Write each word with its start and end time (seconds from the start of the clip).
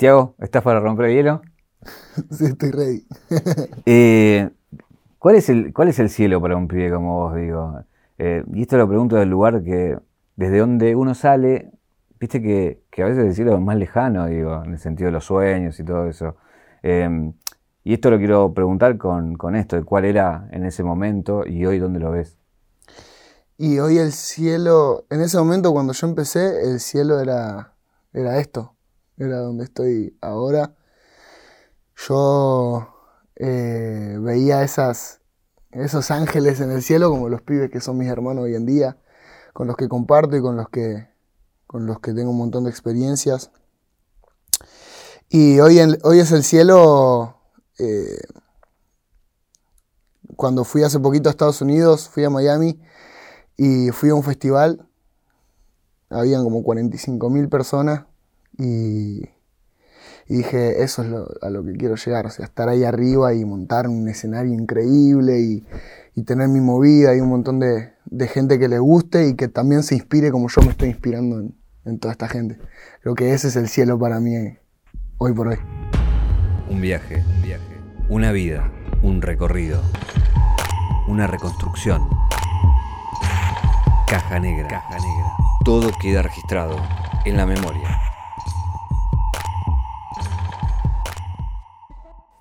Tiago, 0.00 0.34
¿estás 0.38 0.62
para 0.62 0.80
romper 0.80 1.10
el 1.10 1.14
hielo? 1.14 1.42
sí, 2.30 2.46
estoy 2.46 2.70
ready. 2.70 3.06
Eh, 3.84 4.48
¿cuál, 5.18 5.36
es 5.36 5.50
el, 5.50 5.74
¿Cuál 5.74 5.88
es 5.88 5.98
el 5.98 6.08
cielo 6.08 6.40
para 6.40 6.56
un 6.56 6.68
pibe 6.68 6.90
como 6.90 7.16
vos, 7.16 7.36
digo? 7.36 7.84
Eh, 8.16 8.42
y 8.54 8.62
esto 8.62 8.78
lo 8.78 8.88
pregunto 8.88 9.16
del 9.16 9.28
lugar 9.28 9.62
que, 9.62 9.98
desde 10.36 10.56
donde 10.56 10.96
uno 10.96 11.14
sale, 11.14 11.70
viste 12.18 12.40
que, 12.40 12.80
a 12.96 13.04
veces 13.04 13.26
el 13.26 13.34
cielo 13.34 13.54
es 13.54 13.60
más 13.60 13.76
lejano, 13.76 14.24
digo, 14.24 14.62
en 14.64 14.72
el 14.72 14.78
sentido 14.78 15.08
de 15.08 15.12
los 15.12 15.26
sueños 15.26 15.78
y 15.78 15.84
todo 15.84 16.06
eso. 16.06 16.34
Em, 16.82 17.34
y 17.84 17.92
esto 17.92 18.10
lo 18.10 18.16
quiero 18.16 18.54
preguntar 18.54 18.96
con, 18.96 19.36
con 19.36 19.54
esto, 19.54 19.76
de 19.76 19.82
cuál 19.82 20.06
era 20.06 20.48
en 20.50 20.64
ese 20.64 20.82
momento 20.82 21.46
y 21.46 21.66
hoy 21.66 21.78
dónde 21.78 22.00
lo 22.00 22.10
ves. 22.10 22.38
Y 23.58 23.80
hoy 23.80 23.98
el 23.98 24.12
cielo, 24.12 25.04
en 25.10 25.20
ese 25.20 25.36
momento 25.36 25.74
cuando 25.74 25.92
yo 25.92 26.06
empecé, 26.06 26.62
el 26.62 26.80
cielo 26.80 27.20
era, 27.20 27.74
era 28.14 28.38
esto, 28.38 28.76
era 29.20 29.40
donde 29.40 29.64
estoy 29.64 30.16
ahora. 30.20 30.74
Yo 32.08 32.88
eh, 33.36 34.16
veía 34.20 34.62
esas, 34.62 35.20
esos 35.70 36.10
ángeles 36.10 36.60
en 36.60 36.70
el 36.70 36.82
cielo 36.82 37.10
como 37.10 37.28
los 37.28 37.42
pibes 37.42 37.70
que 37.70 37.80
son 37.80 37.98
mis 37.98 38.08
hermanos 38.08 38.44
hoy 38.44 38.54
en 38.54 38.64
día, 38.64 38.98
con 39.52 39.66
los 39.66 39.76
que 39.76 39.88
comparto 39.88 40.36
y 40.36 40.40
con 40.40 40.56
los 40.56 40.68
que, 40.70 41.08
con 41.66 41.86
los 41.86 42.00
que 42.00 42.14
tengo 42.14 42.30
un 42.30 42.38
montón 42.38 42.64
de 42.64 42.70
experiencias. 42.70 43.50
Y 45.28 45.60
hoy, 45.60 45.78
hoy 46.02 46.18
es 46.18 46.32
el 46.32 46.42
cielo, 46.42 47.36
eh, 47.78 48.20
cuando 50.34 50.64
fui 50.64 50.82
hace 50.82 50.98
poquito 50.98 51.28
a 51.28 51.32
Estados 51.32 51.60
Unidos, 51.60 52.08
fui 52.08 52.24
a 52.24 52.30
Miami, 52.30 52.80
y 53.56 53.90
fui 53.90 54.08
a 54.08 54.14
un 54.14 54.22
festival, 54.22 54.88
habían 56.08 56.42
como 56.42 56.62
45 56.64 57.28
mil 57.28 57.48
personas 57.48 58.09
y, 58.58 59.22
dije, 60.28 60.82
eso 60.82 61.02
es 61.02 61.42
a 61.42 61.50
lo 61.50 61.64
que 61.64 61.72
quiero 61.74 61.96
llegar, 61.96 62.26
o 62.26 62.30
sea, 62.30 62.44
estar 62.44 62.68
ahí 62.68 62.84
arriba 62.84 63.34
y 63.34 63.44
montar 63.44 63.88
un 63.88 64.08
escenario 64.08 64.52
increíble 64.52 65.40
y, 65.40 65.64
tener 66.26 66.48
mi 66.48 66.60
movida 66.60 67.16
y 67.16 67.20
un 67.20 67.30
montón 67.30 67.60
de, 67.60 67.92
gente 68.28 68.58
que 68.58 68.68
le 68.68 68.78
guste 68.78 69.28
y 69.28 69.36
que 69.36 69.48
también 69.48 69.82
se 69.82 69.94
inspire 69.94 70.30
como 70.30 70.48
yo 70.50 70.60
me 70.60 70.68
estoy 70.68 70.90
inspirando 70.90 71.38
en, 71.38 71.54
en 71.86 71.98
toda 71.98 72.12
esta 72.12 72.28
gente. 72.28 72.58
Creo 73.00 73.14
que 73.14 73.32
ese 73.32 73.48
es 73.48 73.56
el 73.56 73.68
cielo 73.68 73.98
para 73.98 74.20
mí 74.20 74.34
hoy 75.16 75.32
por 75.32 75.48
hoy. 75.48 75.56
Un 76.68 76.80
viaje, 76.80 77.24
un 77.26 77.42
viaje, 77.42 77.80
una 78.10 78.32
vida, 78.32 78.70
un 79.02 79.22
recorrido, 79.22 79.80
una 81.08 81.26
reconstrucción. 81.26 82.02
Caja 84.06 84.40
negra. 84.40 84.82
Todo 85.64 85.90
queda 86.00 86.22
registrado 86.22 86.76
en 87.24 87.36
la 87.36 87.46
memoria. 87.46 88.09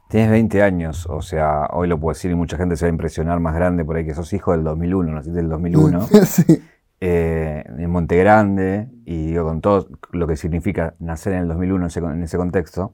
Tienes 0.10 0.32
20 0.32 0.64
años, 0.64 1.06
o 1.08 1.22
sea, 1.22 1.68
hoy 1.72 1.88
lo 1.88 2.00
puedo 2.00 2.16
decir 2.16 2.32
y 2.32 2.36
mucha 2.36 2.58
gente 2.58 2.76
se 2.76 2.86
va 2.86 2.88
a 2.88 2.90
impresionar 2.90 3.40
más 3.40 3.54
grande 3.54 3.86
por 3.86 3.96
ahí 3.96 4.08
que 4.08 4.16
sos 4.16 4.34
hijo 4.34 4.54
del 4.54 4.64
2001, 4.64 5.12
naciste 5.12 5.38
del 5.38 5.50
2001. 5.50 6.08
sí. 6.26 6.64
Eh, 7.00 7.64
en 7.78 7.92
Monte 7.92 8.18
Grande, 8.18 8.90
y 9.06 9.28
digo 9.28 9.44
con 9.44 9.62
todo 9.62 9.88
lo 10.12 10.26
que 10.26 10.36
significa 10.36 10.96
nacer 10.98 11.34
en 11.34 11.42
el 11.42 11.48
2001 11.50 11.88
en 11.96 12.24
ese, 12.24 12.38
contexto. 12.38 12.92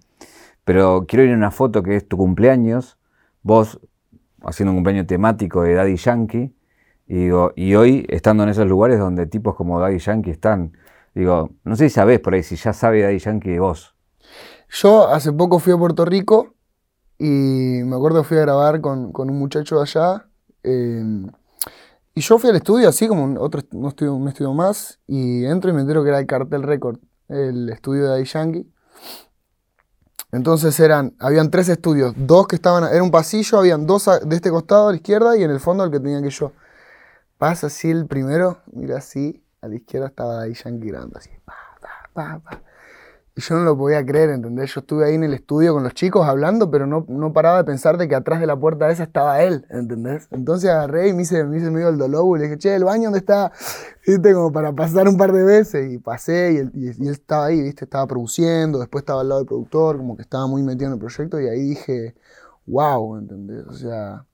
Pero 0.66 1.06
quiero 1.08 1.24
ir 1.24 1.32
a 1.32 1.38
una 1.38 1.52
foto 1.52 1.84
que 1.84 1.96
es 1.96 2.06
tu 2.06 2.18
cumpleaños, 2.18 2.98
vos 3.44 3.80
haciendo 4.44 4.72
un 4.72 4.80
cumpleaños 4.80 5.08
temático 5.08 5.62
de 5.62 5.74
Daddy 5.74 5.96
Yankee, 5.96 6.54
y, 7.08 7.14
digo, 7.14 7.54
y 7.56 7.76
hoy, 7.76 8.06
estando 8.10 8.44
en 8.44 8.50
esos 8.50 8.68
lugares 8.68 9.00
donde 9.00 9.26
tipos 9.26 9.56
como 9.56 9.80
Daddy 9.80 10.00
Yankee 10.00 10.32
están, 10.32 10.74
digo, 11.14 11.52
no 11.64 11.78
sé 11.78 11.88
si 11.88 11.96
sabés 11.96 12.20
por 12.20 12.34
ahí, 12.34 12.44
si 12.44 12.58
ya 12.58 12.74
sabe 12.74 13.04
Daddy 13.04 13.20
Yankee 13.20 13.52
de 13.52 13.60
vos. 13.62 13.96
Yo 14.70 15.08
hace 15.08 15.32
poco 15.32 15.60
fui 15.60 15.72
a 15.72 15.78
Puerto 15.78 16.04
Rico 16.04 16.55
y 17.18 17.82
me 17.84 17.96
acuerdo 17.96 18.22
que 18.22 18.28
fui 18.28 18.38
a 18.38 18.42
grabar 18.42 18.82
con, 18.82 19.12
un 19.14 19.40
muchacho 19.40 19.82
allá. 19.82 20.28
Em, 20.64 21.30
y 22.14 22.22
yo 22.22 22.38
fui 22.38 22.50
al 22.50 22.56
estudio, 22.58 22.90
así 22.90 23.08
como 23.08 23.40
otro 23.42 23.62
un 23.72 23.88
estudio, 23.88 24.14
un 24.14 24.28
estudio 24.28 24.54
más, 24.54 25.00
y 25.08 25.46
entro 25.46 25.70
y 25.70 25.74
me 25.74 25.82
entero 25.82 26.04
que 26.04 26.10
era 26.10 26.20
el 26.20 26.26
Cartel 26.28 26.64
Record, 26.64 27.00
el 27.30 27.70
estudio 27.70 28.04
de 28.04 28.10
Daddy 28.10 28.26
Yankee. 28.26 28.72
Entonces 30.32 30.80
eran, 30.80 31.16
habían 31.20 31.50
tres 31.50 31.70
estudios, 31.70 32.14
dos 32.18 32.48
que 32.48 32.58
estaban, 32.58 32.84
era 32.94 33.04
un 33.04 33.12
pasillo, 33.12 33.58
habían 33.58 33.86
dos 33.86 34.10
de 34.24 34.36
este 34.36 34.50
costado 34.50 34.90
a 34.90 34.92
la 34.92 34.98
izquierda 34.98 35.38
y 35.38 35.44
en 35.44 35.52
el 35.52 35.60
fondo 35.60 35.84
el 35.84 35.92
que 35.92 36.00
tenía 36.00 36.22
que 36.22 36.30
yo. 36.30 36.52
Pasa 37.38 37.68
así 37.68 37.90
el 37.90 38.06
primero, 38.06 38.60
mira 38.74 38.98
así, 38.98 39.44
a 39.62 39.68
la 39.68 39.76
izquierda 39.76 40.08
estaba 40.08 40.42
ahí 40.42 40.54
Yankee 40.54 40.88
grabando 40.88 41.20
así. 41.20 41.30
Y 43.38 43.42
yo 43.42 43.56
no 43.56 43.66
lo 43.66 43.78
podía 43.78 44.06
creer, 44.06 44.30
¿entendés? 44.30 44.74
Yo 44.74 44.80
estuve 44.80 45.06
ahí 45.06 45.16
en 45.16 45.24
el 45.26 45.34
estudio 45.34 45.74
con 45.74 45.84
los 45.84 45.94
chicos 45.94 46.26
hablando, 46.26 46.72
pero 46.72 46.88
no, 46.88 47.06
no 47.10 47.34
paraba 47.34 47.58
de 47.58 47.64
pensar 47.66 47.98
de 47.98 48.08
que 48.08 48.16
atrás 48.16 48.40
de 48.40 48.48
la 48.48 48.58
puerta 48.58 48.90
esa 48.90 49.04
estaba 49.04 49.42
él, 49.44 49.66
¿entendés? 49.70 50.28
Entonces 50.32 50.70
agarré 50.70 51.10
y 51.10 51.14
me 51.14 51.24
hice, 51.24 51.44
me 51.44 51.58
hice 51.58 51.70
medio 51.70 51.90
el 51.90 51.98
dolor 51.98 52.38
y 52.38 52.42
le 52.42 52.46
dije, 52.46 52.58
che, 52.58 52.76
¿el 52.76 52.86
baño 52.86 53.06
dónde 53.06 53.20
está? 53.20 53.52
¿Viste? 54.08 54.34
Como 54.34 54.54
para 54.54 54.72
pasar 54.74 55.10
un 55.10 55.18
par 55.18 55.34
de 55.34 55.44
veces. 55.44 55.92
Y 55.92 55.98
pasé 55.98 56.54
y 56.54 56.58
él, 56.58 56.72
y 56.74 56.88
él 56.88 57.14
estaba 57.14 57.48
ahí, 57.48 57.62
¿viste? 57.62 57.84
Estaba 57.84 58.08
produciendo, 58.08 58.80
después 58.80 59.02
estaba 59.02 59.20
al 59.20 59.28
lado 59.28 59.42
del 59.42 59.48
productor, 59.48 59.98
como 59.98 60.16
que 60.16 60.22
estaba 60.22 60.48
muy 60.48 60.64
metido 60.64 60.88
en 60.88 60.94
el 60.94 61.00
proyecto 61.00 61.40
y 61.42 61.48
ahí 61.48 61.60
dije, 61.60 62.16
wow, 62.66 63.18
¿entendés? 63.18 63.66
O 63.68 63.74
sea, 63.74 64.26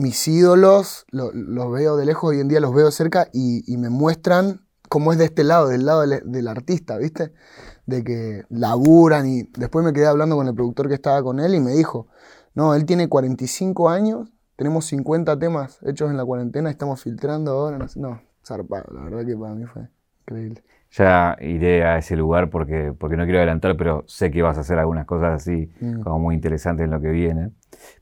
mis 0.00 0.26
ídolos 0.26 1.04
los 1.10 1.72
veo 1.72 1.96
de 1.96 2.06
lejos, 2.06 2.30
hoy 2.30 2.40
en 2.40 2.48
día 2.48 2.60
los 2.60 2.74
veo 2.74 2.90
cerca 2.90 3.28
y, 3.32 3.76
me 3.76 3.90
muestran 3.90 4.62
cómo 4.90 5.12
es 5.12 5.18
de 5.18 5.26
este 5.26 5.44
lado, 5.44 5.68
del 5.68 5.86
lado 5.86 6.02
del, 6.04 6.48
artista, 6.48 6.98
¿viste? 6.98 7.32
De 7.86 8.02
que 8.02 8.42
laburan 8.50 9.26
y 9.28 9.44
después 9.56 9.84
me 9.84 9.92
quedé 9.92 10.06
hablando 10.06 10.34
con 10.34 10.48
el 10.48 10.54
productor 10.54 10.88
que 10.88 10.94
estaba 10.94 11.22
con 11.22 11.38
él 11.38 11.54
y 11.54 11.60
me 11.60 11.70
dijo, 11.70 12.08
no, 12.54 12.74
él 12.74 12.84
tiene 12.84 13.08
45 13.08 13.88
años, 13.88 14.32
tenemos 14.56 14.84
50 14.86 15.38
temas 15.38 15.78
hechos 15.86 16.10
en 16.10 16.16
la 16.16 16.24
cuarentena, 16.24 16.70
estamos 16.70 17.00
filtrando 17.02 17.52
ahora, 17.52 17.78
no, 17.94 18.20
zarpado, 18.44 18.92
la 18.92 19.04
verdad 19.04 19.24
que 19.24 19.36
para 19.36 19.54
mí 19.54 19.64
fue 19.64 19.88
increíble. 20.22 20.64
Ya 20.90 21.36
iré 21.40 21.84
a 21.84 21.98
ese 21.98 22.16
lugar 22.16 22.50
porque, 22.50 22.92
porque 22.98 23.16
no 23.16 23.22
quiero 23.22 23.38
adelantar, 23.38 23.76
pero 23.76 24.02
sé 24.08 24.32
que 24.32 24.42
vas 24.42 24.58
a 24.58 24.62
hacer 24.62 24.76
algunas 24.76 25.06
cosas 25.06 25.40
así 25.40 25.70
mm. 25.80 26.00
como 26.00 26.18
muy 26.18 26.34
interesantes 26.34 26.84
en 26.84 26.90
lo 26.90 27.00
que 27.00 27.10
viene. 27.10 27.52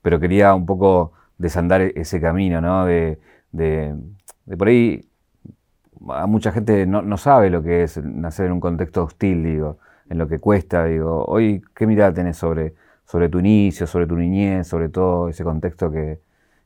Pero 0.00 0.18
quería 0.18 0.54
un 0.54 0.64
poco 0.64 1.12
desandar 1.36 1.82
e-, 1.82 1.92
ese 1.96 2.18
camino, 2.18 2.62
¿no? 2.62 2.86
De, 2.86 3.18
de, 3.52 3.94
por 4.56 4.68
ahí, 4.68 5.07
mucha 6.00 6.52
gente 6.52 6.86
no, 6.86 7.16
sabe 7.18 7.50
lo 7.50 7.62
que 7.62 7.82
es 7.82 7.96
nacer 8.02 8.46
en 8.46 8.52
un 8.52 8.60
contexto 8.60 9.04
hostil, 9.04 9.42
digo, 9.42 9.78
en 10.08 10.18
lo 10.18 10.28
que 10.28 10.38
cuesta, 10.38 10.84
digo. 10.84 11.24
Hoy, 11.26 11.62
¿qué 11.74 11.86
mirada 11.86 12.12
tenés 12.12 12.36
sobre, 12.36 12.74
sobre 13.04 13.28
tu 13.28 13.38
inicio, 13.38 13.86
sobre 13.86 14.06
tu 14.06 14.16
niñez, 14.16 14.66
sobre 14.66 14.88
todo 14.88 15.28
ese 15.28 15.44
contexto 15.44 15.90
que, 15.90 16.20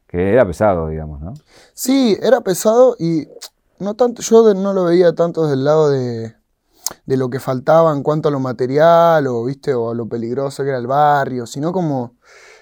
que 0.06 0.32
era 0.32 0.46
pesado, 0.46 0.88
digamos, 0.88 1.20
¿no? 1.20 1.34
Sí, 1.72 2.16
era 2.22 2.40
pesado 2.40 2.96
y 2.98 3.26
no 3.78 3.94
tanto, 3.94 4.22
yo 4.22 4.54
no 4.54 4.72
lo 4.72 4.84
veía 4.84 5.14
tanto 5.14 5.42
desde 5.42 5.54
el 5.54 5.64
lado 5.64 5.90
de, 5.90 6.34
de 7.06 7.16
lo 7.16 7.30
que 7.30 7.40
faltaba 7.40 7.92
en 7.92 8.02
cuanto 8.02 8.28
a 8.28 8.32
lo 8.32 8.40
material 8.40 9.26
o, 9.26 9.44
¿viste? 9.44 9.74
o 9.74 9.90
a 9.90 9.94
lo 9.94 10.06
peligroso 10.06 10.62
que 10.62 10.70
era 10.70 10.78
el 10.78 10.86
barrio, 10.86 11.46
sino 11.46 11.72
como 11.72 12.16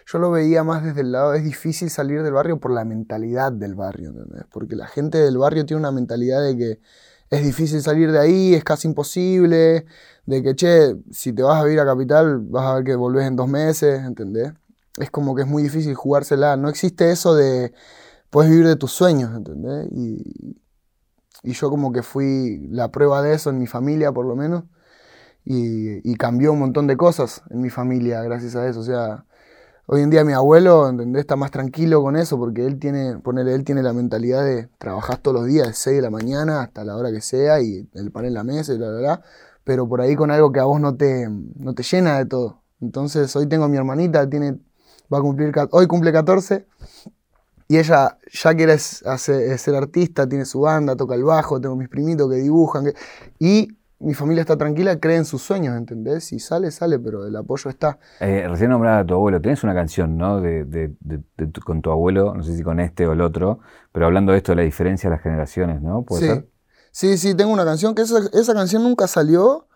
yo 0.07 0.19
lo 0.19 0.31
veía 0.31 0.65
más 0.65 0.85
desde 0.85 1.03
el 1.03 1.13
lado, 1.13 1.35
es 1.35 1.45
difícil 1.45 1.91
salir 1.91 2.23
del 2.23 2.33
barrio 2.33 2.59
por 2.59 2.73
la 2.73 2.85
mentalidad 2.85 3.53
del 3.53 3.75
barrio, 3.75 4.11
¿entendés? 4.11 4.45
Porque 4.51 4.77
la 4.77 4.87
gente 4.87 5.19
del 5.19 5.39
barrio 5.39 5.67
tiene 5.67 5.81
una 5.81 5.93
mentalidad 5.93 6.43
de 6.43 6.57
que 6.57 6.81
es 7.31 7.45
difícil 7.45 7.81
salir 7.81 8.11
de 8.11 8.19
ahí, 8.19 8.55
es 8.55 8.65
casi 8.65 8.89
imposible, 8.89 9.87
de 10.27 10.43
que, 10.43 10.55
che, 10.57 10.97
si 11.13 11.33
te 11.33 11.43
vas 11.43 11.61
a 11.61 11.65
vivir 11.65 11.81
a 11.81 11.85
Capital, 11.85 12.41
vas 12.41 12.67
a 12.67 12.75
ver 12.75 12.85
que 12.85 12.97
volvés 12.97 13.27
en 13.27 13.37
dos 13.37 13.49
meses, 13.49 14.01
¿entendés? 14.05 14.53
Es 14.99 15.11
como 15.11 15.35
que 15.35 15.43
es 15.43 15.49
muy 15.49 15.63
difícil 15.63 15.95
jugársela. 15.95 16.57
No 16.57 16.69
existe 16.69 17.11
eso 17.11 17.35
de, 17.35 17.73
puedes 18.31 18.51
vivir 18.51 18.67
de 18.67 18.77
tus 18.77 18.93
sueños, 18.93 19.35
¿entendés? 19.35 19.89
Y, 19.93 20.57
yo 21.43 21.71
como 21.71 21.91
que 21.93 22.03
fui 22.03 22.69
la 22.71 22.91
prueba 22.91 23.23
de 23.23 23.35
eso 23.35 23.51
en 23.51 23.59
mi 23.59 23.67
familia, 23.67 24.13
por 24.13 24.27
lo 24.27 24.37
menos, 24.37 24.65
y, 25.45 26.11
y 26.11 26.17
cambió 26.17 26.53
un 26.53 26.59
montón 26.59 26.87
de 26.87 26.97
cosas 26.97 27.43
en 27.51 27.63
mi 27.63 27.71
familia 27.71 28.23
gracias 28.23 28.57
a 28.57 28.69
eso. 28.69 28.81
O 28.81 28.83
sea, 28.85 29.25
Hoy 29.93 30.03
en 30.03 30.11
día 30.11 30.23
mi 30.23 30.33
abuelo. 30.33 30.89
Está 31.17 31.35
más 31.35 31.51
tranquilo 31.51 32.01
con 32.01 32.15
eso 32.15 32.39
porque 32.39 32.65
él 32.65 32.79
tiene, 32.79 33.19
ponele, 33.19 33.57
él 33.57 33.65
tiene 33.65 33.83
la 33.83 33.93
mentalidad 33.93 34.45
de 34.45 34.69
trabajar 34.79 35.19
todos 35.19 35.39
los 35.39 35.47
días, 35.47 35.67
de 35.67 35.75
6 35.75 35.97
de 35.97 36.03
la 36.03 36.11
mañana 36.11 36.63
hasta 36.63 36.85
la 36.85 36.97
hora 36.97 37.11
que 37.11 37.21
sea 37.21 37.61
y 37.61 37.91
el 37.95 38.13
pan 38.13 38.25
en 38.27 38.35
la 38.35 38.45
mesa 38.45 38.73
y 38.73 38.79
bla, 38.79 38.89
bla, 38.89 38.99
bla, 39.01 39.23
pero 39.65 39.89
por 39.89 40.01
ahí 40.01 40.15
con 40.15 40.31
algo 40.31 40.53
que 40.53 40.61
a 40.61 40.65
vos 40.65 40.81
no 40.81 40.95
te, 40.95 41.29
no 41.29 41.75
te 41.75 41.83
llena 41.83 42.19
de 42.19 42.27
todo. 42.27 42.63
Entonces 42.81 43.35
hoy 43.35 43.49
tengo 43.49 43.65
a 43.65 43.69
mi 43.69 43.79
hermanita, 43.79 44.31
tiene, 44.31 44.61
va 45.13 45.19
a 45.19 45.23
cumplir, 45.23 45.53
hoy 45.73 45.89
cumple 45.89 46.13
14 46.13 46.69
y 47.67 47.79
ella 47.79 48.17
ya 48.33 48.55
quiere 48.55 48.79
ser 48.79 49.75
artista, 49.75 50.29
tiene 50.29 50.45
su 50.45 50.61
banda, 50.61 50.95
toca 50.95 51.17
el 51.17 51.25
bajo, 51.25 51.61
tengo 51.61 51.75
mis 51.75 51.89
primitos 51.89 52.31
que 52.31 52.37
dibujan. 52.37 52.93
y 53.41 53.77
mi 54.01 54.15
familia 54.15 54.41
está 54.41 54.57
tranquila, 54.57 54.99
cree 54.99 55.17
en 55.17 55.27
sus 55.27 55.43
sueños, 55.43 55.77
¿entendés? 55.77 56.25
Si 56.25 56.39
sale, 56.39 56.71
sale, 56.71 56.99
pero 56.99 57.27
el 57.27 57.37
apoyo 57.37 57.69
está. 57.69 57.99
Eh, 58.21 58.47
recién 58.49 58.71
nombraba 58.71 59.01
a 59.01 59.07
tu 59.07 59.15
abuelo, 59.15 59.41
tenés 59.41 59.63
una 59.63 59.75
canción, 59.75 60.17
¿no? 60.17 60.41
De, 60.41 60.95
con 61.65 61.83
tu 61.83 61.91
abuelo, 61.91 62.35
no 62.35 62.43
sé 62.43 62.57
si 62.57 62.63
con 62.63 62.81
este 62.81 63.07
o 63.07 63.13
el 63.13 63.21
otro, 63.21 63.61
pero 63.93 64.07
hablando 64.07 64.33
de 64.33 64.39
esto 64.39 64.53
de 64.53 64.57
la 64.57 64.63
diferencia 64.63 65.11
de 65.11 65.17
las 65.17 65.23
generaciones, 65.23 65.83
¿no? 65.83 66.03
¿Puede 66.03 66.23
sí. 66.23 66.29
Ser? 66.29 66.49
Sí, 66.93 67.19
sí, 67.19 67.35
tengo 67.35 67.53
una 67.53 67.65
canción 67.65 67.95
que 67.95 68.03
esa, 68.03 68.19
esa 68.33 68.55
canción 68.55 68.83
nunca 68.83 69.07
salió. 69.07 69.67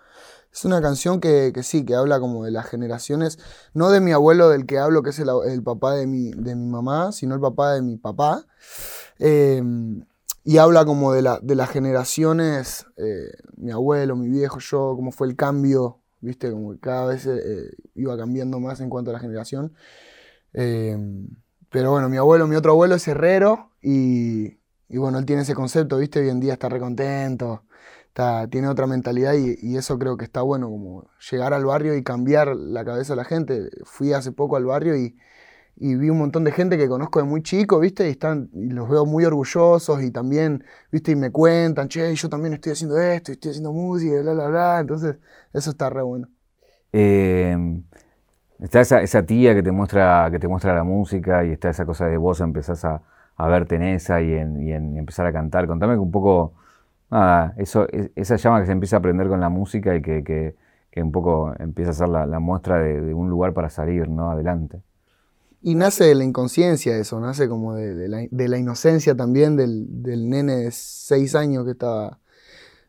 Es 0.52 0.64
una 0.64 0.80
canción 0.80 1.20
que, 1.20 1.52
sí, 1.62 1.84
que 1.84 1.96
habla 1.96 2.20
como 2.20 2.44
de 2.44 2.52
las 2.52 2.66
generaciones, 2.66 3.40
no 3.74 3.90
de 3.90 4.00
mi 4.00 4.12
abuelo 4.12 4.48
del 4.48 4.66
que 4.66 4.78
hablo, 4.78 5.02
que 5.02 5.10
es 5.10 5.18
el, 5.18 5.62
papá 5.64 5.94
de 5.94 6.06
mi, 6.06 6.30
de 6.30 6.54
mi, 6.54 6.70
mamá, 6.70 7.10
sino 7.10 7.34
el 7.34 7.40
papá 7.40 7.72
de 7.72 7.82
mi 7.82 7.96
papá. 7.96 8.44
Em, 9.18 10.04
y 10.44 10.58
habla 10.58 10.84
como 10.84 11.12
de, 11.12 11.22
la, 11.22 11.40
de 11.42 11.54
las 11.54 11.70
generaciones, 11.70 12.86
eh, 12.96 13.32
mi 13.56 13.70
abuelo, 13.70 14.16
mi 14.16 14.28
viejo, 14.28 14.58
yo, 14.60 14.94
cómo 14.94 15.10
fue 15.10 15.26
el 15.26 15.36
cambio, 15.36 16.00
viste, 16.20 16.50
como 16.50 16.72
que 16.72 16.80
cada 16.80 17.06
vez 17.06 17.26
eh, 17.26 17.70
iba 17.94 18.16
cambiando 18.16 18.60
más 18.60 18.80
en 18.80 18.90
cuanto 18.90 19.10
a 19.10 19.14
la 19.14 19.20
generación. 19.20 19.74
Em, 20.52 21.28
pero 21.70 21.90
bueno, 21.90 22.08
mi 22.08 22.18
abuelo, 22.18 22.46
mi 22.46 22.56
otro 22.56 22.72
abuelo 22.72 22.94
es 22.94 23.08
herrero 23.08 23.72
y, 23.82 24.58
y 24.88 24.98
bueno, 24.98 25.18
él 25.18 25.26
tiene 25.26 25.42
ese 25.42 25.54
concepto, 25.54 25.98
viste, 25.98 26.20
hoy 26.20 26.28
en 26.28 26.40
día 26.40 26.52
está 26.52 26.68
recontento 26.68 27.64
tiene 28.50 28.68
otra 28.68 28.86
mentalidad 28.86 29.34
y, 29.34 29.76
eso 29.76 29.98
creo 29.98 30.16
que 30.16 30.24
está 30.24 30.42
bueno, 30.42 30.68
como 30.68 31.10
llegar 31.30 31.52
al 31.52 31.64
barrio 31.64 31.96
y 31.96 32.04
cambiar 32.04 32.54
la 32.54 32.84
cabeza 32.84 33.14
de 33.14 33.16
la 33.16 33.24
gente. 33.24 33.70
Fui 33.84 34.12
hace 34.12 34.30
poco 34.32 34.56
al 34.56 34.64
barrio 34.64 34.96
y, 34.96 35.16
vi 35.76 36.10
un 36.10 36.18
montón 36.18 36.44
de 36.44 36.52
gente 36.52 36.78
que 36.78 36.88
conozco 36.88 37.18
de 37.20 37.24
muy 37.24 37.42
chico, 37.42 37.80
¿viste? 37.80 38.06
Y, 38.06 38.10
están, 38.12 38.50
y 38.52 38.70
los 38.70 38.88
veo 38.88 39.06
muy 39.06 39.24
orgullosos 39.24 40.02
y 40.02 40.10
también, 40.10 40.64
¿viste? 40.92 41.12
Y 41.12 41.16
me 41.16 41.30
cuentan, 41.30 41.88
che, 41.88 42.14
yo 42.14 42.28
también 42.28 42.54
estoy 42.54 42.72
haciendo 42.72 42.98
esto, 42.98 43.32
estoy 43.32 43.50
haciendo 43.50 43.72
música, 43.72 44.20
bla, 44.22 44.34
bla, 44.34 44.48
bla. 44.48 44.80
Entonces, 44.80 45.16
eso 45.52 45.70
está 45.70 45.90
re 45.90 46.02
bueno. 46.02 46.28
Em, 46.92 47.82
está 48.60 48.80
esa, 48.80 49.22
tía 49.26 49.54
que 49.54 49.62
te, 49.62 49.72
muestra, 49.72 50.28
que 50.30 50.38
te 50.38 50.48
muestra 50.48 50.74
la 50.74 50.84
música 50.84 51.44
y 51.44 51.50
está 51.50 51.70
esa 51.70 51.84
cosa 51.86 52.06
de 52.06 52.16
vos 52.16 52.40
empezás 52.40 52.84
a, 52.84 53.02
a 53.36 53.48
verte 53.48 53.76
en 53.76 53.82
esa 53.82 54.22
y 54.22 54.32
en, 54.34 54.62
y 54.62 54.72
en 54.72 54.96
empezar 54.96 55.26
a 55.26 55.32
cantar. 55.32 55.66
Contame 55.66 55.96
un 55.98 56.10
poco 56.12 56.54
nada, 57.10 57.54
eso, 57.56 57.86
esa 58.16 58.36
llama 58.36 58.60
que 58.60 58.66
se 58.66 58.72
empieza 58.72 58.96
a 58.96 58.98
aprender 58.98 59.28
con 59.28 59.40
la 59.40 59.48
música 59.48 59.94
y 59.96 60.02
que, 60.02 60.56
un 60.96 61.12
poco 61.12 61.52
empieza 61.58 61.90
a 61.90 61.94
ser 61.94 62.08
la, 62.08 62.38
muestra 62.40 62.78
de, 62.78 63.14
un 63.14 63.28
lugar 63.30 63.52
para 63.54 63.68
salir, 63.70 64.08
¿no? 64.08 64.30
Adelante. 64.30 64.80
Y 65.66 65.76
nace 65.76 66.04
de 66.04 66.14
la 66.14 66.24
inconsciencia 66.24 66.98
eso, 66.98 67.18
nace 67.20 67.48
como 67.48 67.74
de, 67.74 68.06
la, 68.30 68.58
inocencia 68.58 69.16
también 69.16 69.56
del, 69.56 69.88
nene 70.28 70.56
de 70.56 70.70
seis 70.70 71.34
años 71.34 71.64
que 71.64 71.70
estaba... 71.70 72.20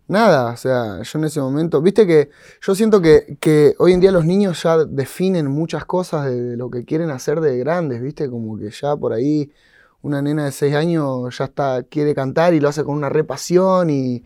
Nada, 0.10 0.51
o 0.51 0.57
sea, 0.57 1.01
yo 1.01 1.19
en 1.19 1.25
ese 1.25 1.39
momento, 1.39 1.81
viste 1.81 2.06
que 2.06 2.30
yo 2.62 2.75
siento 2.75 3.01
que, 3.01 3.38
que 3.39 3.75
hoy 3.80 3.94
en 3.94 4.01
día 4.01 4.12
los 4.12 4.25
niños 4.25 4.62
ya 4.62 4.83
definen 4.83 5.48
muchas 5.48 5.86
cosas 5.86 6.25
de, 6.25 6.57
lo 6.57 6.69
que 6.69 6.83
quieren 6.83 7.12
hacer 7.12 7.39
de 7.39 7.57
grandes, 7.57 8.01
viste, 8.01 8.30
como 8.30 8.57
que 8.57 8.69
ya 8.69 8.94
por 8.98 9.13
ahí 9.13 9.54
una 10.01 10.21
nena 10.21 10.44
de 10.44 10.51
6 10.51 10.75
años 10.75 11.38
ya 11.38 11.45
está, 11.45 11.83
quiere 11.83 12.13
cantar 12.13 12.54
y 12.54 12.60
lo 12.60 12.68
hace 12.68 12.83
con 12.83 12.95
una 12.95 13.07
repasión 13.07 13.89
y 13.89 14.25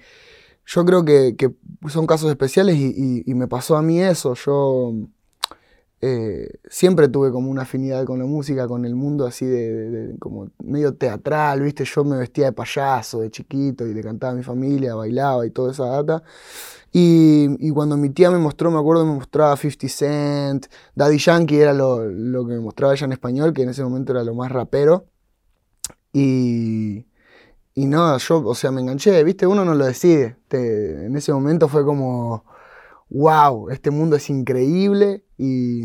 yo 0.65 0.85
creo 0.85 1.05
que, 1.05 1.35
son 1.87 2.07
casos 2.07 2.31
especiales 2.31 2.77
y, 2.77 3.31
me 3.35 3.47
pasó 3.47 3.77
a 3.77 3.83
mí 3.83 4.01
eso. 4.01 4.33
Yo 4.33 4.91
eh, 6.01 6.49
siempre 6.69 7.09
tuve 7.09 7.31
como 7.31 7.51
una 7.51 7.63
afinidad 7.63 8.05
con 8.05 8.19
la 8.19 8.25
música, 8.25 8.67
con 8.67 8.85
el 8.85 8.95
mundo 8.95 9.25
así 9.25 9.45
de, 9.45 10.15
como 10.19 10.49
medio 10.63 10.95
teatral, 10.95 11.61
¿viste? 11.61 11.83
Yo 11.83 12.03
me 12.05 12.17
vestía 12.17 12.45
de 12.45 12.51
payaso 12.53 13.19
de 13.19 13.31
chiquito 13.31 13.85
y 13.85 13.93
le 13.93 14.01
cantaba 14.01 14.33
a 14.33 14.35
mi 14.35 14.43
familia, 14.43 14.95
bailaba 14.95 15.45
y 15.45 15.51
toda 15.51 15.71
esa 15.71 15.85
data. 15.87 16.23
Y, 16.91 17.69
cuando 17.71 17.97
mi 17.97 18.09
tía 18.09 18.31
me 18.31 18.39
mostró, 18.39 18.71
me 18.71 18.79
acuerdo, 18.79 19.05
me 19.05 19.13
mostraba 19.13 19.55
50 19.57 19.87
Cent, 19.89 20.65
Daddy 20.95 21.17
Yankee 21.17 21.57
era 21.59 21.73
lo, 21.73 22.05
lo 22.05 22.45
que 22.47 22.53
me 22.53 22.59
mostraba 22.61 22.93
ella 22.93 23.05
en 23.05 23.11
español, 23.11 23.53
que 23.53 23.63
en 23.63 23.69
ese 23.69 23.83
momento 23.83 24.13
era 24.13 24.23
lo 24.23 24.33
más 24.33 24.51
rapero. 24.51 25.05
Y, 26.13 27.05
y 27.75 27.85
no, 27.85 28.17
yo, 28.17 28.45
o 28.45 28.55
sea, 28.55 28.71
me 28.71 28.81
enganché, 28.81 29.23
viste, 29.23 29.47
uno 29.47 29.65
no 29.65 29.75
lo 29.75 29.85
decide. 29.85 30.37
en 30.51 31.15
ese 31.15 31.31
momento 31.33 31.67
fue 31.67 31.85
como, 31.85 32.43
wow, 33.09 33.69
este 33.69 33.91
mundo 33.91 34.15
es 34.15 34.29
increíble 34.29 35.23
y, 35.37 35.83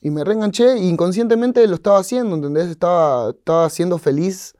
y 0.00 0.10
me 0.10 0.24
reenganché 0.24 0.72
e 0.74 0.86
inconscientemente 0.86 1.66
lo 1.66 1.74
estaba 1.74 1.98
haciendo, 1.98 2.36
¿entendés? 2.36 2.68
Estaba, 2.68 3.30
estaba 3.30 3.70
siendo 3.70 3.98
feliz 3.98 4.54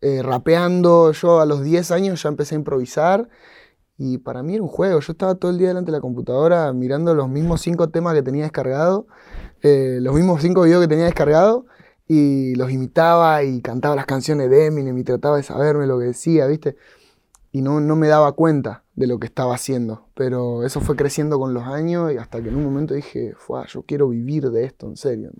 eh, 0.00 0.22
rapeando. 0.22 1.12
Yo 1.12 1.40
a 1.40 1.46
los 1.46 1.62
10 1.62 1.90
años 1.90 2.22
ya 2.22 2.28
empecé 2.28 2.54
a 2.54 2.58
improvisar 2.58 3.28
y 3.98 4.18
para 4.18 4.42
mí 4.42 4.54
era 4.54 4.62
un 4.62 4.68
juego. 4.68 5.00
Yo 5.00 5.12
estaba 5.12 5.34
todo 5.34 5.50
el 5.50 5.58
día 5.58 5.68
delante 5.68 5.90
de 5.90 5.98
la 5.98 6.00
computadora 6.00 6.72
mirando 6.72 7.14
los 7.14 7.28
mismos 7.28 7.60
cinco 7.60 7.88
temas 7.90 8.14
que 8.14 8.22
tenía 8.22 8.44
descargado, 8.44 9.06
eh, 9.62 9.98
los 10.00 10.14
mismos 10.14 10.42
cinco 10.42 10.62
videos 10.62 10.82
que 10.82 10.88
tenía 10.88 11.04
descargado 11.04 11.66
y 12.08 12.54
los 12.54 12.70
imitaba 12.70 13.42
y 13.42 13.60
cantaba 13.60 13.96
las 13.96 14.06
canciones 14.06 14.48
de 14.50 14.66
Eminem 14.66 14.96
y 14.96 15.04
trataba 15.04 15.36
de 15.36 15.42
saberme 15.42 15.86
lo 15.86 15.98
que 15.98 16.06
decía, 16.06 16.46
¿viste? 16.46 16.76
Y 17.52 17.62
no, 17.62 17.80
no 17.80 17.96
me 17.96 18.08
daba 18.08 18.32
cuenta 18.32 18.84
de 18.96 19.06
lo 19.06 19.18
que 19.20 19.26
estaba 19.26 19.54
haciendo. 19.54 20.06
Pero 20.14 20.64
eso 20.64 20.80
fue 20.80 20.96
creciendo 20.96 21.38
con 21.38 21.54
los 21.54 21.64
años 21.64 22.12
y 22.12 22.16
hasta 22.16 22.42
que 22.42 22.48
en 22.48 22.56
un 22.56 22.64
momento 22.64 22.94
dije, 22.94 23.34
yo 23.68 23.82
quiero 23.82 24.08
vivir 24.08 24.50
de 24.50 24.64
esto, 24.64 24.88
en 24.88 24.96
serio. 24.96 25.30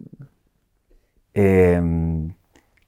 Eh, 1.34 1.80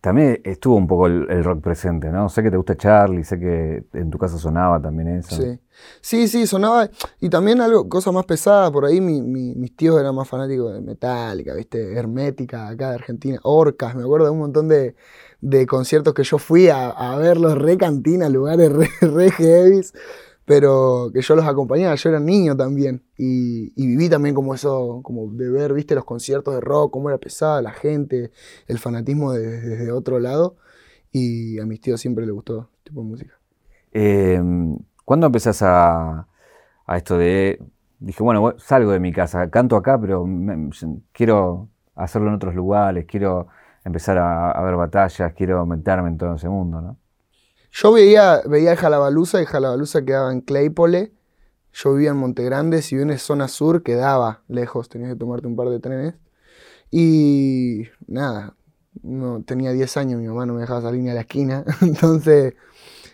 también 0.01 0.41
estuvo 0.45 0.77
un 0.77 0.87
poco 0.87 1.07
el, 1.07 1.43
rock 1.43 1.61
presente, 1.61 2.11
¿no? 2.11 2.29
Sé 2.29 2.43
que 2.43 2.51
te 2.51 2.57
gusta 2.57 2.77
Charlie, 2.77 3.25
sé 3.25 3.39
que 3.39 3.85
en 3.95 4.11
tu 4.11 4.19
casa 4.19 4.39
sonaba 4.39 4.81
también 4.81 5.09
eso. 5.09 5.37
Sí, 5.37 5.59
sí, 6.01 6.29
sí 6.29 6.47
sonaba. 6.47 6.89
Y 7.21 7.29
también 7.29 7.61
algo, 7.61 7.89
cosa 7.89 8.13
más 8.13 8.25
pesada, 8.25 8.71
por 8.71 8.85
ahí 8.85 9.01
mis 9.01 9.75
tíos 9.75 9.99
eran 9.99 10.15
más 10.15 10.29
fanáticos 10.29 10.73
de 10.73 10.81
Metallica, 10.83 11.53
¿viste? 11.55 11.95
Hermética, 11.95 12.69
acá 12.69 12.91
de 12.91 12.95
Argentina, 12.95 13.41
Orcas, 13.43 13.97
me 13.97 14.03
acuerdo 14.03 14.27
de 14.27 14.33
un 14.33 14.39
montón 14.39 14.69
de, 14.69 14.95
conciertos 15.67 16.15
que 16.15 16.23
yo 16.23 16.39
fui 16.39 16.69
a, 16.69 16.91
a 16.91 17.17
verlos 17.17 17.59
re 17.59 17.77
cantina, 17.77 18.29
lugares 18.29 18.71
re, 18.73 18.89
re 19.01 19.31
heavies 19.33 19.93
pero 20.49 21.11
que 21.13 21.21
yo 21.21 21.37
los 21.37 21.47
acompañaba, 21.47 21.95
yo 21.95 22.09
era 22.09 22.19
niño 22.19 22.57
también 22.57 23.03
y, 23.19 23.71
viví 23.77 24.09
también 24.09 24.35
como 24.35 24.55
eso, 24.55 25.01
como 25.03 25.31
de 25.31 25.51
ver, 25.51 25.75
viste, 25.75 25.95
los 25.95 26.07
conciertos 26.07 26.55
de 26.55 26.61
rock, 26.63 26.91
cómo 26.91 27.11
era 27.11 27.19
pesada 27.19 27.61
la 27.61 27.73
gente, 27.73 28.33
el 28.67 28.79
fanatismo 28.79 29.33
desde 29.33 29.93
otro 29.93 30.19
lado 30.19 30.57
y 31.13 31.61
a 31.61 31.67
mis 31.67 31.83
tíos 31.83 32.01
siempre 32.01 32.25
les 32.25 32.35
gustó 32.35 32.71
este 32.79 32.91
tipo 32.91 33.03
de 33.03 33.07
música. 33.07 33.39
Eh, 33.93 34.41
¿Cuándo 35.05 35.27
empezás 35.27 35.61
a, 35.63 36.27
esto 36.97 37.19
de, 37.19 37.63
dije, 37.99 38.23
bueno, 38.23 38.55
salgo 38.57 38.93
de 38.93 39.01
mi 39.01 39.13
casa, 39.13 39.51
canto 39.51 39.77
acá, 39.77 40.01
pero 40.01 40.27
quiero 41.13 41.69
hacerlo 41.95 42.29
en 42.29 42.35
otros 42.35 42.55
lugares, 42.55 43.05
quiero 43.07 43.49
empezar 43.85 44.17
a, 44.17 44.51
a 44.53 44.63
ver 44.63 44.77
batallas, 44.77 45.35
quiero 45.35 45.67
meterme 45.67 46.09
en 46.09 46.17
todo 46.17 46.35
ese 46.37 46.49
mundo, 46.49 46.81
¿no? 46.81 46.97
Yo 47.81 47.93
veía, 47.93 48.43
veía 48.45 48.73
el 48.73 48.77
Jalabaluza, 48.77 49.41
y 49.41 49.47
Jalabaluza 49.47 50.05
quedaba 50.05 50.33
en 50.33 50.41
Claypole. 50.41 51.13
Yo 51.73 51.93
vivía 51.93 52.11
en 52.11 52.17
Montegrande, 52.17 52.83
si 52.83 52.97
bien 52.97 53.11
es 53.11 53.23
zona 53.23 53.47
sur, 53.47 53.85
quedaba 53.85 54.43
lejos, 54.49 54.89
tenías 54.89 55.13
que 55.13 55.17
tomarte 55.17 55.47
un 55.47 55.55
par 55.55 55.69
de 55.69 55.79
trenes. 55.79 56.15
Y 56.91 57.85
nada, 58.09 58.57
no, 59.05 59.45
tenía 59.45 59.71
10 59.71 59.97
años, 59.97 60.21
mi 60.21 60.27
mamá 60.27 60.45
no 60.45 60.55
me 60.55 60.63
dejaba 60.63 60.83
salir 60.83 61.03
ni 61.03 61.11
a 61.11 61.15
la 61.15 61.21
esquina. 61.21 61.65
Entonces 61.81 62.55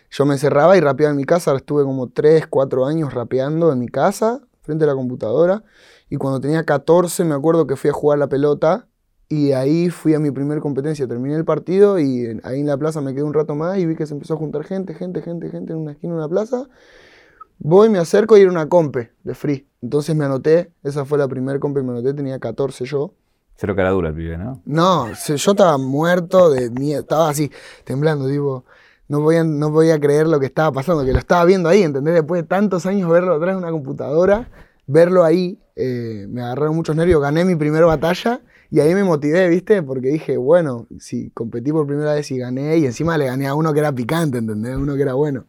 yo 0.09 0.25
me 0.25 0.39
cerraba 0.39 0.75
y 0.75 0.79
rapeaba 0.79 1.11
en 1.11 1.17
mi 1.17 1.25
casa. 1.25 1.55
Estuve 1.55 1.83
como 1.83 2.09
3, 2.09 2.47
4 2.47 2.87
años 2.87 3.13
rapeando 3.13 3.71
en 3.71 3.77
mi 3.77 3.87
casa, 3.87 4.41
frente 4.61 4.85
a 4.85 4.87
la 4.87 4.95
computadora. 4.95 5.63
Y 6.09 6.15
cuando 6.15 6.39
tenía 6.39 6.65
14 6.65 7.23
me 7.23 7.35
acuerdo 7.35 7.67
que 7.67 7.75
fui 7.75 7.91
a 7.91 7.93
jugar 7.93 8.17
la 8.17 8.29
pelota 8.29 8.87
y 9.27 9.53
ahí 9.53 9.89
fui 9.89 10.13
a 10.13 10.19
mi 10.19 10.31
primera 10.31 10.61
competencia, 10.61 11.07
terminé 11.07 11.35
el 11.35 11.45
partido 11.45 11.99
y 11.99 12.39
ahí 12.43 12.59
en 12.59 12.67
la 12.67 12.77
plaza 12.77 13.01
me 13.01 13.13
quedé 13.13 13.23
un 13.23 13.33
rato 13.33 13.55
más 13.55 13.77
y 13.79 13.85
vi 13.85 13.95
que 13.95 14.05
se 14.05 14.13
empezó 14.13 14.35
a 14.35 14.37
juntar 14.37 14.63
gente, 14.63 14.93
gente, 14.93 15.21
gente, 15.21 15.49
gente 15.49 15.73
en 15.73 15.79
una 15.79 15.93
esquina 15.93 16.13
de 16.13 16.19
una 16.19 16.29
plaza. 16.29 16.67
Voy, 17.57 17.89
me 17.89 17.97
acerco 17.97 18.37
y 18.37 18.41
era 18.41 18.51
una 18.51 18.67
compe 18.69 19.11
de 19.23 19.33
free. 19.33 19.67
Entonces 19.81 20.15
me 20.15 20.25
anoté, 20.25 20.71
esa 20.83 21.05
fue 21.05 21.17
la 21.17 21.27
primera 21.27 21.59
compe 21.59 21.79
que 21.79 21.85
me 21.85 21.93
anoté, 21.93 22.13
tenía 22.13 22.37
14 22.37 22.85
yo. 22.85 23.13
Cero 23.55 23.75
cara 23.75 23.91
dura 23.91 24.09
el 24.09 24.15
pibe, 24.15 24.37
¿no? 24.37 24.61
No, 24.65 25.07
yo 25.13 25.51
estaba 25.51 25.77
muerto 25.77 26.49
de 26.49 26.69
miedo, 26.69 26.99
estaba 26.99 27.29
así, 27.29 27.49
temblando, 27.85 28.27
tipo, 28.27 28.65
no 29.07 29.21
voy, 29.21 29.37
a, 29.37 29.43
no 29.43 29.71
voy 29.71 29.91
a 29.91 29.99
creer 29.99 30.27
lo 30.27 30.39
que 30.39 30.47
estaba 30.47 30.71
pasando, 30.73 31.05
que 31.05 31.13
lo 31.13 31.19
estaba 31.19 31.45
viendo 31.45 31.69
ahí, 31.69 31.81
¿entendés? 31.81 32.15
Después 32.15 32.41
de 32.41 32.47
tantos 32.47 32.85
años 32.85 33.09
verlo 33.09 33.35
atrás 33.35 33.55
de 33.55 33.57
una 33.57 33.71
computadora, 33.71 34.49
verlo 34.87 35.23
ahí, 35.23 35.57
eh, 35.77 36.27
me 36.29 36.41
agarraron 36.41 36.75
muchos 36.75 36.95
nervios, 36.95 37.21
gané 37.21 37.45
mi 37.45 37.55
primera 37.55 37.85
batalla 37.85 38.41
y 38.69 38.79
ahí 38.79 38.93
me 38.93 39.03
motivé, 39.03 39.47
¿viste? 39.49 39.83
Porque 39.83 40.09
dije, 40.09 40.37
bueno, 40.37 40.87
si 40.99 41.29
competí 41.31 41.71
por 41.71 41.85
primera 41.85 42.13
vez 42.13 42.31
y 42.31 42.37
gané, 42.37 42.77
y 42.77 42.85
encima 42.85 43.17
le 43.17 43.25
gané 43.25 43.47
a 43.47 43.53
uno 43.53 43.73
que 43.73 43.79
era 43.79 43.93
picante, 43.93 44.37
¿entendés? 44.37 44.75
Uno 44.75 44.95
que 44.95 45.01
era 45.01 45.13
bueno. 45.13 45.45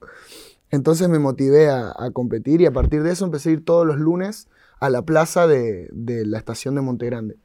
Entonces 0.70 1.08
me 1.08 1.18
motivé 1.18 1.70
a, 1.70 1.94
competir 2.12 2.60
y 2.60 2.66
a 2.66 2.72
partir 2.72 3.02
de 3.02 3.12
eso 3.12 3.24
empecé 3.24 3.50
a 3.50 3.52
ir 3.52 3.64
todos 3.64 3.86
los 3.86 3.98
lunes 3.98 4.48
a 4.80 4.90
la 4.90 5.02
plaza 5.02 5.46
de, 5.46 5.88
la 5.92 6.38
estación 6.38 6.74
de 6.74 6.82
Montegrande, 6.82 7.36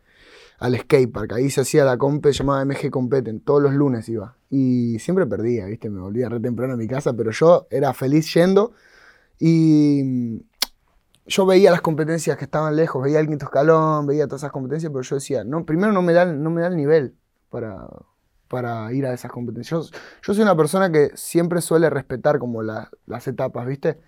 al 0.60 0.78
skatepark. 0.78 1.34
Ahí 1.34 1.50
se 1.50 1.62
hacía 1.62 1.86
la 1.86 1.98
compe, 1.98 2.34
llamaba 2.34 2.66
MG 2.66 2.90
Competen, 2.90 3.40
todos 3.40 3.62
los 3.62 3.74
lunes 3.74 4.10
iba. 4.10 4.36
Y 4.50 5.00
siempre 5.00 5.26
perdía, 5.28 5.66
¿viste? 5.66 5.90
Me 5.90 6.02
volvía 6.02 6.30
re 6.30 6.40
temprano 6.40 6.74
a 6.74 6.78
mi 6.78 6.88
casa, 6.88 7.14
pero 7.14 7.32
yo 7.32 7.68
era 7.70 7.94
feliz 7.94 8.34
yendo 8.34 8.74
y 9.40 10.44
yo 11.26 11.46
veía 11.46 11.72
las 11.72 11.82
competencias 11.82 12.38
que 12.38 12.46
estaban 12.46 12.76
lejos, 12.76 13.04
veía 13.04 13.20
el 13.20 13.28
quinto 13.28 13.46
escalón, 13.46 14.08
veía 14.08 14.26
todas 14.26 14.42
esas 14.42 14.52
competencias, 14.52 14.92
pero 14.92 15.04
yo 15.04 15.16
decía, 15.16 15.44
no, 15.44 15.66
primero 15.66 15.92
no 15.94 16.02
me 16.02 16.14
da, 16.14 16.26
no 16.26 16.50
me 16.50 16.62
da 16.62 16.68
el 16.68 16.76
nivel 16.76 17.16
para, 17.50 17.88
para 18.48 18.92
ir 18.94 19.06
a 19.06 19.14
esas 19.14 19.32
competencias. 19.32 19.92
Yo, 20.22 20.34
soy 20.34 20.42
una 20.42 20.56
persona 20.56 20.92
que 20.92 21.12
siempre 21.16 21.62
suele 21.62 21.90
respetar 21.90 22.40
como 22.40 22.64
las 22.64 23.28
etapas, 23.28 23.66
¿viste? 23.68 24.00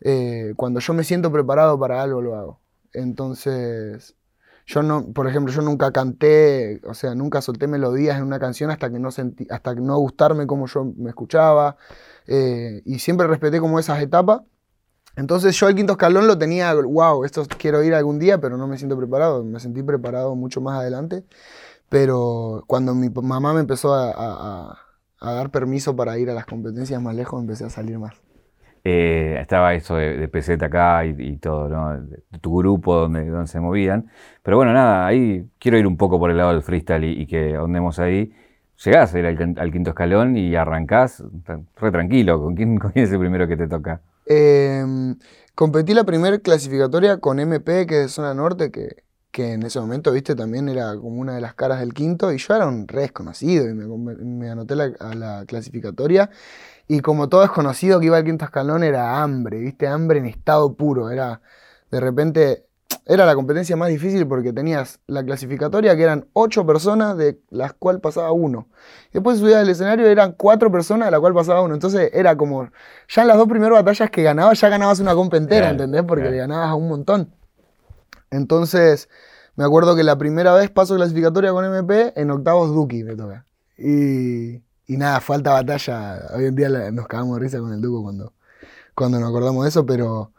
eh, 0.00 0.54
cuando 0.56 0.80
yo 0.80 0.94
me 0.94 1.04
siento 1.04 1.32
preparado 1.32 1.78
para 1.78 2.02
algo, 2.02 2.22
lo 2.22 2.36
hago. 2.36 2.60
Entonces, 2.92 4.16
yo 4.66 4.82
no, 4.82 5.12
por 5.12 5.28
ejemplo, 5.28 5.52
yo 5.52 5.62
nunca 5.62 5.92
canté, 5.92 6.80
o 6.84 6.94
sea, 6.94 7.14
nunca 7.14 7.40
solté 7.42 7.66
melodías 7.66 8.18
en 8.18 8.24
una 8.24 8.38
canción 8.38 8.70
hasta 8.70 8.90
que 8.90 8.98
no 8.98 9.10
sentí, 9.10 9.46
hasta 9.50 9.74
que 9.74 9.80
no 9.80 9.96
gustarme 9.98 10.46
como 10.46 10.66
yo 10.66 10.84
me 10.96 11.10
escuchaba. 11.10 11.76
Eh, 12.26 12.82
y 12.84 12.98
siempre 12.98 13.26
respeté 13.26 13.60
como 13.60 13.78
esas 13.78 14.00
etapas. 14.02 14.42
Entonces 15.18 15.58
yo 15.58 15.68
el 15.68 15.74
quinto 15.74 15.94
escalón 15.94 16.28
lo 16.28 16.38
tenía, 16.38 16.72
wow, 16.74 17.24
esto 17.24 17.44
quiero 17.58 17.82
ir 17.82 17.92
algún 17.92 18.20
día, 18.20 18.38
pero 18.38 18.56
no 18.56 18.68
me 18.68 18.78
siento 18.78 18.96
preparado. 18.96 19.42
Me 19.42 19.58
sentí 19.58 19.82
preparado 19.82 20.36
mucho 20.36 20.60
más 20.60 20.78
adelante. 20.78 21.24
Pero 21.88 22.62
cuando 22.68 22.94
mi 22.94 23.08
mamá 23.10 23.52
me 23.52 23.60
empezó 23.60 23.94
a, 23.94 24.78
dar 25.20 25.50
permiso 25.50 25.96
para 25.96 26.16
ir 26.18 26.30
a 26.30 26.34
las 26.34 26.46
competencias 26.46 27.02
más 27.02 27.16
lejos, 27.16 27.40
empecé 27.40 27.64
a 27.64 27.70
salir 27.70 27.98
más. 27.98 28.14
Eh, 28.84 29.36
estaba 29.40 29.74
eso 29.74 29.96
de, 29.96 30.16
de 30.16 30.28
PZ 30.28 30.62
acá 30.62 31.04
y, 31.04 31.36
todo, 31.38 31.68
¿no? 31.68 32.00
tu 32.40 32.56
grupo 32.56 32.94
donde, 32.94 33.26
donde 33.28 33.48
se 33.48 33.58
movían. 33.58 34.08
Pero 34.44 34.56
bueno, 34.56 34.72
nada, 34.72 35.04
ahí 35.04 35.48
quiero 35.58 35.78
ir 35.78 35.86
un 35.88 35.96
poco 35.96 36.20
por 36.20 36.30
el 36.30 36.36
lado 36.36 36.52
del 36.52 36.62
freestyle 36.62 37.04
y, 37.04 37.26
que 37.26 37.56
andemos 37.56 37.98
ahí. 37.98 38.32
Llegás 38.84 39.12
a 39.14 39.18
ir 39.18 39.26
al, 39.26 39.72
quinto 39.72 39.90
escalón 39.90 40.36
y 40.36 40.54
arrancás 40.54 41.24
re 41.76 41.90
tranquilo. 41.90 42.40
¿Con 42.40 42.54
quién, 42.54 42.78
¿Con 42.78 42.92
quién 42.92 43.04
es 43.06 43.12
el 43.12 43.18
primero 43.18 43.48
que 43.48 43.56
te 43.56 43.66
toca? 43.66 44.00
Em, 44.28 45.16
competí 45.54 45.94
la 45.94 46.04
primera 46.04 46.38
clasificatoria 46.38 47.18
con 47.18 47.40
MP, 47.40 47.86
que 47.86 48.04
es 48.04 48.12
zona 48.12 48.34
norte, 48.34 48.70
que, 48.70 49.04
que 49.30 49.54
en 49.54 49.62
ese 49.62 49.80
momento, 49.80 50.12
viste, 50.12 50.34
también 50.36 50.68
era 50.68 50.94
como 50.96 51.20
una 51.20 51.34
de 51.34 51.40
las 51.40 51.54
caras 51.54 51.80
del 51.80 51.94
quinto, 51.94 52.30
y 52.32 52.38
yo 52.38 52.54
era 52.54 52.66
un 52.66 52.86
re 52.88 53.02
desconocido, 53.02 53.68
y 53.68 53.74
me, 53.74 54.50
anoté 54.50 54.74
a 54.74 55.14
la 55.14 55.44
clasificatoria, 55.46 56.30
y 56.88 57.00
como 57.00 57.28
todo 57.28 57.42
desconocido 57.42 58.00
que 58.00 58.06
iba 58.06 58.18
al 58.18 58.24
quinto 58.24 58.44
escalón, 58.44 58.84
era 58.84 59.22
hambre, 59.22 59.60
viste, 59.60 59.86
hambre 59.88 60.18
en 60.18 60.26
estado 60.26 60.74
puro, 60.74 61.10
era, 61.10 61.40
de 61.90 62.00
repente, 62.00 62.67
era 63.08 63.24
la 63.24 63.34
competencia 63.34 63.76
más 63.76 63.88
difícil 63.88 64.26
porque 64.26 64.52
tenías 64.52 65.00
la 65.06 65.24
clasificatoria 65.24 65.96
que 65.96 66.02
eran 66.02 66.26
ocho 66.34 66.66
personas, 66.66 67.16
de 67.16 67.40
las 67.50 67.72
cuales 67.72 68.00
pasaba 68.02 68.32
uno. 68.32 68.68
Después 69.12 69.38
subías 69.38 69.60
al 69.60 69.68
escenario 69.68 70.06
eran 70.06 70.32
cuatro 70.32 70.70
personas, 70.70 71.06
de 71.06 71.12
las 71.12 71.20
cuales 71.20 71.34
pasaba 71.34 71.62
uno. 71.62 71.74
Entonces 71.74 72.10
era 72.12 72.36
como, 72.36 72.68
ya 73.08 73.22
en 73.22 73.28
las 73.28 73.38
dos 73.38 73.48
primeras 73.48 73.78
batallas 73.78 74.10
que 74.10 74.22
ganabas, 74.22 74.60
ya 74.60 74.68
ganabas 74.68 75.00
una 75.00 75.14
compa 75.14 75.38
entera, 75.38 75.70
¿entendés? 75.70 76.02
Porque 76.02 76.30
le 76.30 76.36
ganabas 76.36 76.68
a 76.68 76.74
un 76.74 76.88
montón. 76.88 77.34
Entonces, 78.30 79.08
me 79.56 79.64
acuerdo 79.64 79.96
que 79.96 80.02
la 80.02 80.18
primera 80.18 80.52
vez 80.54 80.70
paso 80.70 80.94
clasificatoria 80.96 81.52
con 81.52 81.64
MP, 81.64 82.12
en 82.14 82.30
octavos 82.30 82.74
Duki 82.74 83.04
me 83.04 83.16
toca. 83.16 83.46
Y, 83.78 84.56
y 84.86 84.96
nada, 84.96 85.20
falta 85.20 85.52
batalla. 85.52 86.26
Hoy 86.34 86.44
en 86.44 86.54
día 86.54 86.68
nos 86.90 87.06
cagamos 87.06 87.38
de 87.38 87.40
risa 87.42 87.58
con 87.58 87.72
el 87.72 87.80
Duco 87.80 88.02
cuando, 88.02 88.34
cuando 88.94 89.18
nos 89.18 89.30
acordamos 89.30 89.64
de 89.64 89.70
eso, 89.70 89.86
pero 89.86 90.32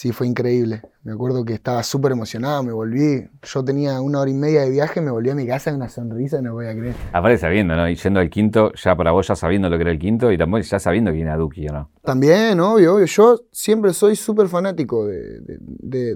sí, 0.00 0.12
fue 0.12 0.26
increíble. 0.26 0.80
Me 1.02 1.12
acuerdo 1.12 1.44
que 1.44 1.52
estaba 1.52 1.82
súper 1.82 2.12
emocionado, 2.12 2.62
me 2.62 2.72
volví, 2.72 3.28
yo 3.42 3.62
tenía 3.62 4.00
una 4.00 4.20
hora 4.20 4.30
y 4.30 4.34
media 4.34 4.62
de 4.62 4.70
viaje, 4.70 5.02
me 5.02 5.10
volví 5.10 5.28
a 5.28 5.34
mi 5.34 5.46
casa 5.46 5.70
con 5.70 5.80
una 5.80 5.90
sonrisa, 5.90 6.40
no 6.40 6.54
voy 6.54 6.68
a 6.68 6.72
creer. 6.72 6.94
Aparte 7.12 7.36
sabiendo, 7.36 7.76
¿no? 7.76 7.86
Y 7.86 7.96
yendo 7.96 8.18
al 8.18 8.30
quinto, 8.30 8.72
ya 8.82 8.96
para 8.96 9.12
vos 9.12 9.28
ya 9.28 9.36
sabiendo 9.36 9.68
lo 9.68 9.76
que 9.76 9.82
era 9.82 9.90
el 9.90 9.98
quinto 9.98 10.32
y 10.32 10.38
también 10.38 10.62
ya 10.62 10.78
sabiendo 10.78 11.10
quién 11.10 11.26
era 11.26 11.36
Duki, 11.36 11.68
¿o 11.68 11.72
no? 11.72 11.90
También, 12.02 12.60
obvio, 12.60 12.94
obvio. 12.94 13.04
Yo 13.04 13.40
siempre 13.52 13.92
soy 13.92 14.16
súper 14.16 14.48
fanático 14.48 15.06
de, 15.06 15.42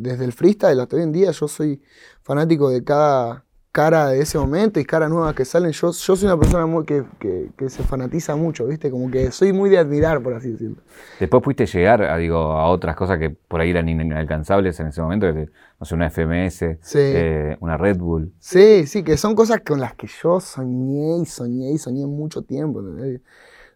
desde 0.01 0.25
el 0.25 0.33
freestyle 0.33 0.81
hasta 0.81 0.97
hoy 0.97 1.03
en 1.03 1.13
día, 1.13 1.31
yo 1.33 1.47
soy 1.47 1.83
fanático 2.23 2.71
de 2.71 2.83
cada, 2.83 3.44
cara 3.75 4.07
de 4.11 4.21
ese 4.21 4.39
momento 4.39 4.79
y 4.79 4.85
caras 4.85 5.11
nuevas 5.11 5.35
que 5.35 5.45
salen. 5.45 5.73
Yo, 5.73 5.91
yo 5.91 6.17
soy 6.17 6.27
una 6.27 6.39
persona 6.39 6.65
muy 6.65 6.85
que, 6.85 7.03
que, 7.19 7.69
se 7.69 7.83
fanatiza 7.83 8.37
mucho, 8.37 8.69
¿viste? 8.69 8.89
Como 8.89 9.11
que 9.11 9.33
soy 9.33 9.53
muy 9.53 9.69
de 9.69 9.79
admirar, 9.79 10.23
por 10.23 10.33
así 10.33 10.53
decirlo. 10.53 10.77
Después 11.19 11.43
pudiste 11.43 11.67
llegar 11.67 12.01
a, 12.03 12.17
digo, 12.17 12.37
a 12.37 12.69
otras 12.69 12.95
cosas 12.95 13.19
que 13.19 13.31
por 13.31 13.61
ahí 13.61 13.71
eran 13.71 13.89
inalcanzables 13.89 14.79
en 14.79 14.87
ese 14.87 15.03
momento, 15.03 15.27
no 15.27 15.87
sé, 15.87 15.95
una 15.97 16.09
FMS, 16.09 16.79
eh, 16.95 17.57
una 17.59 17.77
Red 17.77 17.99
Bull. 17.99 18.33
Sí, 18.39 18.87
sí, 18.87 19.03
que 19.03 19.17
son 19.17 19.35
cosas 19.35 19.63
con 19.67 19.81
las 19.81 19.97
que 19.97 20.07
yo 20.07 20.39
soñé 20.39 21.19
y 21.19 21.27
soñé 21.27 21.73
y 21.73 21.79
soñé 21.79 22.07
mucho 22.07 22.43
tiempo. 22.43 22.81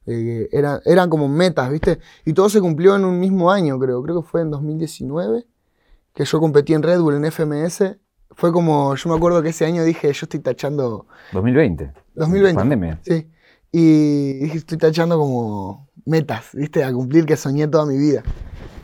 eran, 0.06 0.78
eran 0.84 1.10
como 1.10 1.26
metas, 1.26 1.72
¿viste? 1.72 1.98
Y 2.24 2.34
todo 2.34 2.48
se 2.48 2.60
cumplió 2.60 2.94
en 2.94 3.04
un 3.04 3.18
mismo 3.18 3.50
año, 3.50 3.76
creo. 3.80 4.00
Creo 4.04 4.22
que 4.22 4.28
fue 4.28 4.42
en 4.42 4.52
2019 4.52 5.44
que 6.14 6.24
yo 6.24 6.38
competí 6.38 6.74
en 6.74 6.84
Red 6.84 7.00
Bull, 7.00 7.14
en 7.14 7.24
FMS, 7.24 7.98
fue 8.38 8.52
como, 8.52 8.94
yo 8.94 9.10
me 9.10 9.16
acuerdo 9.16 9.42
que 9.42 9.48
ese 9.48 9.64
año 9.64 9.82
dije, 9.82 10.12
yo 10.12 10.24
estoy 10.24 10.38
tachando... 10.38 11.06
2020. 11.32 11.90
2020. 12.14 12.54
Pandemia. 12.56 13.00
Sí. 13.02 13.26
Y 13.72 14.34
dije, 14.34 14.58
estoy 14.58 14.78
tachando 14.78 15.18
como 15.18 15.88
metas, 16.06 16.50
¿viste? 16.52 16.84
A 16.84 16.92
cumplir 16.92 17.26
que 17.26 17.36
soñé 17.36 17.66
toda 17.66 17.84
mi 17.84 17.98
vida. 17.98 18.22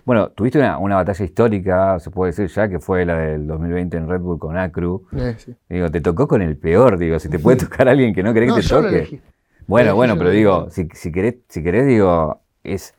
Bueno, 0.04 0.30
tuviste 0.30 0.58
una, 0.58 0.96
batalla 0.96 1.24
histórica, 1.24 2.00
se 2.00 2.10
puede 2.10 2.32
decir 2.32 2.48
ya, 2.48 2.68
que 2.68 2.80
fue 2.80 3.06
la 3.06 3.16
del 3.16 3.46
2020 3.46 3.96
en 3.96 4.08
Red 4.08 4.22
Bull 4.22 4.40
con 4.40 4.58
Acru. 4.58 5.06
Eh, 5.16 5.36
sí. 5.38 5.54
Digo, 5.68 5.88
te 5.88 6.00
tocó 6.00 6.26
con 6.26 6.42
el 6.42 6.56
peor, 6.56 6.98
digo, 6.98 7.20
si 7.20 7.28
te 7.28 7.38
puede 7.38 7.56
tocar 7.58 7.88
alguien 7.88 8.12
que 8.12 8.24
no 8.24 8.34
querés 8.34 8.54
que 8.54 8.60
te 8.60 8.68
toque. 8.68 9.20
Bueno, 9.68 9.94
bueno, 9.94 10.18
pero 10.18 10.30
digo, 10.30 10.68
si, 10.70 10.88
si, 10.94 11.12
querés, 11.12 11.36
si 11.48 11.62
querés, 11.62 11.86
digo, 11.86 12.40
es 12.64 12.92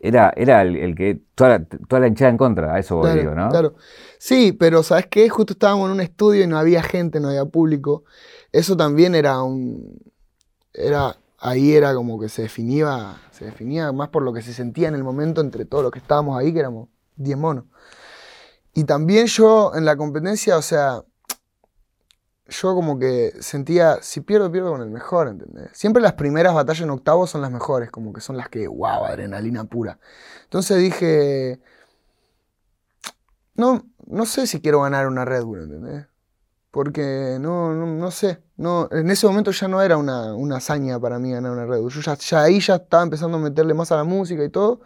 era, 0.00 0.32
era 0.36 0.62
el, 0.62 0.94
que 0.94 1.20
toda 1.34 1.50
la, 1.50 1.64
toda 1.64 2.00
la 2.00 2.08
hinchada 2.08 2.30
en 2.30 2.36
contra, 2.36 2.74
a 2.74 2.78
eso 2.78 2.96
voy, 2.96 3.18
digo, 3.18 3.34
¿no? 3.34 3.48
Claro. 3.48 3.74
Sí, 4.18 4.52
pero 4.52 4.82
¿sabes 4.82 5.06
qué? 5.06 5.28
Justo 5.28 5.52
estábamos 5.52 5.86
en 5.86 5.92
un 5.92 6.00
estudio 6.00 6.44
y 6.44 6.46
no 6.46 6.58
había 6.58 6.82
gente, 6.82 7.20
no 7.20 7.28
había 7.28 7.44
público. 7.44 8.04
Eso 8.52 8.76
también 8.76 9.14
era 9.14 9.42
un. 9.42 9.98
Era, 10.72 11.16
ahí 11.38 11.74
era 11.74 11.94
como 11.94 12.18
que 12.18 12.28
se 12.28 12.42
definía, 12.42 13.16
se 13.30 13.44
definía 13.44 13.92
más 13.92 14.08
por 14.08 14.22
lo 14.22 14.32
que 14.32 14.42
se 14.42 14.52
sentía 14.52 14.88
en 14.88 14.94
el 14.94 15.04
momento 15.04 15.40
entre 15.40 15.64
todos 15.64 15.82
los 15.82 15.92
que 15.92 15.98
estábamos 15.98 16.38
ahí, 16.38 16.52
que 16.52 16.60
éramos 16.60 16.88
10 17.16 17.38
monos. 17.38 17.64
Y 18.74 18.84
también 18.84 19.26
yo 19.26 19.72
en 19.74 19.84
la 19.84 19.96
competencia, 19.96 20.56
o 20.56 20.62
sea, 20.62 21.02
yo 22.48 22.74
como 22.74 22.98
que 22.98 23.32
sentía, 23.40 23.98
si 24.02 24.20
pierdo, 24.20 24.52
pierdo 24.52 24.72
con 24.72 24.82
el 24.82 24.90
mejor, 24.90 25.28
¿entendés? 25.28 25.70
Siempre 25.72 26.02
las 26.02 26.14
primeras 26.14 26.54
batallas 26.54 26.82
en 26.82 26.90
octavos 26.90 27.30
son 27.30 27.40
las 27.40 27.50
mejores, 27.50 27.90
como 27.90 28.12
que 28.12 28.20
son 28.20 28.36
las 28.36 28.48
que, 28.48 28.68
wow, 28.68 29.04
adrenalina 29.06 29.64
pura. 29.64 29.98
Entonces 30.44 30.78
dije, 30.78 31.60
no, 33.54 33.86
no 34.06 34.26
sé 34.26 34.46
si 34.46 34.60
quiero 34.60 34.82
ganar 34.82 35.06
una 35.06 35.24
Red 35.24 35.44
Bull, 35.44 35.62
¿entendés? 35.62 36.06
Porque 36.70 37.38
no, 37.40 37.72
no, 37.72 38.10
sé, 38.10 38.42
no, 38.56 38.88
en 38.90 39.08
ese 39.10 39.26
momento 39.26 39.52
ya 39.52 39.68
no 39.68 39.80
era 39.80 39.96
una, 39.96 40.34
una, 40.34 40.56
hazaña 40.56 40.98
para 41.00 41.18
mí 41.20 41.30
ganar 41.32 41.52
una 41.52 41.66
Red 41.66 41.80
Bull. 41.80 41.92
Yo 41.92 42.00
ya, 42.00 42.14
ya 42.16 42.42
ahí 42.42 42.60
ya 42.60 42.76
estaba 42.76 43.04
empezando 43.04 43.38
a 43.38 43.40
meterle 43.40 43.74
más 43.74 43.92
a 43.92 43.96
la 43.96 44.04
música 44.04 44.44
y 44.44 44.50
todo. 44.50 44.80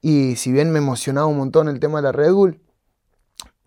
Y 0.00 0.36
si 0.36 0.52
bien 0.52 0.70
me 0.70 0.78
emocionaba 0.78 1.26
un 1.26 1.38
montón 1.38 1.68
el 1.68 1.80
tema 1.80 1.98
de 1.98 2.02
la 2.02 2.12
Red 2.12 2.32
Bull, 2.32 2.60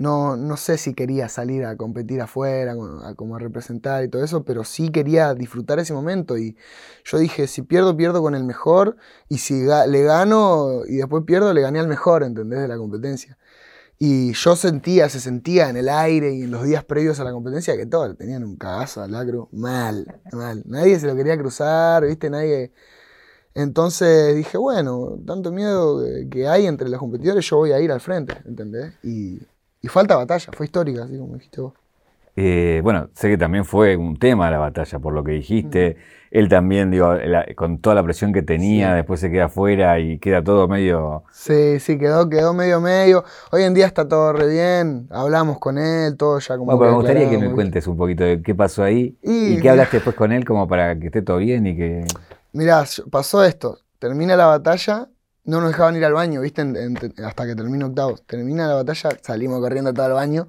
no, 0.01 0.35
no 0.35 0.57
sé 0.57 0.77
si 0.79 0.95
quería 0.95 1.29
salir 1.29 1.63
a 1.63 1.77
competir 1.77 2.21
afuera, 2.21 2.73
a, 3.03 3.13
como 3.13 3.35
a 3.35 3.39
representar 3.39 4.03
y 4.03 4.09
todo 4.09 4.23
eso, 4.23 4.43
pero 4.43 4.63
sí 4.63 4.89
quería 4.89 5.35
disfrutar 5.35 5.77
ese 5.77 5.93
momento. 5.93 6.37
Y 6.39 6.57
yo 7.05 7.19
dije, 7.19 7.45
si 7.45 7.61
pierdo, 7.61 7.95
pierdo 7.95 8.21
con 8.21 8.33
el 8.33 8.43
mejor, 8.43 8.97
y 9.29 9.37
si 9.37 9.61
le 9.63 10.03
gano 10.03 10.81
y 10.87 10.97
después 10.97 11.23
pierdo, 11.25 11.53
le 11.53 11.61
gané 11.61 11.79
al 11.79 11.87
mejor, 11.87 12.23
¿entendés? 12.23 12.61
De 12.61 12.67
la 12.67 12.77
competencia. 12.77 13.37
Y 13.99 14.33
yo 14.33 14.55
sentía, 14.55 15.07
se 15.09 15.19
sentía 15.19 15.69
en 15.69 15.77
el 15.77 15.87
aire 15.87 16.33
y 16.33 16.43
en 16.43 16.51
los 16.51 16.63
días 16.63 16.83
previos 16.83 17.19
a 17.19 17.23
la 17.23 17.31
competencia 17.31 17.77
que 17.77 17.85
todos 17.85 18.17
tenían 18.17 18.43
un 18.43 18.57
cagazo 18.57 19.03
al 19.03 19.11
lacro, 19.11 19.49
mal, 19.51 20.19
mal. 20.31 20.63
Nadie 20.65 20.99
se 20.99 21.05
lo 21.05 21.15
quería 21.15 21.37
cruzar, 21.37 22.05
¿viste? 22.05 22.29
Nadie... 22.31 22.73
Entonces 23.53 24.35
dije, 24.35 24.57
bueno, 24.57 25.19
tanto 25.27 25.51
miedo 25.51 26.03
que 26.31 26.47
hay 26.47 26.65
entre 26.65 26.89
los 26.89 26.99
competidores, 26.99 27.47
yo 27.47 27.57
voy 27.57 27.73
a 27.73 27.79
ir 27.79 27.91
al 27.91 27.99
frente, 27.99 28.37
¿entendés? 28.45 28.93
Y 29.03 29.41
y 29.81 29.87
falta 29.87 30.15
batalla, 30.15 30.51
fue 30.53 30.65
histórica, 30.65 31.03
así 31.03 31.17
como 31.17 31.35
dijiste 31.35 31.61
vos. 31.61 31.73
Eh, 32.35 32.79
bueno, 32.83 33.09
sé 33.13 33.29
que 33.29 33.37
también 33.37 33.65
fue 33.65 33.97
un 33.97 34.17
tema 34.17 34.49
la 34.49 34.57
batalla, 34.57 34.99
por 34.99 35.13
lo 35.13 35.23
que 35.23 35.33
dijiste. 35.33 35.97
Mm. 35.97 36.21
Él 36.31 36.47
también, 36.47 36.91
digo, 36.91 37.13
con 37.57 37.79
toda 37.79 37.93
la 37.95 38.03
presión 38.03 38.31
que 38.31 38.41
tenía, 38.41 38.93
después 38.93 39.19
se 39.19 39.29
queda 39.29 39.45
afuera 39.45 39.99
y 39.99 40.17
queda 40.17 40.41
todo 40.41 40.65
medio. 40.69 41.23
Sí, 41.33 41.77
sí, 41.79 41.97
quedó, 41.97 42.29
quedó 42.29 42.53
medio 42.53 42.79
medio. 42.79 43.25
Hoy 43.51 43.63
en 43.63 43.73
día 43.73 43.85
está 43.85 44.07
todo 44.07 44.31
re 44.31 44.47
bien, 44.47 45.07
hablamos 45.09 45.59
con 45.59 45.77
él, 45.77 46.15
todo 46.15 46.39
ya 46.39 46.57
como. 46.57 46.77
Bueno, 46.77 46.93
me 46.93 46.97
gustaría 46.99 47.29
que 47.29 47.37
me 47.37 47.51
cuentes 47.51 47.85
un 47.85 47.97
poquito 47.97 48.23
de 48.23 48.41
qué 48.41 48.55
pasó 48.55 48.83
ahí 48.83 49.17
y, 49.21 49.59
qué 49.59 49.69
hablaste 49.69 49.97
después 49.97 50.15
con 50.15 50.31
él, 50.31 50.45
como 50.45 50.69
para 50.69 50.97
que 50.97 51.07
esté 51.07 51.21
todo 51.21 51.37
bien 51.37 51.67
y 51.67 51.75
que. 51.75 52.05
Mirá, 52.53 52.85
pasó 53.09 53.43
esto. 53.43 53.79
Termina 53.99 54.37
la 54.37 54.45
batalla 54.45 55.09
no 55.51 55.59
nos 55.59 55.71
dejaban 55.71 55.97
ir 55.97 56.05
al 56.05 56.13
baño, 56.13 56.39
¿viste? 56.39 56.61
hasta 57.25 57.45
que 57.45 57.55
termina 57.55 57.85
octavos. 57.85 58.23
Termina 58.25 58.69
la 58.69 58.75
batalla, 58.75 59.09
salimos 59.21 59.59
corriendo 59.59 59.93
todo 59.93 60.05
al 60.05 60.13
baño. 60.13 60.47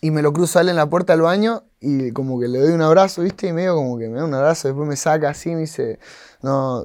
Y 0.00 0.12
me 0.12 0.22
lo 0.22 0.32
cruzo 0.32 0.60
él 0.60 0.68
en 0.68 0.76
la 0.76 0.88
puerta 0.88 1.14
del 1.14 1.22
baño 1.22 1.64
y 1.80 2.12
como 2.12 2.38
que 2.38 2.46
le 2.46 2.60
doy 2.60 2.72
un 2.72 2.82
abrazo, 2.82 3.22
¿viste? 3.22 3.48
Y 3.48 3.52
medio 3.52 3.74
como 3.74 3.98
que 3.98 4.08
me 4.08 4.18
da 4.18 4.26
un 4.26 4.34
abrazo, 4.34 4.68
después 4.68 4.88
me 4.88 4.94
saca 4.94 5.30
así 5.30 5.50
me 5.50 5.62
dice, 5.62 5.98
no, 6.40 6.84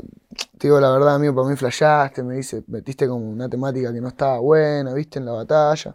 te 0.57 0.67
digo 0.67 0.79
la 0.79 0.89
verdad, 0.89 1.13
amigo, 1.13 1.35
para 1.35 1.47
mí 1.47 1.55
flashaste, 1.55 2.23
me 2.23 2.37
dice, 2.37 2.63
metiste 2.65 3.07
como 3.07 3.29
una 3.29 3.47
temática 3.47 3.93
que 3.93 4.01
no 4.01 4.07
estaba 4.07 4.39
buena, 4.39 4.91
¿viste? 4.95 5.19
En 5.19 5.25
la 5.25 5.33
batalla. 5.33 5.93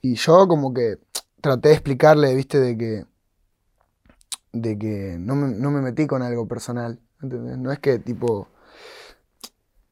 Y 0.00 0.14
yo 0.14 0.46
como 0.46 0.72
que 0.72 0.98
traté 1.40 1.70
de 1.70 1.74
explicarle, 1.74 2.36
¿viste? 2.36 2.60
De 2.60 2.78
que, 2.78 3.04
de 4.52 4.78
que 4.78 5.16
no 5.18 5.34
me, 5.34 5.48
no 5.48 5.72
me 5.72 5.80
metí 5.80 6.06
con 6.06 6.22
algo 6.22 6.46
personal, 6.46 7.00
¿entendés? 7.20 7.58
No 7.58 7.72
es 7.72 7.80
que 7.80 7.98
tipo 7.98 8.48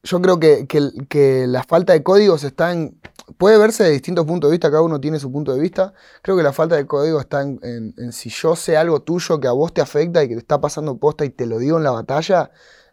yo 0.07 0.21
creo 0.21 0.39
que, 0.39 0.67
que, 0.67 1.47
la 1.47 1.63
falta 1.63 1.93
de 1.93 2.01
códigos 2.01 2.43
está 2.43 2.71
en. 2.71 2.99
Puede 3.37 3.57
verse 3.57 3.83
de 3.83 3.91
distintos 3.91 4.25
puntos 4.25 4.49
de 4.49 4.53
vista, 4.53 4.69
cada 4.69 4.81
uno 4.81 5.01
tiene 5.01 5.19
su 5.19 5.31
punto 5.31 5.53
de 5.53 5.59
vista. 5.59 5.93
Creo 6.21 6.37
que 6.37 6.43
la 6.43 6.53
falta 6.53 6.75
de 6.75 6.87
código 6.87 7.19
está 7.19 7.41
en, 7.41 8.11
si 8.13 8.29
yo 8.29 8.55
sé 8.55 8.77
algo 8.77 9.01
tuyo 9.01 9.39
que 9.39 9.47
a 9.47 9.51
vos 9.51 9.73
te 9.73 9.81
afecta 9.81 10.23
y 10.23 10.29
que 10.29 10.35
te 10.35 10.39
está 10.39 10.61
pasando 10.61 10.97
posta 10.97 11.25
y 11.25 11.29
te 11.29 11.45
lo 11.45 11.59
digo 11.59 11.77
en 11.77 11.83
la 11.83 11.91
batalla, 11.91 12.51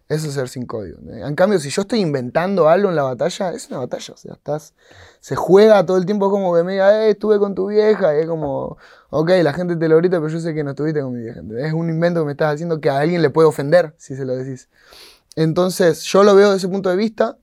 eso 0.08 0.26
es 0.26 0.34
ser 0.34 0.48
sin 0.48 0.66
código. 0.66 0.98
En 1.08 1.36
cambio, 1.36 1.60
si 1.60 1.70
yo 1.70 1.82
estoy 1.82 2.00
inventando 2.00 2.68
algo 2.68 2.90
en 2.90 2.96
la 2.96 3.04
batalla, 3.04 3.52
es 3.52 3.68
una 3.70 3.78
batalla. 3.78 4.14
Se 5.20 5.36
juega 5.36 5.86
todo 5.86 5.96
el 5.98 6.04
tiempo 6.04 6.30
como 6.30 6.54
que 6.54 6.64
me 6.64 6.72
diga, 6.72 7.06
eh, 7.06 7.10
estuve 7.10 7.38
con 7.38 7.54
tu 7.54 7.68
vieja. 7.68 8.16
Y 8.16 8.22
es 8.22 8.26
como, 8.26 8.76
ok, 9.10 9.30
la 9.42 9.52
gente 9.52 9.76
te 9.76 9.88
lo 9.88 9.96
grita, 9.98 10.16
pero 10.16 10.28
yo 10.28 10.40
sé 10.40 10.52
que 10.52 10.64
no 10.64 10.70
estuviste 10.70 11.00
con 11.00 11.12
mi 11.12 11.22
vieja. 11.22 11.40
Es 11.58 11.72
un 11.72 11.88
invento 11.88 12.20
que 12.20 12.26
me 12.26 12.32
estás 12.32 12.54
haciendo 12.54 12.80
que 12.80 12.90
a 12.90 12.98
alguien 12.98 13.22
le 13.22 13.30
puede 13.30 13.48
ofender 13.48 13.94
si 13.96 14.16
se 14.16 14.24
lo 14.24 14.34
decís. 14.36 14.68
Entonces, 15.36 16.02
yo 16.04 16.22
lo 16.22 16.34
veo 16.34 16.52
desde 16.52 16.58
ese 16.58 16.68
punto 16.68 16.90
de 16.90 16.96
vista. 16.96 17.38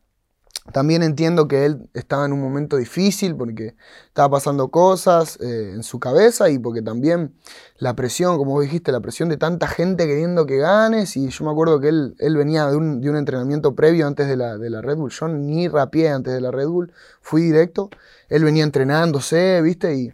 También 0.72 1.02
entiendo 1.02 1.48
que 1.48 1.66
él 1.66 1.90
estaba 1.94 2.26
en 2.26 2.34
un 2.34 2.40
momento 2.40 2.78
difícil 2.78 3.36
porque 3.36 3.76
estaba 4.08 4.30
pasando 4.30 4.70
cosas 4.70 5.38
eh, 5.42 5.72
en 5.74 5.82
su 5.82 6.00
cabeza 6.00 6.50
y 6.50 6.60
porque 6.60 6.84
también 6.84 7.36
la 7.78 7.96
presión, 7.96 8.38
como 8.38 8.52
vos 8.52 8.64
dijiste, 8.64 8.92
la 8.92 9.00
presión 9.00 9.28
de 9.30 9.38
tanta 9.38 9.68
gente 9.68 10.06
queriendo 10.06 10.46
que 10.46 10.58
ganes. 10.58 11.18
Y 11.18 11.30
yo 11.30 11.46
me 11.46 11.52
acuerdo 11.52 11.80
que 11.80 11.90
él, 11.90 12.16
venía 12.38 12.68
de 12.68 12.78
un, 12.78 13.04
entrenamiento 13.18 13.76
previo 13.76 14.06
antes 14.06 14.28
de 14.28 14.38
la, 14.38 14.58
de 14.58 14.82
Red 14.82 14.98
Bull. 14.98 15.10
Yo 15.12 15.28
ni 15.28 15.68
rapié 15.68 16.10
antes 16.10 16.34
de 16.34 16.42
la 16.42 16.52
Red 16.52 16.68
Bull, 16.68 16.94
fui 17.22 17.42
directo. 17.42 17.90
Él 18.30 18.44
venía 18.44 18.64
entrenándose, 18.64 19.62
¿viste? 19.64 19.96
Y 19.96 20.14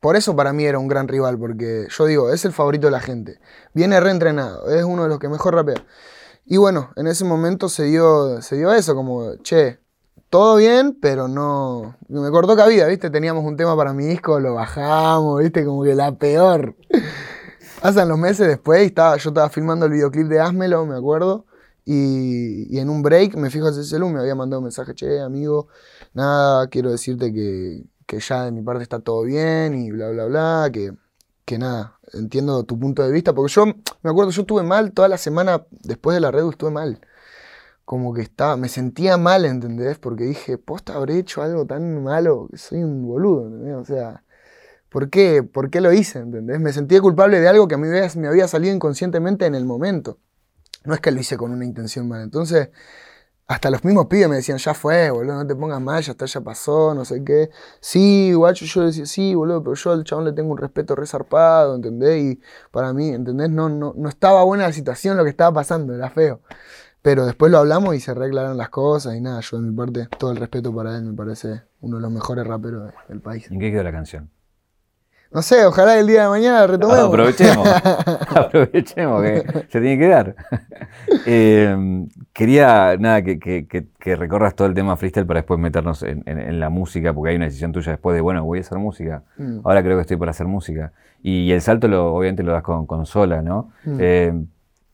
por 0.00 0.16
eso 0.16 0.34
para 0.36 0.52
mí 0.52 0.64
era 0.64 0.78
un 0.78 0.88
gran 0.88 1.08
rival, 1.08 1.38
porque 1.38 1.86
yo 1.90 2.06
digo, 2.06 2.32
es 2.32 2.44
el 2.44 2.52
favorito 2.52 2.86
de 2.86 2.90
la 2.90 3.00
gente. 3.00 3.38
Viene 3.74 4.00
reentrenado, 4.00 4.68
es 4.70 4.84
uno 4.84 5.02
de 5.02 5.08
los 5.08 5.18
que 5.18 5.28
mejor 5.28 5.54
rapea. 5.54 5.84
Y 6.50 6.56
bueno, 6.56 6.90
en 6.96 7.06
ese 7.06 7.24
momento 7.24 7.68
se 7.68 7.84
dio, 7.84 8.42
se 8.42 8.56
dio 8.56 8.72
eso, 8.72 8.96
como, 8.96 9.36
che, 9.36 9.78
todo 10.30 10.56
bien, 10.56 10.98
pero 11.00 11.28
no. 11.28 11.96
Me 12.08 12.28
cortó 12.30 12.56
cabida, 12.56 12.88
¿viste? 12.88 13.08
Teníamos 13.08 13.44
un 13.44 13.56
tema 13.56 13.76
para 13.76 13.92
mi 13.92 14.04
disco, 14.06 14.40
lo 14.40 14.54
bajamos, 14.54 15.40
¿viste? 15.40 15.64
Como 15.64 15.84
que 15.84 15.94
la 15.94 16.10
peor. 16.18 16.74
Pasan 17.80 18.08
los 18.08 18.18
meses 18.18 18.48
después, 18.48 18.82
estaba, 18.82 19.16
yo 19.16 19.30
estaba 19.30 19.48
filmando 19.48 19.86
el 19.86 19.92
videoclip 19.92 20.26
de 20.26 20.40
Házmelo, 20.40 20.84
me 20.86 20.96
acuerdo. 20.96 21.46
Y, 21.84 22.76
en 22.76 22.90
un 22.90 23.02
break 23.02 23.36
me 23.36 23.48
fijo 23.50 23.68
ese 23.68 23.84
celular, 23.84 24.14
me 24.14 24.20
había 24.20 24.34
mandado 24.34 24.58
un 24.58 24.64
mensaje, 24.64 24.92
che, 24.96 25.20
amigo, 25.20 25.68
nada, 26.14 26.66
quiero 26.66 26.90
decirte 26.90 27.32
que, 27.32 27.84
que 28.06 28.18
ya 28.18 28.46
de 28.46 28.50
mi 28.50 28.62
parte 28.62 28.82
está 28.82 28.98
todo 28.98 29.22
bien 29.22 29.76
y 29.80 29.92
bla, 29.92 30.10
bla, 30.10 30.24
bla, 30.24 30.70
que 30.72 30.94
que 31.50 31.58
nada, 31.58 31.98
entiendo 32.14 32.64
tu 32.64 32.78
punto 32.78 33.02
de 33.02 33.12
vista, 33.12 33.32
porque 33.34 33.52
yo 33.52 33.66
me 33.66 34.10
acuerdo, 34.10 34.30
yo 34.30 34.42
estuve 34.42 34.62
mal 34.62 34.92
toda 34.92 35.08
la 35.08 35.18
semana 35.18 35.66
después 35.82 36.14
de 36.14 36.20
la 36.20 36.30
red, 36.30 36.48
estuve 36.48 36.70
mal. 36.70 37.00
Como 37.84 38.14
que 38.14 38.22
estaba, 38.22 38.56
me 38.56 38.68
sentía 38.68 39.16
mal, 39.16 39.44
¿entendés? 39.44 39.98
Porque 39.98 40.24
dije, 40.24 40.58
posta, 40.58 40.94
habré 40.94 41.18
hecho 41.18 41.42
algo 41.42 41.66
tan 41.66 42.02
malo, 42.02 42.48
soy 42.54 42.82
un 42.84 43.06
boludo, 43.06 43.46
¿entendés? 43.46 43.74
O 43.74 43.84
sea, 43.84 44.24
¿por 44.88 45.10
qué? 45.10 45.42
¿Por 45.42 45.70
qué 45.70 45.80
lo 45.80 45.92
hice, 45.92 46.20
¿entendés? 46.20 46.60
Me 46.60 46.72
sentía 46.72 47.00
culpable 47.00 47.40
de 47.40 47.48
algo 47.48 47.66
que 47.68 47.74
a 47.74 47.78
mí 47.78 47.88
me 47.88 48.28
había 48.28 48.48
salido 48.48 48.74
inconscientemente 48.74 49.46
en 49.46 49.54
el 49.54 49.64
momento. 49.64 50.18
No 50.84 50.94
es 50.94 51.00
que 51.00 51.10
lo 51.10 51.20
hice 51.20 51.36
con 51.36 51.50
una 51.50 51.64
intención 51.64 52.08
mala. 52.08 52.22
Entonces, 52.22 52.70
hasta 53.50 53.68
los 53.68 53.84
mismos 53.84 54.06
pibes 54.06 54.28
me 54.28 54.36
decían, 54.36 54.58
ya 54.58 54.74
fue, 54.74 55.10
boludo, 55.10 55.34
no 55.34 55.44
te 55.44 55.56
pongas 55.56 55.80
mal, 55.80 56.00
ya 56.00 56.12
está, 56.12 56.24
ya 56.24 56.40
pasó, 56.40 56.94
no 56.94 57.04
sé 57.04 57.24
qué. 57.24 57.50
Sí, 57.80 58.32
guacho, 58.32 58.64
yo 58.64 58.82
decía, 58.82 59.06
sí, 59.06 59.34
boludo, 59.34 59.60
pero 59.60 59.74
yo 59.74 59.90
al 59.90 60.04
chabón 60.04 60.26
le 60.26 60.32
tengo 60.32 60.52
un 60.52 60.56
respeto 60.56 60.94
resarpado, 60.94 61.74
¿entendés? 61.74 62.22
Y 62.22 62.40
para 62.70 62.92
mí, 62.92 63.08
¿entendés? 63.08 63.50
No, 63.50 63.68
no, 63.68 63.92
no 63.96 64.08
estaba 64.08 64.44
buena 64.44 64.68
la 64.68 64.72
situación, 64.72 65.16
lo 65.16 65.24
que 65.24 65.30
estaba 65.30 65.52
pasando, 65.52 65.92
era 65.92 66.10
feo. 66.10 66.42
Pero 67.02 67.26
después 67.26 67.50
lo 67.50 67.58
hablamos 67.58 67.96
y 67.96 67.98
se 67.98 68.12
arreglaron 68.12 68.56
las 68.56 68.68
cosas 68.68 69.16
y 69.16 69.20
nada, 69.20 69.40
yo 69.40 69.56
de 69.56 69.64
mi 69.64 69.76
parte, 69.76 70.06
todo 70.16 70.30
el 70.30 70.36
respeto 70.36 70.72
para 70.72 70.96
él, 70.96 71.02
me 71.02 71.14
parece 71.14 71.62
uno 71.80 71.96
de 71.96 72.02
los 72.02 72.12
mejores 72.12 72.46
raperos 72.46 72.92
del 73.08 73.20
país. 73.20 73.50
¿En 73.50 73.58
qué 73.58 73.72
quedó 73.72 73.82
la 73.82 73.90
canción? 73.90 74.30
No 75.32 75.42
sé, 75.42 75.64
ojalá 75.64 75.96
el 75.96 76.08
día 76.08 76.24
de 76.24 76.28
mañana 76.28 76.66
retomemos. 76.66 77.04
aprovechemos, 77.04 77.68
aprovechemos 78.34 79.22
que 79.22 79.44
se 79.68 79.80
tiene 79.80 79.98
que 79.98 80.08
dar. 80.08 80.36
Eh, 81.26 82.06
quería, 82.32 82.96
nada, 82.98 83.22
que, 83.22 83.38
que, 83.38 84.16
recorras 84.16 84.54
todo 84.54 84.68
el 84.68 84.74
tema 84.74 84.96
freestyle 84.96 85.26
para 85.26 85.40
después 85.40 85.58
meternos 85.58 86.02
en, 86.02 86.60
la 86.60 86.70
música, 86.70 87.12
porque 87.12 87.30
hay 87.30 87.36
una 87.36 87.46
decisión 87.46 87.72
tuya 87.72 87.92
después 87.92 88.14
de, 88.14 88.20
bueno, 88.20 88.44
voy 88.44 88.58
a 88.58 88.60
hacer 88.62 88.78
música. 88.78 89.24
Mm. 89.36 89.60
Ahora 89.64 89.82
creo 89.82 89.96
que 89.96 90.02
estoy 90.02 90.16
para 90.16 90.30
hacer 90.30 90.46
música. 90.46 90.92
Y, 91.22 91.50
el 91.52 91.60
salto 91.60 91.88
lo, 91.88 92.14
obviamente 92.14 92.42
lo 92.42 92.52
das 92.52 92.62
con, 92.62 92.86
con 92.86 93.06
Sola, 93.06 93.42
¿no? 93.42 93.70
Mm. 93.84 93.96
Eh, 94.00 94.44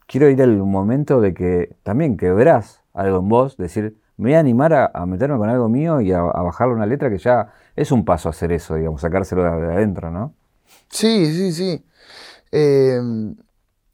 quiero 0.07 0.29
ir 0.31 0.43
al 0.43 0.57
momento 0.57 1.21
de 1.21 1.35
que 1.35 1.77
también 1.83 2.17
que 2.17 2.31
verás 2.31 2.83
algo 2.95 3.19
en 3.19 3.29
vos, 3.29 3.57
decir, 3.57 3.97
me 4.17 4.31
voy 4.31 4.35
a 4.35 4.41
animar 4.41 4.73
a, 4.73 5.07
meterme 5.07 5.39
con 5.39 5.49
algo 5.49 5.69
mío 5.69 6.01
y 6.01 6.13
a, 6.13 6.21
bajarle 6.23 6.75
una 6.75 6.87
letra 6.87 7.11
que 7.11 7.19
ya 7.19 7.53
es 7.75 7.93
un 7.93 8.05
paso 8.05 8.29
hacer 8.29 8.53
eso, 8.53 8.75
digamos, 8.75 9.01
sacárselo 9.01 9.43
de, 9.43 9.75
adentro, 9.75 10.11
¿no? 10.11 10.35
Sí, 10.89 11.27
sí, 11.33 11.53
sí. 11.53 11.85
Eh, 12.53 13.01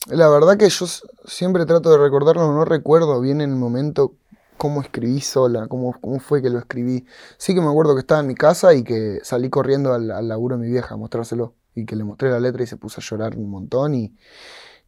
la 0.09 0.29
verdad 0.29 0.57
que 0.57 0.69
yo 0.69 0.87
siempre 1.25 1.67
trato 1.67 1.91
de 1.91 1.99
recordarlo, 1.99 2.53
no 2.53 2.65
recuerdo 2.65 3.21
bien 3.21 3.41
en 3.41 3.51
el 3.51 3.57
momento 3.57 4.15
cómo 4.57 4.81
escribí 4.81 5.21
sola, 5.21 5.67
cómo, 5.67 5.93
cómo 6.01 6.21
fue 6.21 6.41
que 6.41 6.51
lo 6.51 6.59
escribí. 6.59 7.05
Sí 7.37 7.55
que 7.55 7.61
me 7.61 7.69
acuerdo 7.69 7.95
que 7.95 8.01
estaba 8.01 8.21
en 8.21 8.29
mi 8.29 8.35
casa 8.37 8.75
y 8.75 8.85
que 8.85 9.19
salí 9.25 9.51
corriendo 9.51 9.93
al, 9.93 10.29
laburo 10.29 10.57
de 10.57 10.65
mi 10.65 10.71
vieja 10.71 10.95
a 10.95 10.97
mostrárselo. 10.97 11.55
Y 11.75 11.87
que 11.87 11.97
le 11.97 12.05
mostré 12.05 12.31
la 12.31 12.39
letra 12.39 12.63
y 12.63 12.67
se 12.67 12.77
puso 12.77 13.01
a 13.01 13.05
llorar 13.05 13.37
un 13.37 13.51
montón. 13.51 13.95
Y, 13.95 14.15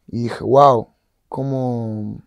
y 0.07 0.23
dije, 0.23 0.43
wow, 0.43 0.89
cómo, 1.27 2.21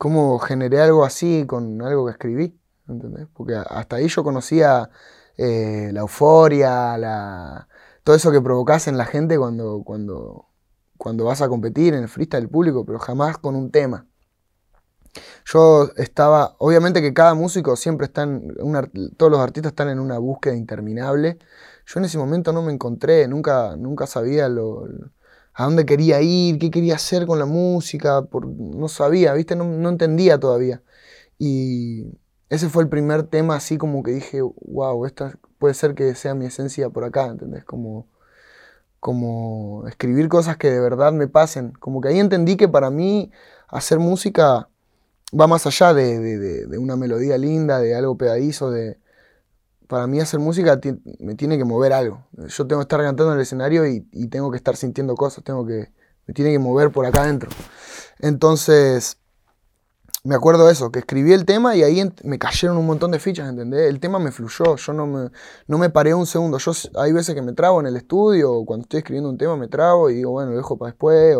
cómo 0.00 0.38
generé 0.38 0.80
algo 0.80 1.04
así 1.04 1.44
con 1.46 1.82
algo 1.82 2.06
que 2.06 2.12
escribí. 2.12 2.58
¿Entendés? 2.88 3.28
Porque 3.34 3.54
hasta 3.54 3.96
ahí 3.96 4.08
yo 4.08 4.24
conocía 4.24 4.88
eh, 5.36 5.90
la 5.92 6.00
euforia, 6.00 6.96
la, 6.96 7.68
todo 8.02 8.16
eso 8.16 8.32
que 8.32 8.40
provocas 8.40 8.88
en 8.88 8.96
la 8.96 9.04
gente 9.04 9.36
cuando, 9.38 9.82
cuando, 9.84 11.24
vas 11.24 11.42
a 11.42 11.48
competir 11.50 11.92
en 11.92 12.04
el 12.04 12.08
freestyle 12.08 12.48
público, 12.48 12.86
pero 12.86 12.98
jamás 12.98 13.36
con 13.36 13.54
un 13.54 13.70
tema. 13.70 14.06
Yo 15.44 15.90
estaba, 15.98 16.56
obviamente 16.58 17.02
que 17.02 17.12
cada 17.12 17.34
músico 17.34 17.76
siempre 17.76 18.06
está 18.06 18.22
en, 18.22 18.54
todos 19.18 19.30
los 19.30 19.40
artistas 19.40 19.72
están 19.72 19.90
en 19.90 20.00
una 20.00 20.16
búsqueda 20.16 20.56
interminable. 20.56 21.38
Yo 21.84 22.00
en 22.00 22.06
ese 22.06 22.16
momento 22.16 22.54
no 22.54 22.62
me 22.62 22.72
encontré, 22.72 23.28
nunca, 23.28 23.76
nunca 23.76 24.06
sabía 24.06 24.48
lo, 24.48 24.88
a 25.60 25.64
dónde 25.64 25.86
quería 25.86 26.22
ir, 26.22 26.58
qué 26.58 26.70
quería 26.70 26.94
hacer 26.96 27.26
con 27.26 27.38
la 27.38 27.46
música, 27.46 28.26
no 28.32 28.88
sabía, 28.88 29.34
¿viste? 29.34 29.56
No, 29.56 29.64
no 29.64 29.88
entendía 29.90 30.38
todavía. 30.40 30.82
Y, 31.38 32.06
ese 32.50 32.68
fue 32.68 32.82
el 32.82 32.88
primer 32.88 33.22
tema 33.24 33.56
así 33.56 33.78
como 33.78 34.02
que 34.02 34.10
dije, 34.10 34.42
wow, 34.42 35.06
esta 35.06 35.38
puede 35.58 35.74
ser 35.74 35.94
que 35.94 36.14
sea 36.16 36.34
mi 36.34 36.46
esencia 36.46 36.90
por 36.90 37.04
acá, 37.04 37.26
¿entendés? 37.26 37.64
Como, 37.64 38.08
como 39.00 39.86
escribir 39.88 40.28
cosas 40.28 40.56
que 40.56 40.70
de 40.70 40.80
verdad 40.80 41.12
me 41.12 41.28
pasen. 41.28 41.72
Como 41.72 42.00
que 42.00 42.08
ahí 42.08 42.18
entendí 42.18 42.56
que 42.56 42.68
para 42.68 42.90
mí 42.90 43.30
hacer 43.68 44.00
música 44.00 44.68
va 45.38 45.46
más 45.46 45.66
allá 45.66 45.94
de, 45.94 46.66
una 46.78 46.96
melodía 46.96 47.38
linda, 47.38 47.80
de 47.80 47.94
algo 47.94 48.16
pegadizo, 48.16 48.70
de... 48.70 48.98
Para 49.90 50.06
mí 50.06 50.20
hacer 50.20 50.38
música 50.38 50.78
me 51.18 51.34
tiene 51.34 51.58
que 51.58 51.64
mover 51.64 51.92
algo. 51.92 52.24
Yo 52.46 52.64
tengo 52.64 52.80
que 52.80 52.84
estar 52.84 53.00
cantando 53.00 53.32
en 53.32 53.38
el 53.38 53.42
escenario 53.42 53.84
y, 53.88 54.28
tengo 54.28 54.52
que 54.52 54.56
estar 54.56 54.76
sintiendo 54.76 55.16
cosas, 55.16 55.42
tengo 55.42 55.66
que... 55.66 55.90
Me 56.28 56.32
tiene 56.32 56.52
que 56.52 56.60
mover 56.60 56.92
por 56.92 57.06
acá 57.06 57.22
adentro. 57.22 57.50
Entonces, 58.20 59.18
me 60.22 60.36
acuerdo 60.36 60.70
eso, 60.70 60.92
que 60.92 61.00
escribí 61.00 61.32
el 61.32 61.44
tema 61.44 61.74
y 61.74 61.82
ahí 61.82 62.08
me 62.22 62.38
cayeron 62.38 62.76
un 62.76 62.86
montón 62.86 63.10
de 63.10 63.18
fichas, 63.18 63.48
¿entendés? 63.48 63.88
El 63.88 63.98
tema 63.98 64.20
me 64.20 64.30
fluyó, 64.30 64.76
yo 64.76 64.92
no 64.92 65.08
me, 65.08 65.30
no 65.66 65.76
me 65.76 65.90
paré 65.90 66.14
un 66.14 66.26
segundo. 66.26 66.58
Yo 66.58 66.70
hay 66.94 67.10
veces 67.10 67.34
que 67.34 67.42
me 67.42 67.52
trabo 67.52 67.80
en 67.80 67.88
el 67.88 67.96
estudio, 67.96 68.52
o 68.52 68.64
cuando 68.64 68.84
estoy 68.84 68.98
escribiendo 68.98 69.28
un 69.28 69.38
tema 69.38 69.56
me 69.56 69.66
trabo 69.66 70.08
y 70.08 70.14
digo, 70.14 70.30
bueno, 70.30 70.52
lo 70.52 70.56
dejo 70.56 70.78
para 70.78 70.92
después. 70.92 71.36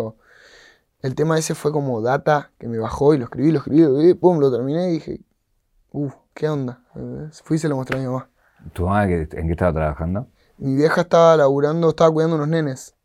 El 1.01 1.15
tema 1.15 1.39
ese 1.39 1.55
fue 1.55 1.71
como 1.71 2.01
data 2.01 2.51
que 2.59 2.67
me 2.67 2.79
bajó 2.79 3.13
y 3.13 3.17
lo 3.17 3.23
escribí, 3.23 3.53
lo 3.53 3.59
escribí, 3.59 4.09
y 4.09 4.13
pum, 4.13 4.39
lo 4.39 4.51
terminé 4.51 4.89
y 4.89 4.91
dije, 4.95 5.21
uff, 5.93 6.15
¿qué 6.33 6.49
onda? 6.49 6.83
Fui 7.45 7.55
y 7.55 7.59
se 7.61 7.69
lo 7.69 7.77
mostré 7.77 7.97
a 7.97 8.01
mi 8.01 8.07
mamá. 8.07 8.30
¿Tu 8.73 8.85
mamá 8.85 9.05
en 9.05 9.27
qué 9.27 9.51
estaba 9.51 9.73
trabajando? 9.73 10.27
Mi 10.57 10.75
vieja 10.75 11.01
estaba 11.01 11.35
laburando, 11.37 11.89
estaba 11.89 12.11
cuidando 12.11 12.35
unos 12.35 12.47
nenes. 12.47 12.95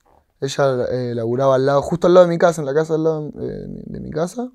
Ella 0.41 0.85
eh, 0.91 1.15
laburaba 1.15 1.55
al 1.55 1.65
lado, 1.67 1.83
justo 1.83 2.07
al 2.07 2.15
lado 2.15 2.27
de 2.27 2.31
mi 2.31 2.39
casa, 2.39 2.61
en 2.61 2.67
la 2.67 2.75
casa 2.75 2.95
al 2.95 3.05
lado 3.05 3.29
eh, 3.41 3.65
de 3.87 4.01
mi 4.01 4.11
casa 4.11 4.51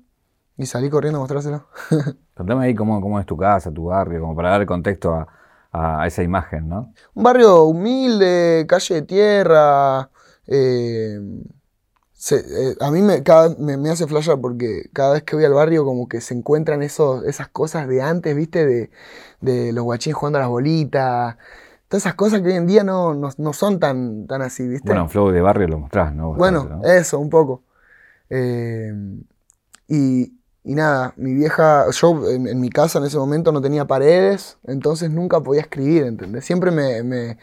y 0.56 0.66
salí 0.66 0.88
corriendo 0.88 1.18
a 1.18 1.22
mostrárselo. 1.22 1.66
Contame 2.34 2.66
ahí 2.66 2.74
cómo, 2.74 3.00
cómo 3.00 3.18
es 3.18 3.26
tu 3.26 3.36
casa, 3.36 3.72
tu 3.72 3.86
barrio, 3.86 4.20
como 4.20 4.36
para 4.36 4.50
dar 4.50 4.66
contexto 4.66 5.14
a, 5.72 6.06
esa 6.06 6.22
imagen, 6.22 6.68
¿no? 6.68 6.92
Un 7.14 7.22
barrio 7.22 7.64
humilde, 7.64 8.66
calle 8.68 8.96
de 8.96 9.02
tierra. 9.02 10.10
Eh, 10.46 11.18
eh, 12.30 12.76
a 12.80 12.90
mí 12.90 13.02
me, 13.02 13.22
me, 13.76 13.90
hace 13.90 14.06
flashear 14.06 14.40
porque 14.40 14.88
cada 14.92 15.14
vez 15.14 15.24
que 15.24 15.34
voy 15.34 15.44
al 15.44 15.54
barrio 15.54 15.84
como 15.84 16.08
que 16.08 16.20
se 16.20 16.34
encuentran 16.34 16.82
esos, 16.82 17.24
esas 17.24 17.48
cosas 17.48 17.88
de 17.88 18.00
antes, 18.00 18.36
¿viste? 18.36 18.64
De, 18.64 18.90
de 19.40 19.72
los 19.72 19.84
guachines 19.84 20.16
jugando 20.16 20.38
a 20.38 20.42
las 20.42 20.50
bolitas. 20.50 21.36
Todas 21.88 22.04
esas 22.04 22.14
cosas 22.14 22.40
que 22.40 22.48
hoy 22.48 22.54
en 22.54 22.66
día 22.66 22.84
no, 22.84 23.14
no, 23.14 23.52
son 23.52 23.80
tan, 23.80 24.26
tan 24.26 24.40
así, 24.40 24.66
¿viste? 24.66 24.88
Bueno, 24.88 25.08
flow 25.08 25.30
de 25.30 25.40
barrio 25.40 25.68
lo 25.68 25.78
mostrás, 25.80 26.14
¿no? 26.14 26.34
bueno, 26.34 26.80
eso, 26.84 27.18
un 27.18 27.28
poco. 27.28 27.64
Eh, 28.30 28.92
y, 29.88 30.38
y 30.64 30.74
nada, 30.74 31.12
mi 31.16 31.34
vieja, 31.34 31.90
yo 31.90 32.30
en, 32.30 32.60
mi 32.60 32.70
casa 32.70 32.98
en 32.98 33.04
ese 33.06 33.18
momento 33.18 33.50
no 33.50 33.60
tenía 33.60 33.84
paredes, 33.84 34.58
entonces 34.64 35.10
nunca 35.10 35.40
podía 35.40 35.62
escribir, 35.62 36.04
¿entendés? 36.04 36.44
Siempre 36.44 36.70
me, 36.70 37.36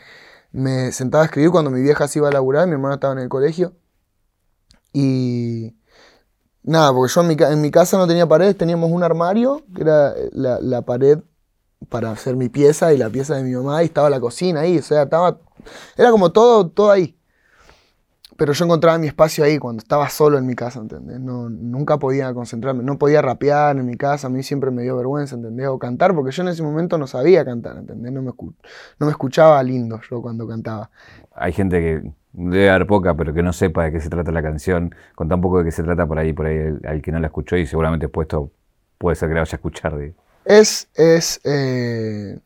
me, 0.52 0.92
sentaba 0.94 1.24
a 1.24 1.26
escribir 1.26 1.52
cuando 1.52 1.70
mi 1.70 1.82
vieja 1.82 2.08
se 2.08 2.20
iba 2.20 2.30
a 2.30 2.32
laburar, 2.32 2.66
mi 2.68 2.74
hermano 2.74 2.96
estaba 2.96 3.14
en 3.14 3.20
el 3.20 3.30
colegio. 3.30 3.74
Y 5.02 5.76
nada, 6.64 6.94
porque 6.94 7.14
yo 7.14 7.22
en 7.22 7.62
mi, 7.62 7.72
casa 7.72 7.98
no 7.98 8.08
tenía 8.08 8.28
paredes, 8.28 8.58
teníamos 8.58 8.92
un 8.92 9.04
armario, 9.04 9.64
que 9.74 9.82
era 9.84 10.14
la, 10.32 10.60
la, 10.60 10.82
pared 10.82 11.20
para 11.90 12.12
hacer 12.12 12.36
mi 12.36 12.50
pieza 12.50 12.94
y 12.94 12.98
la 12.98 13.10
pieza 13.10 13.36
de 13.36 13.44
mi 13.44 13.52
mamá, 13.52 13.82
y 13.84 13.86
estaba 13.86 14.10
la 14.10 14.20
cocina 14.20 14.62
ahí, 14.62 14.78
o 14.78 14.84
sea, 14.84 15.04
estaba, 15.04 15.40
era 15.98 16.12
como 16.12 16.32
todo, 16.32 16.68
todo 16.70 16.92
ahí 16.92 17.20
pero 18.40 18.54
yo 18.54 18.64
encontraba 18.64 18.98
mi 18.98 19.08
espacio 19.08 19.44
ahí 19.44 19.58
cuando 19.58 19.82
estaba 19.82 20.10
solo 20.10 20.38
en 20.38 20.46
mi 20.46 20.56
casa, 20.56 20.80
¿entendés? 20.80 21.20
No, 21.20 21.50
nunca 21.50 22.00
podía 22.00 22.34
concentrarme, 22.34 22.84
no 22.84 22.98
podía 22.98 23.22
rapear 23.22 23.78
en 23.78 23.86
mi 23.86 23.98
casa, 23.98 24.28
a 24.28 24.30
mí 24.30 24.44
siempre 24.44 24.72
me 24.72 24.82
dio 24.82 24.96
vergüenza, 24.96 25.36
¿entendés? 25.36 25.68
O 25.68 25.78
cantar, 25.78 26.16
porque 26.16 26.32
yo 26.32 26.44
en 26.44 26.48
ese 26.48 26.64
momento 26.64 26.98
no 26.98 27.06
sabía 27.06 27.44
cantar, 27.44 27.78
¿entendés? 27.78 28.14
No 28.14 28.22
me, 28.22 28.32
no 28.32 29.06
me 29.06 29.12
escuchaba 29.12 29.62
lindo 29.62 30.00
yo 30.10 30.22
cuando 30.22 30.48
cantaba. 30.48 30.90
Hay 31.36 31.52
gente 31.52 31.82
que 31.82 32.14
debe 32.34 32.70
haber 32.70 32.88
poca, 32.88 33.16
pero 33.16 33.34
que 33.34 33.44
no 33.44 33.54
sepa 33.54 33.86
de 33.86 33.92
qué 33.92 34.02
se 34.02 34.10
trata 34.10 34.32
la 34.32 34.42
canción, 34.42 34.94
con 35.16 35.30
tan 35.30 35.42
poco 35.42 35.60
de 35.60 35.66
qué 35.66 35.72
se 35.72 35.84
trata 35.84 36.06
por 36.06 36.20
ahí, 36.20 36.34
por 36.34 36.46
ahí, 36.46 36.78
al 36.86 37.02
que 37.02 37.12
no 37.12 37.20
la 37.20 37.28
escuchó 37.28 37.58
y 37.58 37.66
seguramente 37.66 38.08
puesto 38.10 38.52
puede 38.98 39.16
ser 39.16 39.30
que 39.30 39.36
la 39.36 39.42
vaya 39.42 39.54
a 39.54 39.56
escuchar. 39.56 39.98
De... 39.98 40.14
Es, 40.46 40.90
es, 40.96 41.42
eh, 41.44 42.40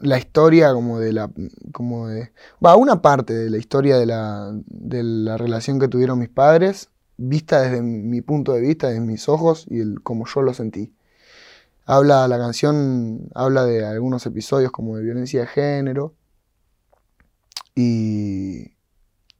la 0.00 0.18
historia 0.18 0.72
como 0.72 1.00
de 1.00 1.12
la 1.12 1.30
como 1.72 2.08
de 2.08 2.32
va 2.64 2.76
una 2.76 3.02
parte 3.02 3.34
de 3.34 3.50
la 3.50 3.58
historia 3.58 3.98
de 3.98 4.06
la, 4.06 4.52
de 4.66 5.02
la 5.02 5.36
relación 5.36 5.78
que 5.78 5.88
tuvieron 5.88 6.18
mis 6.18 6.28
padres 6.28 6.90
vista 7.16 7.62
desde 7.62 7.82
mi 7.82 8.20
punto 8.20 8.52
de 8.52 8.60
vista 8.60 8.88
desde 8.88 9.00
mis 9.00 9.28
ojos 9.28 9.66
y 9.68 9.80
el, 9.80 10.02
como 10.02 10.26
yo 10.26 10.42
lo 10.42 10.54
sentí 10.54 10.92
habla 11.84 12.28
la 12.28 12.38
canción 12.38 13.28
habla 13.34 13.64
de 13.64 13.84
algunos 13.84 14.24
episodios 14.26 14.70
como 14.70 14.96
de 14.96 15.02
violencia 15.02 15.40
de 15.40 15.46
género 15.46 16.14
y 17.74 18.72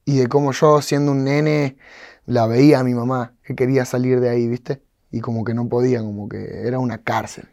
y 0.09 0.17
de 0.17 0.27
cómo 0.27 0.51
yo 0.53 0.81
siendo 0.81 1.11
un 1.11 1.23
nene 1.23 1.77
la 2.25 2.47
veía 2.47 2.79
a 2.79 2.83
mi 2.83 2.95
mamá 2.95 3.33
que 3.43 3.55
quería 3.55 3.85
salir 3.85 4.19
de 4.19 4.29
ahí 4.29 4.47
viste 4.47 4.81
y 5.11 5.21
como 5.21 5.43
que 5.43 5.53
no 5.53 5.69
podía 5.69 5.99
como 5.99 6.27
que 6.27 6.67
era 6.67 6.79
una 6.79 6.97
cárcel 7.03 7.47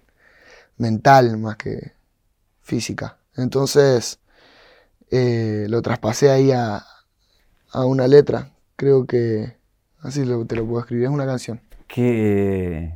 mental 0.79 1.37
más 1.37 1.57
que 1.57 1.93
física. 2.63 3.19
Entonces 3.37 4.21
eh, 5.11 5.67
lo 5.69 5.83
traspasé 5.83 6.31
ahí 6.31 6.51
a, 6.51 6.83
una 7.75 8.09
letra. 8.09 8.53
Creo 8.77 9.07
que 9.07 9.57
así 10.01 10.23
te 10.47 10.57
lo 10.57 10.67
puedo 10.67 10.81
escribir. 10.81 11.05
Es 11.05 11.11
una 11.11 11.27
canción. 11.27 11.61
Que 11.87 12.95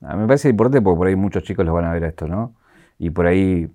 a 0.00 0.14
mí 0.14 0.22
me 0.22 0.26
parece 0.26 0.48
importante 0.48 0.80
porque 0.80 0.96
por 0.96 1.06
ahí 1.08 1.16
muchos 1.16 1.42
chicos 1.42 1.66
los 1.66 1.74
van 1.74 1.84
a 1.84 1.92
ver 1.92 2.04
esto, 2.04 2.26
¿no? 2.26 2.54
Y 2.98 3.10
por 3.10 3.26
ahí 3.26 3.70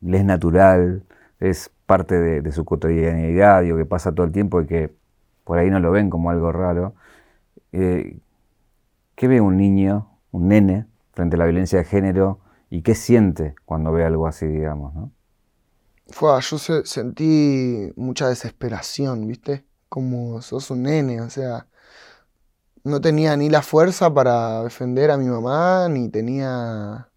les 0.00 0.20
es 0.20 0.26
natural, 0.26 1.04
es 1.38 1.70
parte 1.86 2.18
de, 2.18 2.52
su 2.52 2.64
cotidianidad, 2.64 3.62
digo, 3.62 3.76
que 3.76 3.84
pasa 3.84 4.12
todo 4.12 4.26
el 4.26 4.32
tiempo 4.32 4.60
y 4.60 4.66
que 4.66 4.94
por 5.44 5.58
ahí 5.58 5.70
no 5.70 5.80
lo 5.80 5.90
ven 5.90 6.10
como 6.10 6.30
algo 6.30 6.52
raro. 6.52 6.94
Eh, 7.72 8.18
¿Qué 9.14 9.28
ve 9.28 9.40
un 9.40 9.56
niño, 9.56 10.08
un 10.32 10.48
nene, 10.48 10.86
frente 11.12 11.36
a 11.36 11.38
la 11.38 11.44
violencia 11.44 11.78
de 11.78 11.84
género 11.84 12.40
y 12.70 12.82
qué 12.82 12.94
siente 12.94 13.54
cuando 13.64 13.92
ve 13.92 14.04
algo 14.04 14.26
así, 14.26 14.46
digamos, 14.46 14.94
¿no? 14.94 15.12
Fue, 16.08 16.38
yo 16.40 16.58
sentí 16.58 17.92
mucha 17.96 18.28
desesperación, 18.28 19.26
¿viste? 19.26 19.64
Como 19.88 20.42
sos 20.42 20.70
un 20.70 20.82
nene, 20.82 21.20
o 21.22 21.30
sea, 21.30 21.66
no 22.82 23.00
tenía 23.00 23.36
ni 23.36 23.48
la 23.48 23.62
fuerza 23.62 24.12
para 24.12 24.62
defender 24.62 25.10
a 25.10 25.16
mi 25.16 25.26
mamá, 25.26 25.88
ni 25.88 26.08
tenía... 26.10 27.08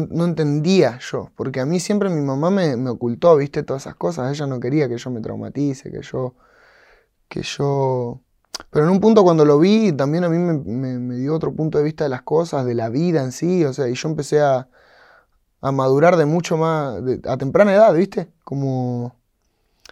No, 0.00 0.24
entendía 0.24 0.98
yo, 1.00 1.30
porque 1.36 1.60
a 1.60 1.66
mí 1.66 1.80
siempre 1.80 2.08
mi 2.08 2.20
mamá 2.22 2.50
me, 2.50 2.88
ocultó, 2.88 3.36
viste, 3.36 3.62
todas 3.62 3.82
esas 3.82 3.96
cosas. 3.96 4.32
Ella 4.32 4.46
no 4.46 4.60
quería 4.60 4.88
que 4.88 4.96
yo 4.98 5.10
me 5.10 5.20
traumatice, 5.20 5.90
que 5.90 6.02
yo, 6.02 6.34
que 7.28 7.42
yo 7.42 8.20
pero 8.70 8.86
en 8.86 8.90
un 8.90 9.00
punto 9.00 9.22
cuando 9.22 9.44
lo 9.44 9.58
vi, 9.58 9.92
también 9.92 10.24
a 10.24 10.28
mí 10.28 10.38
me, 10.38 11.16
dio 11.16 11.34
otro 11.34 11.54
punto 11.54 11.78
de 11.78 11.84
vista 11.84 12.04
de 12.04 12.10
las 12.10 12.22
cosas, 12.22 12.64
de 12.66 12.74
la 12.74 12.88
vida 12.88 13.22
en 13.22 13.32
sí, 13.32 13.64
o 13.64 13.72
sea, 13.72 13.88
y 13.88 13.94
yo 13.94 14.08
empecé 14.08 14.40
a, 14.40 14.68
madurar 15.60 16.16
de 16.16 16.26
mucho 16.26 16.56
más, 16.56 17.00
a 17.26 17.36
temprana 17.36 17.72
edad, 17.72 17.94
¿viste? 17.94 18.32
Como 18.44 19.14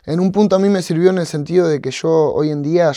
en 0.05 0.21
un 0.21 0.33
punto 0.33 0.57
a 0.57 0.59
mí 0.59 0.69
me 0.69 0.83
sirvió 0.83 1.11
en 1.11 1.19
el 1.19 1.27
sentido 1.27 1.69
de 1.69 1.81
que 1.81 1.91
yo 1.91 2.11
hoy 2.11 2.51
en 2.51 2.63
día, 2.63 2.93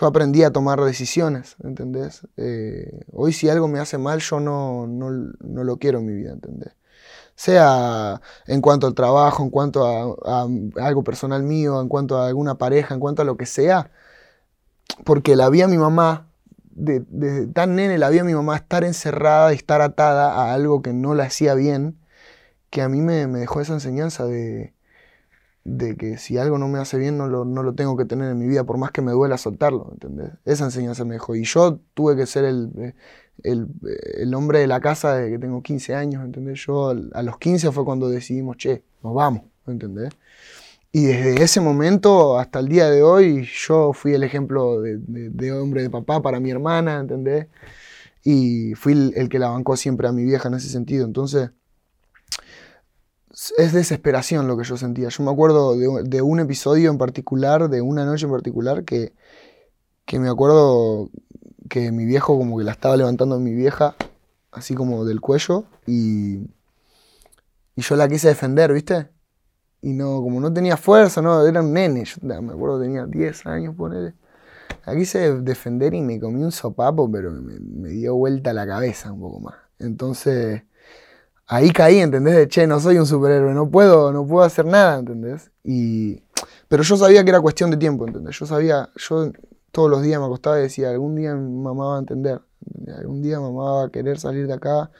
yo 0.00 0.06
aprendí 0.06 0.42
a 0.42 0.50
tomar 0.50 0.80
decisiones, 0.80 1.54
¿entendés? 1.62 2.26
Eh, 2.36 3.04
hoy 3.12 3.32
si 3.32 3.48
algo 3.48 3.68
me 3.68 3.78
hace 3.78 3.96
mal, 3.96 4.18
yo 4.20 4.40
no, 4.40 4.88
no, 4.88 5.10
no, 5.38 5.64
lo 5.64 5.76
quiero 5.76 6.00
en 6.00 6.06
mi 6.06 6.14
vida, 6.14 6.32
¿entendés? 6.32 6.72
Sea 7.36 8.20
en 8.46 8.60
cuanto 8.60 8.88
al 8.88 8.94
trabajo, 8.94 9.44
en 9.44 9.50
cuanto 9.50 9.86
a, 9.86 10.48
algo 10.82 11.04
personal 11.04 11.44
mío, 11.44 11.80
en 11.80 11.88
cuanto 11.88 12.18
a 12.18 12.26
alguna 12.26 12.56
pareja, 12.56 12.94
en 12.94 13.00
cuanto 13.00 13.22
a 13.22 13.24
lo 13.24 13.36
que 13.36 13.46
sea, 13.46 13.92
porque 15.04 15.36
la 15.36 15.48
vi 15.48 15.62
a 15.62 15.68
mi 15.68 15.78
mamá, 15.78 16.28
desde 16.72 17.46
tan 17.46 17.76
nene 17.76 17.96
la 17.98 18.10
vi 18.10 18.18
a 18.18 18.24
mi 18.24 18.34
mamá 18.34 18.56
estar 18.56 18.82
encerrada 18.82 19.52
y 19.52 19.56
estar 19.56 19.80
atada 19.80 20.32
a 20.34 20.54
algo 20.54 20.82
que 20.82 20.92
no 20.92 21.14
la 21.14 21.24
hacía 21.24 21.54
bien, 21.54 22.00
que 22.70 22.82
a 22.82 22.88
mí 22.88 23.00
me, 23.00 23.26
dejó 23.26 23.60
esa 23.60 23.74
enseñanza 23.74 24.26
de, 24.26 24.73
de, 25.64 25.96
que 25.96 26.18
si 26.18 26.38
algo 26.38 26.58
no 26.58 26.68
me 26.68 26.78
hace 26.78 26.98
bien 26.98 27.18
no 27.18 27.26
lo, 27.26 27.44
no 27.44 27.62
lo, 27.62 27.74
tengo 27.74 27.96
que 27.96 28.04
tener 28.04 28.30
en 28.30 28.38
mi 28.38 28.46
vida, 28.46 28.64
por 28.64 28.78
más 28.78 28.90
que 28.90 29.02
me 29.02 29.12
duela 29.12 29.38
soltarlo, 29.38 29.90
¿entendés? 29.92 30.30
Esa 30.44 30.64
enseñanza 30.64 31.04
me 31.04 31.14
dejó. 31.14 31.34
Y 31.34 31.44
yo 31.44 31.80
tuve 31.94 32.16
que 32.16 32.26
ser 32.26 32.44
el, 32.44 32.94
el, 33.42 33.68
el 34.18 34.34
hombre 34.34 34.60
de 34.60 34.66
la 34.66 34.80
casa 34.80 35.16
de 35.16 35.30
que 35.30 35.38
tengo 35.38 35.62
15 35.62 35.94
años, 35.94 36.24
¿entendés? 36.24 36.64
Yo 36.66 36.90
a 36.90 37.22
los 37.22 37.38
15 37.38 37.72
fue 37.72 37.84
cuando 37.84 38.08
decidimos, 38.08 38.56
che, 38.56 38.84
nos 39.02 39.14
vamos, 39.14 39.42
¿entendés? 39.66 40.10
Y 40.96 41.06
desde 41.06 41.42
ese 41.42 41.60
momento 41.60 42.38
hasta 42.38 42.60
el 42.60 42.68
día 42.68 42.88
de 42.88 43.02
hoy, 43.02 43.48
yo 43.66 43.92
fui 43.92 44.12
el 44.14 44.22
ejemplo 44.22 44.80
de, 44.80 45.52
hombre 45.52 45.82
de 45.82 45.90
papá 45.90 46.22
para 46.22 46.38
mi 46.38 46.52
hermana, 46.52 47.00
¿entendés? 47.00 47.48
Y 48.22 48.74
fui 48.74 49.12
el, 49.16 49.28
que 49.28 49.40
la 49.40 49.48
bancó 49.48 49.76
siempre 49.76 50.06
a 50.06 50.12
mi 50.12 50.22
vieja 50.22 50.46
en 50.46 50.54
ese 50.54 50.68
sentido. 50.68 51.04
Entonces, 51.04 51.50
es 53.58 53.72
desesperación 53.72 54.46
lo 54.46 54.56
que 54.56 54.64
yo 54.64 54.76
sentía. 54.76 55.08
Yo 55.08 55.22
me 55.24 55.30
acuerdo 55.30 55.76
de, 55.76 56.22
un 56.22 56.40
episodio 56.40 56.90
en 56.90 56.98
particular, 56.98 57.68
de 57.68 57.80
una 57.80 58.04
noche 58.04 58.26
en 58.26 58.32
particular, 58.32 58.84
que, 58.84 59.12
que 60.04 60.18
me 60.18 60.28
acuerdo 60.28 61.10
que 61.68 61.92
mi 61.92 62.04
viejo 62.04 62.36
como 62.38 62.58
que 62.58 62.64
la 62.64 62.72
estaba 62.72 62.96
levantando 62.96 63.38
mi 63.40 63.54
vieja, 63.54 63.96
así 64.52 64.74
como 64.74 65.04
del 65.04 65.20
cuello, 65.20 65.64
y, 65.86 66.36
y 67.76 67.82
yo 67.82 67.96
la 67.96 68.08
quise 68.08 68.28
defender, 68.28 68.72
¿viste? 68.72 69.08
y 69.84 69.92
no, 69.92 70.22
como 70.22 70.40
no 70.40 70.50
tenía 70.50 70.78
fuerza, 70.78 71.20
no, 71.20 71.46
era 71.46 71.60
un 71.60 71.74
nene, 71.74 72.04
yo 72.06 72.16
me 72.22 72.54
acuerdo 72.54 72.80
tenía 72.80 73.04
10 73.04 73.44
años, 73.46 73.74
ponele. 73.76 74.14
Aquí 74.84 75.00
quise 75.00 75.40
defender 75.42 75.92
y 75.92 76.00
me 76.00 76.18
comí 76.18 76.42
un 76.42 76.52
sopapo, 76.52 77.10
pero 77.10 77.30
me, 77.30 77.90
dio 77.90 78.14
vuelta 78.14 78.54
la 78.54 78.66
cabeza 78.66 79.12
un 79.12 79.20
poco 79.20 79.40
más. 79.40 79.56
Entonces, 79.78 80.62
ahí 81.46 81.70
caí, 81.70 81.98
¿entendés? 81.98 82.34
De, 82.34 82.48
che, 82.48 82.66
no 82.66 82.80
soy 82.80 82.98
un 82.98 83.06
superhéroe, 83.06 83.54
no 83.54 83.70
puedo, 83.70 84.12
no 84.12 84.26
puedo 84.26 84.44
hacer 84.44 84.66
nada, 84.66 84.98
¿entendés? 84.98 85.50
Y, 85.62 86.22
pero 86.68 86.82
yo 86.82 86.96
sabía 86.96 87.24
que 87.24 87.30
era 87.30 87.40
cuestión 87.40 87.70
de 87.70 87.76
tiempo, 87.76 88.06
¿entendés? 88.06 88.38
Yo 88.38 88.46
sabía, 88.46 88.90
yo 88.96 89.32
todos 89.70 89.90
los 89.90 90.02
días 90.02 90.20
me 90.20 90.26
acostaba 90.26 90.58
y 90.58 90.62
decía, 90.62 90.90
algún 90.90 91.16
día 91.16 91.34
mi 91.34 91.62
mamá 91.62 91.86
va 91.88 91.96
a 91.96 91.98
entender, 91.98 92.40
algún 92.96 93.22
día 93.22 93.40
mamá 93.40 93.72
va 93.72 93.84
a 93.86 93.90
querer 93.90 94.18
salir 94.18 94.46
de 94.46 94.54
acá 94.54 94.90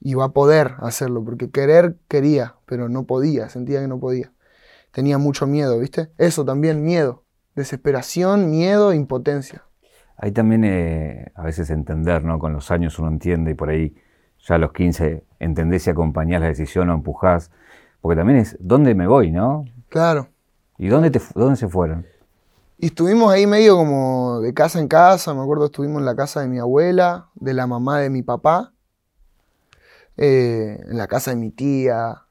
y 0.00 0.14
va 0.14 0.26
a 0.26 0.28
poder 0.30 0.74
hacerlo, 0.78 1.24
porque 1.24 1.50
querer 1.50 1.96
quería, 2.08 2.54
pero 2.66 2.88
no 2.88 3.04
podía, 3.04 3.48
sentía 3.48 3.80
que 3.80 3.88
no 3.88 3.98
podía. 3.98 4.32
Tenía 4.92 5.18
mucho 5.18 5.46
miedo, 5.46 5.78
¿viste? 5.78 6.10
Eso 6.16 6.44
también, 6.44 6.82
miedo, 6.82 7.24
desesperación, 7.54 8.50
miedo, 8.50 8.94
impotencia. 8.94 9.64
Hay 10.16 10.32
también 10.32 10.64
eh, 10.64 11.30
a 11.34 11.42
veces 11.42 11.70
entender, 11.70 12.24
¿no? 12.24 12.38
Con 12.38 12.52
los 12.52 12.70
años 12.70 12.98
uno 12.98 13.08
entiende 13.08 13.52
y 13.52 13.54
por 13.54 13.68
ahí 13.68 13.94
ya 14.48 14.54
a 14.54 14.58
los 14.58 14.72
15 14.72 15.24
entendés 15.38 15.86
y 15.86 15.90
acompañás 15.90 16.40
la 16.40 16.48
decisión 16.48 16.88
o 16.90 16.94
empujás, 16.94 17.50
porque 18.00 18.16
también 18.16 18.38
es, 18.38 18.56
¿dónde 18.60 18.94
me 18.94 19.06
voy, 19.06 19.30
no? 19.30 19.64
Claro. 19.88 20.28
¿Y 20.78 20.88
dónde, 20.88 21.10
te, 21.10 21.20
dónde 21.34 21.56
se 21.56 21.68
fueron? 21.68 22.06
Y 22.78 22.86
estuvimos 22.86 23.32
ahí 23.32 23.46
medio 23.46 23.76
como 23.76 24.40
de 24.40 24.54
casa 24.54 24.78
en 24.78 24.88
casa, 24.88 25.34
me 25.34 25.42
acuerdo 25.42 25.66
estuvimos 25.66 25.98
en 26.00 26.06
la 26.06 26.14
casa 26.14 26.40
de 26.40 26.48
mi 26.48 26.58
abuela, 26.58 27.28
de 27.34 27.52
la 27.52 27.66
mamá 27.66 28.00
de 28.00 28.08
mi 28.08 28.22
papá, 28.22 28.72
eh, 30.16 30.80
en 30.88 30.96
la 30.96 31.08
casa 31.08 31.32
de 31.32 31.36
mi 31.36 31.50
tía, 31.50 32.22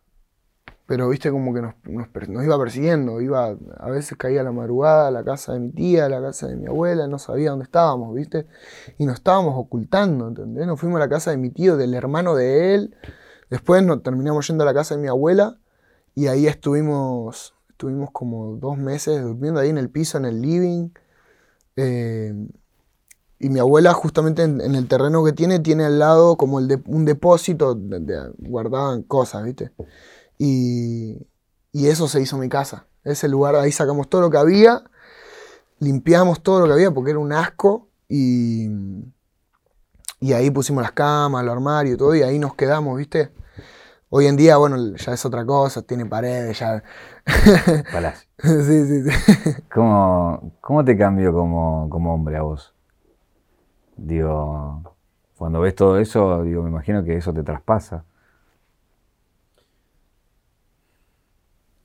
pero 0.87 1.09
viste 1.09 1.29
como 1.31 1.53
que 1.53 1.61
nos, 1.61 1.75
iba 1.85 2.57
persiguiendo, 2.57 3.19
iba, 3.19 3.57
a 3.77 3.89
veces 3.89 4.17
caía 4.17 4.41
la 4.41 4.53
madrugada 4.53 5.09
a 5.09 5.11
la 5.11 5.23
casa 5.23 5.53
de 5.53 5.59
mi 5.59 5.69
tía, 5.69 6.05
a 6.05 6.09
la 6.09 6.21
casa 6.21 6.47
de 6.47 6.55
mi 6.55 6.65
abuela, 6.65 7.07
no 7.07 7.19
sabía 7.19 7.49
dónde 7.49 7.65
estábamos, 7.65 8.15
viste, 8.15 8.47
y 8.97 9.05
nos 9.05 9.15
estábamos 9.15 9.55
ocultando, 9.57 10.29
¿entendés? 10.29 10.65
Nos 10.65 10.79
fuimos 10.79 10.95
a 10.95 10.99
la 10.99 11.09
casa 11.09 11.31
de 11.31 11.37
mi 11.37 11.49
tío, 11.49 11.75
del 11.75 11.93
hermano 11.93 12.35
de 12.35 12.73
él, 12.73 12.95
después 13.49 13.83
nos 13.83 14.01
terminamos 14.01 14.47
yendo 14.47 14.63
a 14.63 14.65
la 14.65 14.73
casa 14.73 14.95
de 14.95 15.01
mi 15.01 15.09
abuela, 15.09 15.59
y 16.15 16.27
ahí 16.27 16.47
estuvimos, 16.47 17.53
estuvimos 17.69 18.09
como 18.11 18.55
dos 18.55 18.77
meses 18.77 19.21
durmiendo 19.21 19.59
ahí 19.59 19.69
en 19.69 19.77
el 19.77 19.89
piso, 19.89 20.17
en 20.17 20.23
el 20.23 20.41
living, 20.41 20.89
eh, 21.75 22.33
y 23.39 23.49
mi 23.49 23.59
abuela 23.59 23.93
justamente 23.93 24.41
en, 24.41 24.61
el 24.61 24.87
terreno 24.87 25.23
que 25.23 25.33
tiene, 25.33 25.59
tiene 25.59 25.83
al 25.83 25.99
lado 25.99 26.37
como 26.37 26.59
el 26.59 26.69
de, 26.69 26.81
un 26.87 27.03
depósito 27.03 27.75
donde 27.75 28.31
guardaban 28.39 29.03
cosas, 29.03 29.43
¿viste? 29.43 29.71
Y, 30.37 31.27
y 31.71 31.87
eso 31.87 32.07
se 32.07 32.21
hizo 32.21 32.37
mi 32.37 32.49
casa. 32.49 32.85
Ese 33.03 33.27
lugar, 33.27 33.55
ahí 33.55 33.71
sacamos 33.71 34.09
todo 34.09 34.21
lo 34.21 34.29
que 34.29 34.37
había, 34.37 34.83
limpiamos 35.79 36.41
todo 36.41 36.61
lo 36.61 36.67
que 36.67 36.73
había 36.73 36.91
porque 36.91 37.11
era 37.11 37.19
un 37.19 37.31
asco 37.31 37.87
y, 38.09 38.67
y 40.19 40.33
ahí 40.33 40.51
pusimos 40.51 40.81
las 40.81 40.91
camas, 40.91 41.43
los 41.43 41.53
armarios 41.53 41.95
y 41.95 41.97
todo 41.97 42.15
y 42.15 42.23
ahí 42.23 42.39
nos 42.39 42.55
quedamos, 42.55 42.97
¿viste? 42.97 43.31
Hoy 44.09 44.27
en 44.27 44.37
día, 44.37 44.55
bueno, 44.55 44.95
ya 44.95 45.13
es 45.13 45.25
otra 45.25 45.45
cosa, 45.45 45.81
tiene 45.81 46.05
paredes, 46.05 46.59
ya... 46.59 46.81
Palacio. 47.91 48.29
sí, 48.41 48.85
sí, 48.85 49.03
sí. 49.03 49.61
¿Cómo, 49.73 50.53
cómo 50.61 50.85
te 50.85 50.97
cambió 50.97 51.33
como, 51.33 51.89
como 51.89 52.13
hombre 52.13 52.37
a 52.37 52.41
vos? 52.41 52.73
Digo, 53.97 54.95
cuando 55.37 55.59
ves 55.59 55.75
todo 55.75 55.97
eso, 55.97 56.41
digo, 56.43 56.63
me 56.63 56.69
imagino 56.69 57.03
que 57.03 57.17
eso 57.17 57.33
te 57.33 57.43
traspasa. 57.43 58.05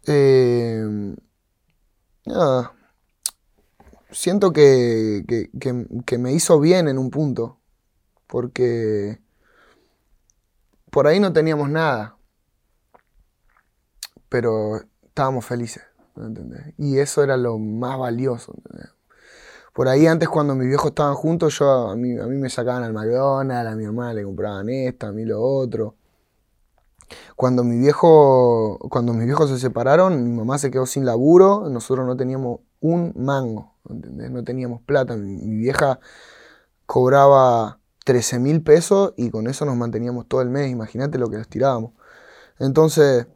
Eh, 0.06 1.14
siento 4.10 4.52
que, 4.52 5.24
que, 6.06 6.18
me 6.18 6.32
hizo 6.32 6.60
bien 6.60 6.88
en 6.88 6.98
un 6.98 7.10
punto, 7.10 7.58
porque 8.26 9.20
por 10.90 11.06
ahí 11.06 11.20
no 11.20 11.32
teníamos 11.32 11.70
nada, 11.70 12.16
pero 14.28 14.80
estábamos 15.02 15.44
felices, 15.44 15.82
Y 16.78 16.98
eso 16.98 17.22
era 17.22 17.36
lo 17.36 17.58
más 17.58 17.98
valioso, 17.98 18.54
por 19.72 19.88
ahí 19.88 20.06
antes 20.06 20.28
cuando 20.28 20.54
mis 20.54 20.68
viejos 20.68 20.90
estaban 20.90 21.14
juntos, 21.14 21.58
yo 21.58 21.88
a 21.88 21.96
mí, 21.96 22.18
a 22.18 22.26
mí 22.26 22.36
me 22.36 22.50
sacaban 22.50 22.82
al 22.82 22.92
McDonald's, 22.92 23.72
a 23.72 23.76
mi 23.76 23.84
hermana 23.84 24.12
le 24.12 24.24
compraban 24.24 24.68
esto, 24.68 25.06
a 25.06 25.12
mí 25.12 25.24
lo 25.24 25.40
otro. 25.40 25.96
Cuando 27.36 27.64
mi 27.64 27.78
viejo, 27.78 28.78
cuando 28.90 29.12
mis 29.12 29.26
viejos 29.26 29.50
se 29.50 29.58
separaron, 29.58 30.22
mi 30.22 30.36
mamá 30.36 30.58
se 30.58 30.70
quedó 30.70 30.86
sin 30.86 31.04
laburo, 31.04 31.68
nosotros 31.68 32.06
no 32.06 32.16
teníamos 32.16 32.60
un 32.80 33.12
mango, 33.16 33.74
No 33.84 34.44
teníamos 34.44 34.82
plata. 34.82 35.16
Mi, 35.16 35.56
vieja 35.56 36.00
cobraba 36.86 37.80
13 38.04 38.38
mil 38.38 38.62
pesos 38.62 39.14
y 39.16 39.30
con 39.30 39.46
eso 39.46 39.64
nos 39.64 39.76
manteníamos 39.76 40.28
todo 40.28 40.42
el 40.42 40.50
mes, 40.50 40.70
imagínate 40.70 41.18
lo 41.18 41.30
que 41.30 41.38
nos 41.38 41.48
tirábamos. 41.48 41.92
Entonces, 42.58 43.26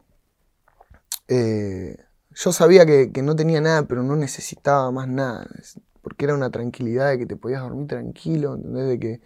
eh, 1.27 1.97
yo 2.31 2.51
sabía 2.51 2.85
que, 2.85 3.11
no 3.23 3.35
tenía 3.35 3.61
nada, 3.61 3.87
pero 3.87 4.03
no 4.03 4.15
necesitaba 4.15 4.91
más 4.91 5.07
nada 5.07 5.47
porque 6.07 6.23
era 6.23 6.35
una 6.35 6.51
tranquilidad 6.51 7.09
de 7.09 7.17
que 7.17 7.25
te 7.25 7.35
podías 7.35 7.61
dormir 7.61 7.87
tranquilo, 7.87 8.55
¿entendés? 8.55 8.87
De 8.87 8.97
que 8.97 9.21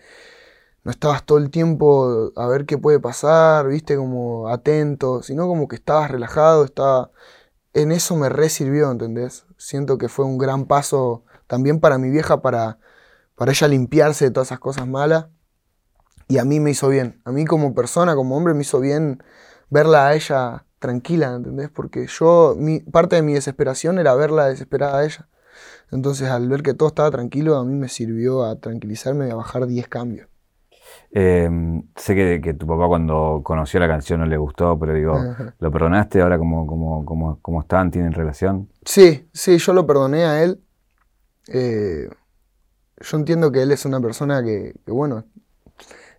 no 0.83 0.91
estabas 0.91 1.25
todo 1.25 1.37
el 1.37 1.49
tiempo 1.51 2.31
a 2.35 2.47
ver 2.47 2.65
qué 2.65 2.77
puede 2.77 2.99
pasar, 2.99 3.67
viste, 3.67 3.95
como 3.97 4.49
atento, 4.49 5.21
sino 5.23 5.47
como 5.47 5.67
que 5.67 5.75
estabas 5.75 6.11
relajado, 6.11 6.65
estaba... 6.65 7.11
En 7.73 7.91
eso 7.91 8.15
me 8.17 8.29
resirvió, 8.29 8.91
¿entendés? 8.91 9.45
Siento 9.57 9.97
que 9.97 10.09
fue 10.09 10.25
un 10.25 10.37
gran 10.37 10.65
paso 10.65 11.23
también 11.47 11.79
para 11.79 11.97
mi 11.97 12.09
vieja, 12.09 12.41
para, 12.41 12.79
para 13.35 13.51
ella 13.51 13.67
limpiarse 13.67 14.25
de 14.25 14.31
todas 14.31 14.49
esas 14.49 14.59
cosas 14.59 14.87
malas. 14.87 15.27
Y 16.27 16.37
a 16.39 16.45
mí 16.45 16.59
me 16.59 16.71
hizo 16.71 16.89
bien. 16.89 17.21
A 17.25 17.31
mí 17.31 17.45
como 17.45 17.73
persona, 17.75 18.15
como 18.15 18.35
hombre, 18.37 18.53
me 18.53 18.61
hizo 18.61 18.79
bien 18.79 19.23
verla 19.69 20.07
a 20.07 20.15
ella 20.15 20.65
tranquila, 20.79 21.35
¿entendés? 21.35 21.69
Porque 21.69 22.07
yo, 22.07 22.55
mi, 22.57 22.79
parte 22.81 23.15
de 23.17 23.21
mi 23.21 23.33
desesperación 23.33 23.99
era 23.99 24.15
verla 24.15 24.47
desesperada 24.47 24.99
a 24.99 25.05
ella. 25.05 25.29
Entonces, 25.91 26.29
al 26.29 26.49
ver 26.49 26.63
que 26.63 26.73
todo 26.73 26.89
estaba 26.89 27.11
tranquilo, 27.11 27.57
a 27.57 27.65
mí 27.65 27.75
me 27.75 27.89
sirvió 27.89 28.43
a 28.45 28.59
tranquilizarme 28.59 29.27
y 29.27 29.31
a 29.31 29.35
bajar 29.35 29.67
10 29.67 29.87
cambios. 29.87 30.30
Em, 31.13 31.83
sé 31.97 32.15
que, 32.15 32.53
tu 32.53 32.65
papá 32.65 32.87
cuando 32.87 33.41
conoció 33.43 33.81
la 33.81 33.87
canción 33.87 34.21
no 34.21 34.25
le 34.25 34.37
gustó, 34.37 34.79
pero 34.79 34.93
digo, 34.93 35.19
¿lo 35.59 35.71
perdonaste 35.71 36.21
ahora 36.21 36.37
cómo, 36.37 36.65
cómo, 36.65 37.37
cómo, 37.41 37.61
están? 37.61 37.91
¿Tienen 37.91 38.13
relación? 38.13 38.69
Sí, 38.85 39.27
sí, 39.33 39.57
yo 39.57 39.73
lo 39.73 39.85
perdoné 39.85 40.23
a 40.23 40.41
él. 40.41 40.61
Eh, 41.47 42.09
yo 42.97 43.17
entiendo 43.17 43.51
que 43.51 43.61
él 43.61 43.71
es 43.71 43.85
una 43.85 43.99
persona 43.99 44.41
que, 44.41 44.73
bueno, 44.85 45.25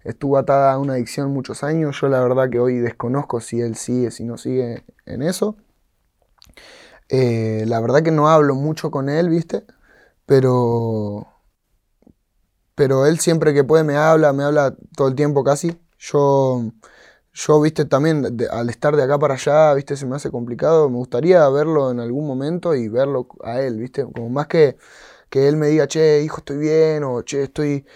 estuvo 0.05 0.37
atada 0.37 0.75
a 0.75 0.79
una 0.79 0.95
adicción 0.95 1.33
muchos 1.33 1.65
años. 1.65 1.99
Yo 1.99 2.09
la 2.09 2.21
verdad 2.21 2.51
que 2.51 2.61
hoy 2.61 2.77
desconozco 2.77 3.41
si 3.41 3.63
él 3.63 3.77
sigue, 3.77 4.11
si 4.11 4.25
no 4.25 4.37
sigue 4.37 4.85
en 5.07 5.23
eso. 5.23 5.57
Eh, 7.09 7.65
la 7.67 7.81
verdad 7.81 8.03
que 8.03 8.11
no 8.11 8.29
hablo 8.29 8.55
mucho 8.55 8.91
con 8.91 9.09
él, 9.09 9.31
¿viste? 9.31 9.65
Pero, 10.27 11.32
pero 12.83 13.07
él 13.07 13.21
siempre 13.21 13.55
que 13.55 13.63
puede 13.63 13.85
me 13.85 13.95
habla, 13.95 14.33
me 14.33 14.43
habla 14.43 14.75
todo 14.97 15.07
el 15.07 15.15
tiempo 15.15 15.45
casi. 15.45 15.79
Yo, 16.01 16.65
yo 17.33 17.61
¿viste? 17.61 17.85
También 17.85 18.27
al 18.51 18.71
estar 18.71 18.97
de 18.97 19.05
acá 19.05 19.21
para 19.21 19.35
allá, 19.35 19.73
¿viste? 19.75 19.95
Se 19.95 20.05
me 20.05 20.17
hace 20.17 20.33
complicado. 20.33 20.91
Me 20.91 20.97
gustaría 20.97 21.49
verlo 21.49 21.93
en 21.93 22.01
algún 22.01 22.27
momento 22.27 22.75
y 22.75 22.89
verlo 22.89 23.29
a 23.45 23.61
él, 23.61 23.79
¿viste? 23.79 24.03
Como 24.03 24.31
más 24.31 24.49
que, 24.49 24.79
que 25.31 25.47
él 25.47 25.57
me 25.57 25.69
diga, 25.69 25.87
che, 25.87 26.23
hijo, 26.25 26.39
estoy 26.39 26.57
bien, 26.57 27.05
o 27.05 27.23
che, 27.23 27.45
estoy... 27.45 27.87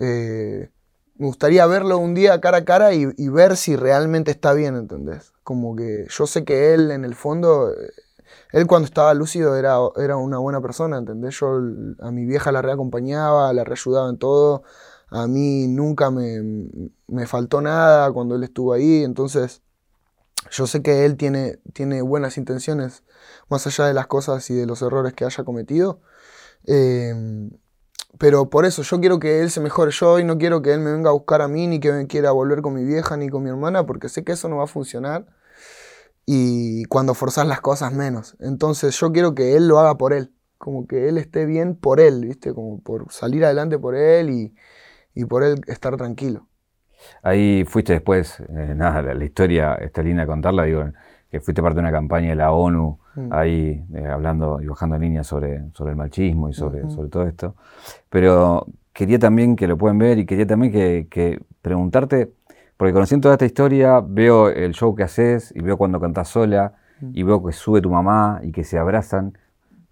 Eh, 0.00 0.70
me 1.18 1.26
gustaría 1.26 1.64
verlo 1.66 1.98
un 1.98 2.12
día 2.12 2.40
cara 2.40 2.58
a 2.58 2.64
cara 2.64 2.94
y, 2.94 3.06
y, 3.16 3.28
ver 3.28 3.56
si 3.56 3.76
realmente 3.76 4.32
está 4.32 4.54
bien, 4.54 4.74
¿entendés? 4.74 5.34
Como 5.44 5.76
que 5.76 6.06
yo 6.08 6.26
sé 6.26 6.44
que 6.44 6.74
él 6.74 6.90
en 6.90 7.04
el 7.04 7.14
fondo 7.14 7.72
él 8.52 8.66
cuando 8.66 8.86
estaba 8.86 9.14
lúcido 9.14 9.56
era, 9.56 9.78
era 9.96 10.16
una 10.16 10.38
buena 10.38 10.60
persona, 10.60 10.98
¿entendés? 10.98 11.38
Yo 11.40 11.58
a 12.00 12.10
mi 12.10 12.26
vieja 12.26 12.52
la 12.52 12.60
reacompañaba, 12.60 13.52
la 13.54 13.64
reayudaba 13.64 14.10
en 14.10 14.18
todo. 14.18 14.62
A 15.08 15.26
mí 15.26 15.66
nunca 15.68 16.10
me, 16.10 16.68
me, 17.06 17.26
faltó 17.26 17.62
nada 17.62 18.12
cuando 18.12 18.36
él 18.36 18.44
estuvo 18.44 18.74
ahí. 18.74 19.04
Entonces, 19.04 19.62
yo 20.50 20.66
sé 20.66 20.82
que 20.82 21.06
él 21.06 21.16
tiene, 21.16 21.60
tiene 21.72 22.02
buenas 22.02 22.36
intenciones, 22.36 23.04
más 23.48 23.66
allá 23.66 23.86
de 23.86 23.94
las 23.94 24.06
cosas 24.06 24.48
y 24.50 24.54
de 24.54 24.66
los 24.66 24.82
errores 24.82 25.14
que 25.14 25.24
haya 25.24 25.44
cometido. 25.44 26.00
Em, 26.66 27.50
pero 28.18 28.50
por 28.50 28.66
eso 28.66 28.82
yo 28.82 29.00
quiero 29.00 29.18
que 29.18 29.40
él 29.40 29.50
se 29.50 29.60
mejore 29.60 29.92
yo 29.92 30.18
y 30.18 30.24
no 30.24 30.36
quiero 30.38 30.62
que 30.62 30.74
él 30.74 30.80
me 30.80 30.92
venga 30.92 31.10
a 31.10 31.14
buscar 31.14 31.42
a 31.42 31.48
mí, 31.48 31.66
ni 31.66 31.80
que 31.80 32.06
quiera 32.06 32.32
volver 32.32 32.62
con 32.62 32.74
mi 32.74 32.84
vieja, 32.84 33.16
ni 33.16 33.30
con 33.30 33.42
mi 33.42 33.50
hermana, 33.50 33.86
porque 33.86 34.08
sé 34.10 34.24
que 34.24 34.32
eso 34.32 34.48
no 34.48 34.58
va 34.58 34.64
a 34.64 34.66
funcionar 34.66 35.26
y 36.26 36.84
cuando 36.84 37.14
forzas 37.14 37.46
las 37.46 37.60
cosas 37.60 37.92
menos. 37.92 38.36
Entonces 38.40 38.98
yo 38.98 39.12
quiero 39.12 39.34
que 39.34 39.56
él 39.56 39.68
lo 39.68 39.78
haga 39.78 39.96
por 39.96 40.12
él, 40.12 40.32
como 40.58 40.86
que 40.86 41.08
él 41.08 41.18
esté 41.18 41.46
bien 41.46 41.74
por 41.74 42.00
él, 42.00 42.26
¿viste? 42.26 42.54
Como 42.54 42.80
por 42.80 43.12
salir 43.12 43.44
adelante 43.44 43.78
por 43.78 43.94
él 43.96 44.30
y, 44.30 44.54
y 45.14 45.24
por 45.24 45.42
él 45.42 45.60
estar 45.66 45.96
tranquilo. 45.96 46.46
Ahí 47.22 47.64
fuiste 47.64 47.94
después, 47.94 48.40
eh, 48.40 48.74
nada, 48.76 49.02
la, 49.02 49.24
historia 49.24 49.74
está 49.74 50.02
linda 50.02 50.26
contarla, 50.26 50.64
digo, 50.64 50.84
que 51.30 51.40
fuiste 51.40 51.62
parte 51.62 51.76
de 51.76 51.80
una 51.80 51.92
campaña 51.92 52.30
de 52.30 52.36
la 52.36 52.52
ONU, 52.52 52.98
mm. 53.16 53.32
ahí 53.32 53.84
eh, 53.94 54.06
hablando 54.06 54.60
y 54.60 54.66
bajando 54.66 54.98
líneas 54.98 55.26
sobre, 55.26 55.64
sobre 55.72 55.92
el 55.92 55.96
machismo 55.96 56.48
y 56.48 56.52
sobre, 56.52 56.88
sobre 56.90 57.08
todo 57.08 57.26
esto. 57.26 57.56
Pero 58.08 58.66
quería 58.92 59.18
también 59.18 59.56
que 59.56 59.66
lo 59.66 59.76
pueden 59.76 59.98
ver 59.98 60.18
y 60.18 60.26
quería 60.26 60.46
también 60.46 60.72
que, 60.72 61.08
que 61.10 61.40
preguntarte, 61.62 62.32
porque 62.82 62.94
conociendo 62.94 63.26
toda 63.26 63.34
esta 63.34 63.44
historia, 63.44 64.00
veo 64.04 64.48
el 64.48 64.72
show 64.72 64.92
que 64.96 65.04
haces 65.04 65.52
y 65.54 65.60
veo 65.60 65.76
cuando 65.76 66.00
cantás 66.00 66.26
sola 66.26 66.74
y 67.12 67.22
veo 67.22 67.40
que 67.40 67.52
sube 67.52 67.80
tu 67.80 67.88
mamá 67.88 68.40
y 68.42 68.50
que 68.50 68.64
se 68.64 68.76
abrazan. 68.76 69.38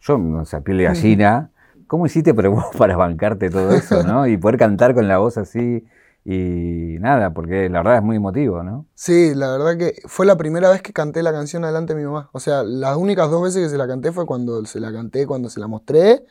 Yo, 0.01 0.19
o 0.19 0.45
sea, 0.45 0.63
piel 0.63 0.79
de 0.79 0.85
gallina. 0.87 1.53
¿Cómo 1.87 2.07
hiciste 2.07 2.35
para 2.79 2.97
bancarte 2.97 3.49
todo 3.49 3.71
eso, 3.71 4.03
no? 4.03 4.27
Y 4.27 4.37
poder 4.39 4.59
cantar 4.59 4.93
con 4.93 5.07
la 5.07 5.19
voz 5.19 5.39
así 5.39 5.87
y 6.25 6.97
nada, 6.99 7.33
porque 7.33 7.69
la 7.69 7.79
verdad 7.79 7.99
es 7.99 8.03
muy 8.03 8.17
emotivo, 8.17 8.65
¿no? 8.65 8.87
Sí, 8.95 9.37
la 9.37 9.57
verdad 9.57 9.79
que 9.79 9.95
fue 10.07 10.27
la 10.27 10.37
primera 10.37 10.69
vez 10.69 10.83
que 10.83 10.93
canté 10.93 11.23
la 11.23 11.31
canción 11.31 11.63
delante 11.63 11.95
de 11.95 12.01
mi 12.01 12.07
mamá. 12.07 12.29
O 12.33 12.41
sea, 12.41 12.65
las 12.65 12.97
únicas 12.97 13.31
dos 13.31 13.41
veces 13.41 13.63
que 13.63 13.69
se 13.69 13.79
la 13.79 13.87
canté 13.87 14.11
fue 14.11 14.27
cuando 14.27 14.65
se 14.65 14.81
la 14.81 14.93
canté, 14.93 15.29
cuando 15.29 15.49
se 15.49 15.61
la 15.61 15.69
mostré 15.69 16.25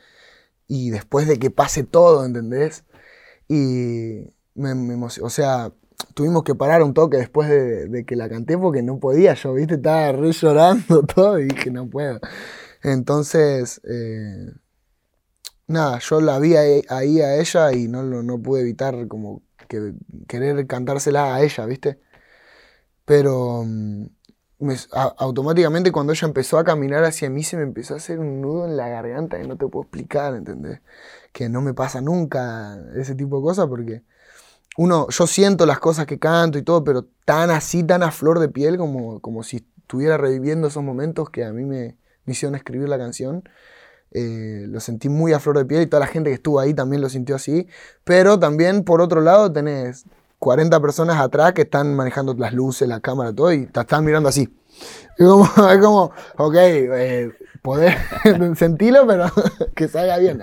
y 0.66 0.90
después 0.90 1.26
de 1.26 1.38
que 1.38 1.50
pase 1.50 1.84
todo, 1.84 2.26
¿entendés? 2.26 2.84
Y 3.48 4.26
me, 4.54 4.74
me 4.74 5.06
o 5.06 5.30
sea, 5.30 5.72
tuvimos 6.14 6.42
que 6.44 6.54
parar 6.54 6.82
un 6.82 6.94
toque 6.94 7.16
después 7.18 7.48
de, 7.48 8.04
que 8.06 8.16
la 8.16 8.28
canté 8.28 8.58
porque 8.58 8.82
no 8.82 8.98
podía 8.98 9.34
yo, 9.34 9.54
¿viste? 9.54 9.74
Estaba 9.74 10.12
re 10.12 10.32
llorando 10.32 11.02
todo 11.14 11.38
y 11.38 11.46
dije, 11.46 11.70
no 11.70 11.88
puedo. 11.88 12.20
Entonces, 12.82 13.80
eh, 13.84 14.52
nada, 15.66 15.98
yo 15.98 16.20
la 16.20 16.38
vi 16.38 16.56
ahí, 16.56 17.20
a 17.20 17.36
ella 17.36 17.72
y 17.72 17.88
no, 17.88 18.02
no 18.02 18.42
pude 18.42 18.62
evitar 18.62 19.08
como 19.08 19.42
que, 19.68 19.94
querer 20.28 20.66
cantársela 20.66 21.34
a 21.34 21.42
ella, 21.42 21.66
¿viste? 21.66 22.00
Pero 23.04 23.64
mm, 23.66 24.06
automáticamente 25.18 25.92
cuando 25.92 26.12
ella 26.12 26.28
empezó 26.28 26.58
a 26.58 26.64
caminar 26.64 27.04
hacia 27.04 27.30
mí 27.30 27.42
se 27.42 27.56
me 27.56 27.62
empezó 27.62 27.94
a 27.94 27.96
hacer 27.98 28.18
un 28.20 28.40
nudo 28.40 28.66
en 28.66 28.76
la 28.76 28.88
garganta 28.88 29.42
y 29.42 29.46
no 29.46 29.56
te 29.56 29.66
puedo 29.66 29.84
explicar, 29.84 30.34
¿entendés? 30.34 30.80
Que 31.32 31.48
no 31.48 31.62
me 31.62 31.74
pasa 31.74 32.00
nunca 32.00 32.78
ese 32.96 33.14
tipo 33.14 33.36
de 33.38 33.42
cosas 33.42 33.66
porque 33.68 34.04
uno, 34.80 35.08
yo 35.10 35.26
siento 35.26 35.66
las 35.66 35.78
cosas 35.78 36.06
que 36.06 36.18
canto 36.18 36.56
y 36.56 36.62
todo, 36.62 36.82
pero 36.84 37.04
tan 37.26 37.50
así, 37.50 37.82
tan 37.84 38.02
a 38.02 38.10
flor 38.10 38.38
de 38.38 38.48
piel, 38.48 38.78
como, 38.78 39.20
como 39.20 39.42
si 39.42 39.58
estuviera 39.58 40.16
reviviendo 40.16 40.68
esos 40.68 40.82
momentos 40.82 41.28
que 41.28 41.44
a 41.44 41.52
mí 41.52 41.66
me, 41.66 41.98
hicieron 42.26 42.54
escribir 42.54 42.88
la 42.88 42.96
canción. 42.96 43.44
eh, 44.12 44.64
lo 44.68 44.80
sentí 44.80 45.10
muy 45.10 45.34
a 45.34 45.38
flor 45.38 45.58
de 45.58 45.66
piel 45.66 45.82
y 45.82 45.86
toda 45.86 46.00
la 46.00 46.06
gente 46.06 46.30
que 46.30 46.34
estuvo 46.34 46.60
ahí 46.60 46.72
también 46.72 47.02
lo 47.02 47.10
sintió 47.10 47.36
así. 47.36 47.68
Pero 48.04 48.38
también, 48.38 48.82
por 48.84 49.02
otro 49.02 49.20
lado, 49.20 49.52
tenés 49.52 50.06
40 50.38 50.80
personas 50.80 51.20
atrás 51.20 51.52
que 51.52 51.62
están 51.62 51.94
manejando 51.94 52.32
las 52.38 52.54
luces, 52.54 52.88
la 52.88 53.00
cámara, 53.00 53.34
todo, 53.34 53.52
y 53.52 53.66
te 53.66 53.80
están 53.80 54.02
mirando 54.02 54.30
así. 54.30 54.48
Es 55.18 55.26
como, 55.26 55.46
como 55.82 56.12
ok, 56.38 56.54
eh, 56.56 57.32
poder 57.60 57.98
sentirlo, 58.56 59.06
pero 59.06 59.26
que 59.76 59.88
salga 59.88 60.16
bien. 60.16 60.40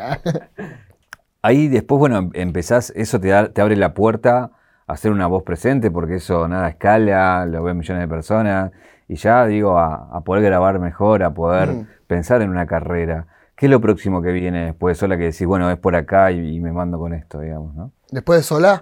Ahí 1.48 1.70
después, 1.70 1.98
bueno, 1.98 2.30
empezás, 2.34 2.92
eso 2.94 3.22
te, 3.22 3.30
da, 3.30 3.48
te 3.54 3.62
abre 3.62 3.78
la 3.78 3.94
puerta 3.94 4.52
a 4.86 4.98
ser 4.98 5.14
una 5.14 5.28
voz 5.28 5.44
presente, 5.44 5.90
porque 5.90 6.16
eso 6.16 6.46
nada 6.50 6.68
escala, 6.68 7.46
lo 7.46 7.64
ven 7.64 7.78
millones 7.78 8.04
de 8.04 8.08
personas, 8.10 8.74
y 9.08 9.16
ya 9.16 9.46
digo, 9.46 9.80
a, 9.80 10.22
poder 10.26 10.44
grabar 10.44 10.78
mejor, 10.80 11.24
a 11.24 11.34
poder 11.34 11.70
mm. 11.70 11.88
pensar 12.06 12.42
en 12.42 12.50
una 12.50 12.68
carrera. 12.68 13.28
¿Qué 13.56 13.68
es 13.68 13.70
lo 13.70 13.80
próximo 13.80 14.22
que 14.22 14.34
viene 14.34 14.66
después 14.66 14.98
de 14.98 15.00
Sola 15.00 15.18
que 15.18 15.24
decís, 15.24 15.46
bueno, 15.46 15.72
es 15.72 15.78
por 15.78 15.96
acá 15.96 16.34
y, 16.34 16.60
me 16.60 16.74
mando 16.74 17.00
con 17.00 17.14
esto, 17.14 17.40
digamos, 17.40 17.74
¿no? 17.76 17.94
Después 18.12 18.40
de 18.40 18.44
Sola, 18.44 18.82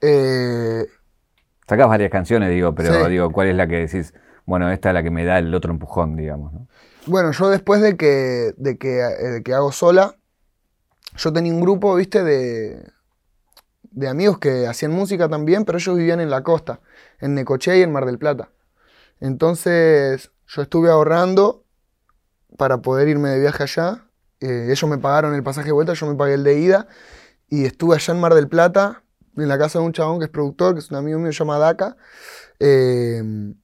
eh, 0.00 0.86
Sacás 1.66 1.88
varias 1.88 2.12
canciones, 2.12 2.50
digo, 2.50 2.72
pero 2.72 3.08
digo, 3.08 3.32
¿cuál 3.32 3.48
es 3.48 3.56
la 3.56 3.66
que 3.66 3.78
decís, 3.78 4.14
bueno, 4.44 4.70
esta 4.70 4.90
es 4.90 4.94
la 4.94 5.02
que 5.02 5.10
me 5.10 5.24
da 5.24 5.40
el 5.40 5.52
otro 5.52 5.72
empujón, 5.72 6.14
digamos, 6.14 6.52
¿no? 6.52 6.68
Bueno, 7.06 7.32
yo 7.32 7.50
después 7.50 7.80
de 7.80 7.96
que, 7.96 8.54
de 8.56 8.78
que, 8.78 9.00
eh, 9.00 9.42
que 9.44 9.54
hago 9.54 9.72
Sola, 9.72 10.14
yo 11.16 11.32
tenía 11.32 11.52
un 11.52 11.60
grupo, 11.60 11.94
viste, 11.94 12.22
de, 12.22 12.92
de 13.82 14.08
amigos 14.08 14.38
que 14.38 14.66
hacían 14.66 14.92
música 14.92 15.28
también, 15.28 15.64
pero 15.64 15.78
ellos 15.78 15.96
vivían 15.96 16.20
en 16.20 16.30
la 16.30 16.42
costa, 16.42 16.80
en 17.20 17.34
Necochea 17.34 17.76
y 17.76 17.82
en 17.82 17.92
Mar 17.92 18.06
del 18.06 18.18
Plata. 18.18 18.50
Entonces 19.20 20.30
yo 20.46 20.62
estuve 20.62 20.90
ahorrando 20.90 21.64
para 22.56 22.78
poder 22.82 23.08
irme 23.08 23.30
de 23.30 23.40
viaje 23.40 23.62
allá 23.62 24.06
eh, 24.40 24.68
ellos 24.70 24.88
me 24.90 24.98
pagaron 24.98 25.34
el 25.34 25.42
pasaje 25.42 25.66
de 25.66 25.72
vuelta, 25.72 25.94
yo 25.94 26.06
me 26.06 26.14
pagué 26.14 26.34
el 26.34 26.44
de 26.44 26.58
ida. 26.58 26.88
Y 27.48 27.64
estuve 27.64 27.94
allá 27.94 28.12
en 28.12 28.20
Mar 28.20 28.34
del 28.34 28.48
Plata, 28.48 29.02
en 29.36 29.48
la 29.48 29.58
casa 29.58 29.78
de 29.78 29.84
un 29.84 29.92
chabón 29.92 30.18
que 30.18 30.26
es 30.26 30.30
productor, 30.30 30.74
que 30.74 30.80
es 30.80 30.90
un 30.90 30.96
amigo 30.96 31.18
mío, 31.18 31.32
se 31.32 31.38
llama 31.38 31.58
Daca. 31.58 31.96
Em, 32.58 33.54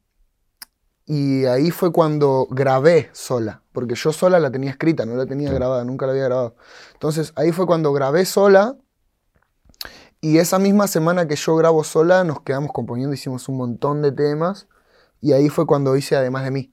y 1.06 1.44
ahí 1.46 1.70
fue 1.70 1.92
cuando 1.92 2.46
grabé 2.50 3.10
sola, 3.12 3.61
porque 3.72 3.94
yo 3.94 4.12
sola 4.12 4.38
la 4.38 4.50
tenía 4.50 4.70
escrita, 4.70 5.06
no 5.06 5.14
la 5.16 5.26
tenía 5.26 5.52
grabada, 5.52 5.84
nunca 5.84 6.06
la 6.06 6.12
había 6.12 6.24
grabado. 6.24 6.56
Entonces 6.92 7.32
ahí 7.36 7.52
fue 7.52 7.66
cuando 7.66 7.92
grabé 7.92 8.24
sola. 8.24 8.76
Y 10.20 10.38
esa 10.38 10.58
misma 10.60 10.86
semana 10.86 11.26
que 11.26 11.34
yo 11.34 11.56
grabo 11.56 11.82
sola, 11.82 12.22
nos 12.22 12.42
quedamos 12.42 12.70
componiendo, 12.72 13.12
hicimos 13.12 13.48
un 13.48 13.56
montón 13.56 14.02
de 14.02 14.12
temas. 14.12 14.68
Y 15.20 15.32
ahí 15.32 15.48
fue 15.48 15.66
cuando 15.66 15.96
hice 15.96 16.16
Además 16.16 16.44
de 16.44 16.50
mí. 16.52 16.72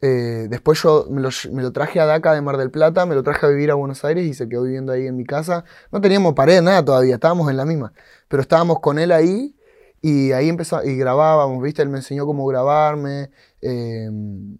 Eh, 0.00 0.46
después 0.48 0.80
yo 0.82 1.06
me 1.10 1.20
lo, 1.20 1.72
traje 1.72 1.98
a 2.00 2.06
DACA 2.06 2.32
de 2.32 2.40
Mar 2.40 2.56
del 2.56 2.70
Plata, 2.70 3.04
me 3.04 3.16
lo 3.16 3.22
traje 3.24 3.46
a 3.46 3.48
vivir 3.48 3.70
a 3.70 3.74
Buenos 3.74 4.04
Aires 4.04 4.24
y 4.26 4.34
se 4.34 4.48
quedó 4.48 4.62
viviendo 4.62 4.92
ahí 4.92 5.06
en 5.06 5.16
mi 5.16 5.24
casa. 5.24 5.64
No 5.90 6.00
teníamos 6.00 6.34
pared, 6.34 6.62
nada 6.62 6.84
todavía, 6.84 7.14
estábamos 7.14 7.50
en 7.50 7.56
la 7.56 7.64
misma. 7.64 7.92
Pero 8.28 8.42
estábamos 8.42 8.80
con 8.80 8.98
él 8.98 9.12
ahí 9.12 9.56
y 10.00 10.32
ahí 10.32 10.48
empezó, 10.48 10.82
y 10.84 10.96
grabábamos, 10.96 11.62
¿viste? 11.62 11.82
Él 11.82 11.88
me 11.88 11.98
enseñó 11.98 12.26
cómo 12.26 12.46
grabarme. 12.46 13.30
Em, 13.60 14.58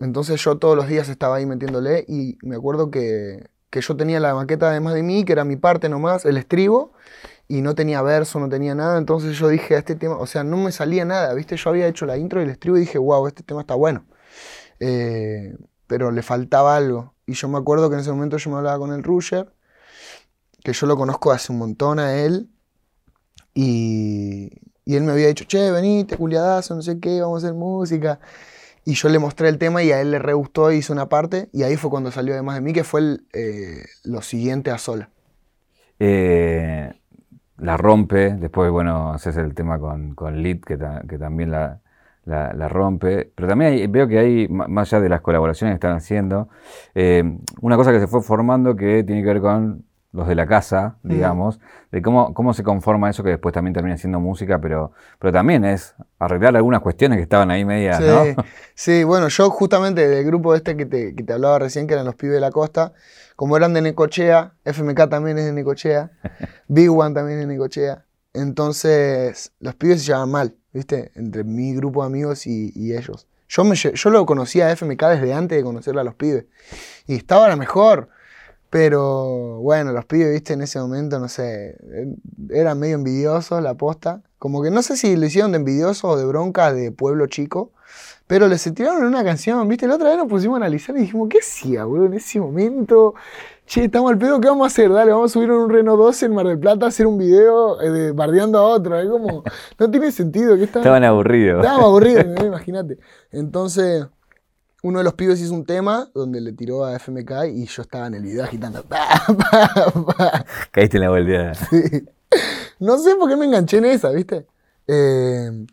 entonces 0.00 0.42
yo 0.42 0.58
todos 0.58 0.76
los 0.76 0.88
días 0.88 1.08
estaba 1.08 1.36
ahí 1.36 1.46
metiéndole 1.46 2.04
y 2.08 2.38
me 2.42 2.56
acuerdo 2.56 2.90
que, 2.90 3.50
que 3.70 3.80
yo 3.80 3.96
tenía 3.96 4.20
la 4.20 4.34
maqueta 4.34 4.70
además 4.70 4.94
de 4.94 5.02
mí, 5.02 5.24
que 5.24 5.32
era 5.32 5.44
mi 5.44 5.56
parte 5.56 5.88
nomás, 5.88 6.24
el 6.24 6.36
estribo, 6.36 6.92
y 7.48 7.62
no 7.62 7.74
tenía 7.74 8.02
verso, 8.02 8.40
no 8.40 8.48
tenía 8.48 8.74
nada. 8.74 8.98
Entonces 8.98 9.38
yo 9.38 9.48
dije, 9.48 9.74
a 9.76 9.78
este 9.78 9.96
tema, 9.96 10.16
o 10.16 10.26
sea, 10.26 10.44
no 10.44 10.56
me 10.56 10.72
salía 10.72 11.04
nada, 11.04 11.34
¿viste? 11.34 11.56
Yo 11.56 11.70
había 11.70 11.86
hecho 11.86 12.06
la 12.06 12.16
intro 12.16 12.40
y 12.40 12.44
el 12.44 12.50
estribo 12.50 12.76
y 12.76 12.80
dije, 12.80 12.98
wow, 12.98 13.26
este 13.26 13.42
tema 13.42 13.62
está 13.62 13.74
bueno. 13.74 14.04
Eh, 14.80 15.56
pero 15.86 16.10
le 16.12 16.22
faltaba 16.22 16.76
algo. 16.76 17.14
Y 17.26 17.34
yo 17.34 17.48
me 17.48 17.58
acuerdo 17.58 17.88
que 17.88 17.94
en 17.94 18.00
ese 18.00 18.10
momento 18.10 18.36
yo 18.36 18.50
me 18.50 18.56
hablaba 18.56 18.78
con 18.78 18.92
el 18.92 19.02
Rusher, 19.02 19.52
que 20.64 20.72
yo 20.72 20.86
lo 20.86 20.96
conozco 20.96 21.32
hace 21.32 21.52
un 21.52 21.58
montón 21.58 21.98
a 21.98 22.16
él, 22.16 22.48
y, 23.54 24.50
y 24.84 24.96
él 24.96 25.02
me 25.04 25.12
había 25.12 25.28
dicho, 25.28 25.44
che, 25.44 25.70
venite, 25.70 26.16
culiadazo, 26.16 26.74
no 26.74 26.82
sé 26.82 27.00
qué, 27.00 27.20
vamos 27.20 27.42
a 27.42 27.46
hacer 27.48 27.56
música. 27.56 28.20
Y 28.84 28.94
yo 28.94 29.08
le 29.08 29.18
mostré 29.18 29.48
el 29.48 29.58
tema 29.58 29.82
y 29.82 29.92
a 29.92 30.00
él 30.00 30.10
le 30.10 30.18
re 30.18 30.32
gustó, 30.32 30.72
hizo 30.72 30.92
una 30.92 31.08
parte, 31.08 31.48
y 31.52 31.62
ahí 31.62 31.76
fue 31.76 31.90
cuando 31.90 32.10
salió 32.10 32.34
además 32.34 32.56
de 32.56 32.60
mí, 32.62 32.72
que 32.72 32.84
fue 32.84 33.18
eh, 33.32 33.84
lo 34.04 34.22
siguiente 34.22 34.70
a 34.70 34.78
sola. 34.78 35.10
Eh, 35.98 36.92
la 37.58 37.76
rompe, 37.76 38.34
después, 38.34 38.70
bueno, 38.70 39.12
haces 39.12 39.36
el 39.36 39.54
tema 39.54 39.78
con, 39.78 40.14
con 40.14 40.42
Lid, 40.42 40.62
que, 40.62 40.78
que 41.08 41.18
también 41.18 41.50
la, 41.50 41.80
la, 42.24 42.68
rompe. 42.68 43.30
Pero 43.34 43.48
también 43.48 43.90
veo 43.92 44.08
que 44.08 44.18
hay, 44.18 44.48
más 44.48 44.92
allá 44.92 45.02
de 45.02 45.08
las 45.08 45.20
colaboraciones 45.20 45.74
que 45.74 45.76
están 45.76 45.96
haciendo, 45.96 46.48
eh, 46.94 47.22
una 47.60 47.76
cosa 47.76 47.92
que 47.92 48.00
se 48.00 48.06
fue 48.06 48.22
formando 48.22 48.76
que 48.76 49.04
tiene 49.04 49.22
que 49.22 49.28
ver 49.28 49.40
con 49.40 49.84
los 50.12 50.26
de 50.26 50.34
la 50.34 50.46
casa, 50.46 50.96
digamos, 51.02 51.60
de 51.92 52.02
cómo, 52.02 52.34
cómo 52.34 52.52
se 52.52 52.62
conforma 52.62 53.10
eso 53.10 53.22
que 53.22 53.30
después 53.30 53.52
también 53.52 53.74
termina 53.74 53.96
siendo 53.96 54.18
música, 54.20 54.60
pero, 54.60 54.92
pero 55.18 55.32
también 55.32 55.64
es 55.64 55.94
arreglar 56.18 56.56
algunas 56.56 56.80
cuestiones 56.80 57.18
que 57.18 57.22
estaban 57.22 57.50
ahí 57.50 57.64
media, 57.64 57.98
sí, 57.98 58.04
¿no? 58.04 58.44
Sí, 58.74 59.04
bueno, 59.04 59.28
yo 59.28 59.50
justamente 59.50 60.08
del 60.08 60.24
grupo 60.24 60.54
este 60.54 60.76
que 60.76 60.86
te, 60.86 61.14
que 61.14 61.22
te 61.22 61.32
hablaba 61.32 61.60
recién, 61.60 61.86
que 61.86 61.94
eran 61.94 62.06
los 62.06 62.16
pibes 62.16 62.34
de 62.34 62.40
la 62.40 62.50
costa, 62.50 62.92
como 63.36 63.56
eran 63.56 63.72
de 63.72 63.82
Necochea, 63.82 64.54
FMK 64.64 65.08
también 65.08 65.38
es 65.38 65.44
de 65.44 65.52
Necochea, 65.52 66.10
Big 66.68 66.90
One 66.90 67.14
también 67.14 67.38
es 67.38 67.46
de 67.46 67.52
Necochea, 67.54 68.04
entonces 68.34 69.52
los 69.60 69.74
pibes 69.76 70.02
se 70.02 70.08
llaman 70.08 70.30
mal. 70.30 70.56
¿viste? 70.72 71.12
Entre 71.14 71.44
mi 71.44 71.74
grupo 71.74 72.02
de 72.02 72.06
amigos 72.06 72.46
y, 72.46 72.94
ellos. 72.94 73.26
Yo, 73.48 73.64
me, 73.64 73.74
yo 73.74 74.10
lo 74.10 74.26
conocía 74.26 74.68
a 74.68 74.76
FMK 74.76 75.02
desde 75.06 75.32
antes 75.32 75.58
de 75.58 75.64
conocerle 75.64 76.00
a 76.00 76.04
los 76.04 76.14
pibes. 76.14 76.46
Y 77.06 77.16
estaba 77.16 77.48
la 77.48 77.56
mejor. 77.56 78.08
Pero 78.70 79.58
bueno, 79.58 79.92
los 79.92 80.04
pibes, 80.04 80.32
viste, 80.32 80.52
en 80.52 80.62
ese 80.62 80.78
momento, 80.78 81.18
no 81.18 81.28
sé, 81.28 81.76
eran 82.50 82.78
medio 82.78 82.94
envidiosos 82.94 83.62
la 83.62 83.74
posta. 83.74 84.22
Como 84.38 84.62
que 84.62 84.70
no 84.70 84.82
sé 84.82 84.96
si 84.96 85.16
lo 85.16 85.26
hicieron 85.26 85.52
de 85.52 85.58
envidiosos 85.58 86.04
o 86.04 86.16
de 86.16 86.24
bronca 86.24 86.72
de 86.72 86.92
pueblo 86.92 87.26
chico. 87.26 87.72
Pero 88.26 88.46
les 88.46 88.62
tiraron 88.72 89.02
una 89.02 89.24
canción, 89.24 89.66
viste, 89.66 89.88
la 89.88 89.96
otra 89.96 90.10
vez 90.10 90.18
nos 90.18 90.28
pusimos 90.28 90.54
a 90.54 90.58
analizar 90.58 90.96
y 90.96 91.00
dijimos, 91.00 91.28
¿qué 91.28 91.38
hacía, 91.38 91.84
boludo, 91.84 92.06
en 92.06 92.14
ese 92.14 92.38
momento? 92.38 93.14
che, 93.70 93.84
estamos 93.84 94.10
al 94.10 94.18
pedo, 94.18 94.40
¿qué 94.40 94.48
vamos 94.48 94.64
a 94.64 94.66
hacer? 94.66 94.92
Dale, 94.92 95.12
vamos 95.12 95.30
a 95.30 95.34
subir 95.34 95.48
un 95.52 95.70
Renault 95.70 95.96
12 95.96 96.26
en 96.26 96.34
Mar 96.34 96.44
del 96.44 96.58
Plata 96.58 96.86
a 96.86 96.88
hacer 96.88 97.06
un 97.06 97.16
video 97.16 97.80
eh, 97.80 98.10
bardeando 98.10 98.58
a 98.58 98.64
otro. 98.64 98.98
Es 98.98 99.08
como, 99.08 99.44
no 99.78 99.90
tiene 99.92 100.10
sentido. 100.10 100.56
que 100.56 100.64
Estaban 100.64 101.04
aburridos. 101.04 101.64
Estaban 101.64 101.84
aburridos, 101.84 102.26
imagínate. 102.44 102.98
Entonces, 103.30 104.06
uno 104.82 104.98
de 104.98 105.04
los 105.04 105.14
pibes 105.14 105.40
hizo 105.40 105.54
un 105.54 105.64
tema 105.64 106.10
donde 106.14 106.40
le 106.40 106.52
tiró 106.52 106.84
a 106.84 106.96
FMK 106.96 107.32
y 107.52 107.66
yo 107.66 107.82
estaba 107.82 108.06
en 108.06 108.14
el 108.14 108.22
video 108.22 108.44
agitando. 108.44 108.84
Caíste 110.70 110.96
en 110.96 111.02
la 111.02 111.10
volteada. 111.10 111.52
No 112.78 112.98
sé 112.98 113.14
por 113.16 113.28
qué 113.28 113.36
me 113.36 113.44
enganché 113.44 113.78
en 113.78 113.84
esa, 113.84 114.10
¿viste? 114.10 114.46
Eh, 114.86 115.66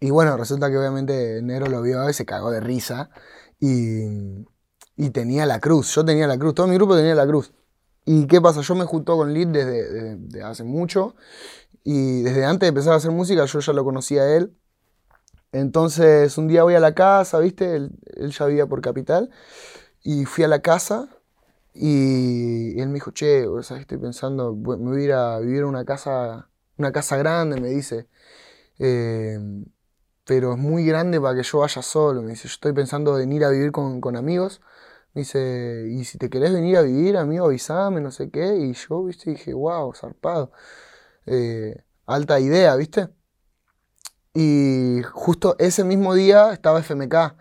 y 0.00 0.10
bueno, 0.10 0.36
resulta 0.36 0.70
que 0.70 0.78
obviamente 0.78 1.40
Nero 1.42 1.66
lo 1.66 1.82
vio 1.82 2.08
y 2.08 2.12
se 2.14 2.24
cagó 2.24 2.50
de 2.50 2.60
risa. 2.60 3.10
Y, 3.58 4.04
y 4.96 5.10
tenía 5.10 5.46
la 5.46 5.60
cruz. 5.60 5.94
Yo 5.94 6.04
tenía 6.04 6.26
la 6.26 6.38
cruz, 6.38 6.54
todo 6.54 6.66
mi 6.66 6.76
grupo 6.76 6.96
tenía 6.96 7.14
la 7.14 7.26
cruz. 7.26 7.52
¿Y 8.04 8.26
qué 8.26 8.40
pasa? 8.40 8.60
Yo 8.62 8.74
me 8.74 8.84
junto 8.84 9.16
con 9.16 9.32
Lid 9.32 9.48
desde, 9.48 10.42
hace 10.42 10.64
mucho 10.64 11.14
y 11.84 12.22
desde 12.22 12.44
antes 12.44 12.60
de 12.62 12.68
empezar 12.68 12.94
a 12.94 12.96
hacer 12.96 13.10
música 13.10 13.44
yo 13.44 13.60
ya 13.60 13.72
lo 13.72 13.84
conocía 13.84 14.22
a 14.22 14.36
él. 14.36 14.56
Entonces 15.52 16.38
un 16.38 16.48
día 16.48 16.62
voy 16.62 16.74
a 16.74 16.80
la 16.80 16.94
casa, 16.94 17.38
¿viste? 17.40 17.76
Él, 17.76 17.90
ya 18.30 18.46
vivía 18.46 18.66
por 18.66 18.80
Capital 18.82 19.30
y 20.02 20.24
fui 20.26 20.44
a 20.44 20.48
la 20.48 20.60
casa 20.62 21.08
y 21.74 22.80
él 22.80 22.88
me 22.88 22.94
dijo, 22.94 23.12
che, 23.12 23.44
¿sabes? 23.62 23.82
estoy 23.82 23.98
pensando, 23.98 24.54
me 24.54 24.76
voy 24.76 25.02
a 25.02 25.04
ir 25.04 25.12
a 25.12 25.38
vivir 25.40 25.60
en 25.60 25.66
una 25.66 25.84
casa, 25.84 26.50
una 26.78 26.92
casa 26.92 27.16
grande, 27.16 27.60
me 27.60 27.68
dice. 27.70 28.08
Eh, 28.78 29.38
pero 30.24 30.52
es 30.54 30.58
muy 30.58 30.84
grande 30.86 31.20
para 31.20 31.36
que 31.36 31.42
yo 31.42 31.58
vaya 31.60 31.82
solo. 31.82 32.22
Me 32.22 32.30
dice, 32.30 32.48
yo 32.48 32.54
estoy 32.54 32.72
pensando 32.72 33.18
en 33.18 33.32
ir 33.32 33.44
a 33.44 33.50
vivir 33.50 33.72
con, 33.72 34.00
con 34.00 34.16
amigos 34.16 34.60
me 35.14 35.22
dice, 35.22 35.86
y 35.90 36.04
si 36.04 36.18
te 36.18 36.30
querés 36.30 36.52
venir 36.52 36.76
a 36.76 36.82
vivir, 36.82 37.16
amigo, 37.16 37.46
avísame, 37.46 38.00
no 38.00 38.10
sé 38.12 38.30
qué. 38.30 38.56
Y 38.56 38.74
yo, 38.74 39.04
viste, 39.04 39.30
dije, 39.30 39.52
wow, 39.54 39.92
zarpado. 39.94 40.52
Eh, 41.26 41.76
alta 42.06 42.40
idea, 42.40 42.76
viste. 42.76 43.08
Y 44.34 45.02
justo 45.12 45.56
ese 45.58 45.84
mismo 45.84 46.14
día 46.14 46.52
estaba 46.52 46.80
FMK. 46.80 47.34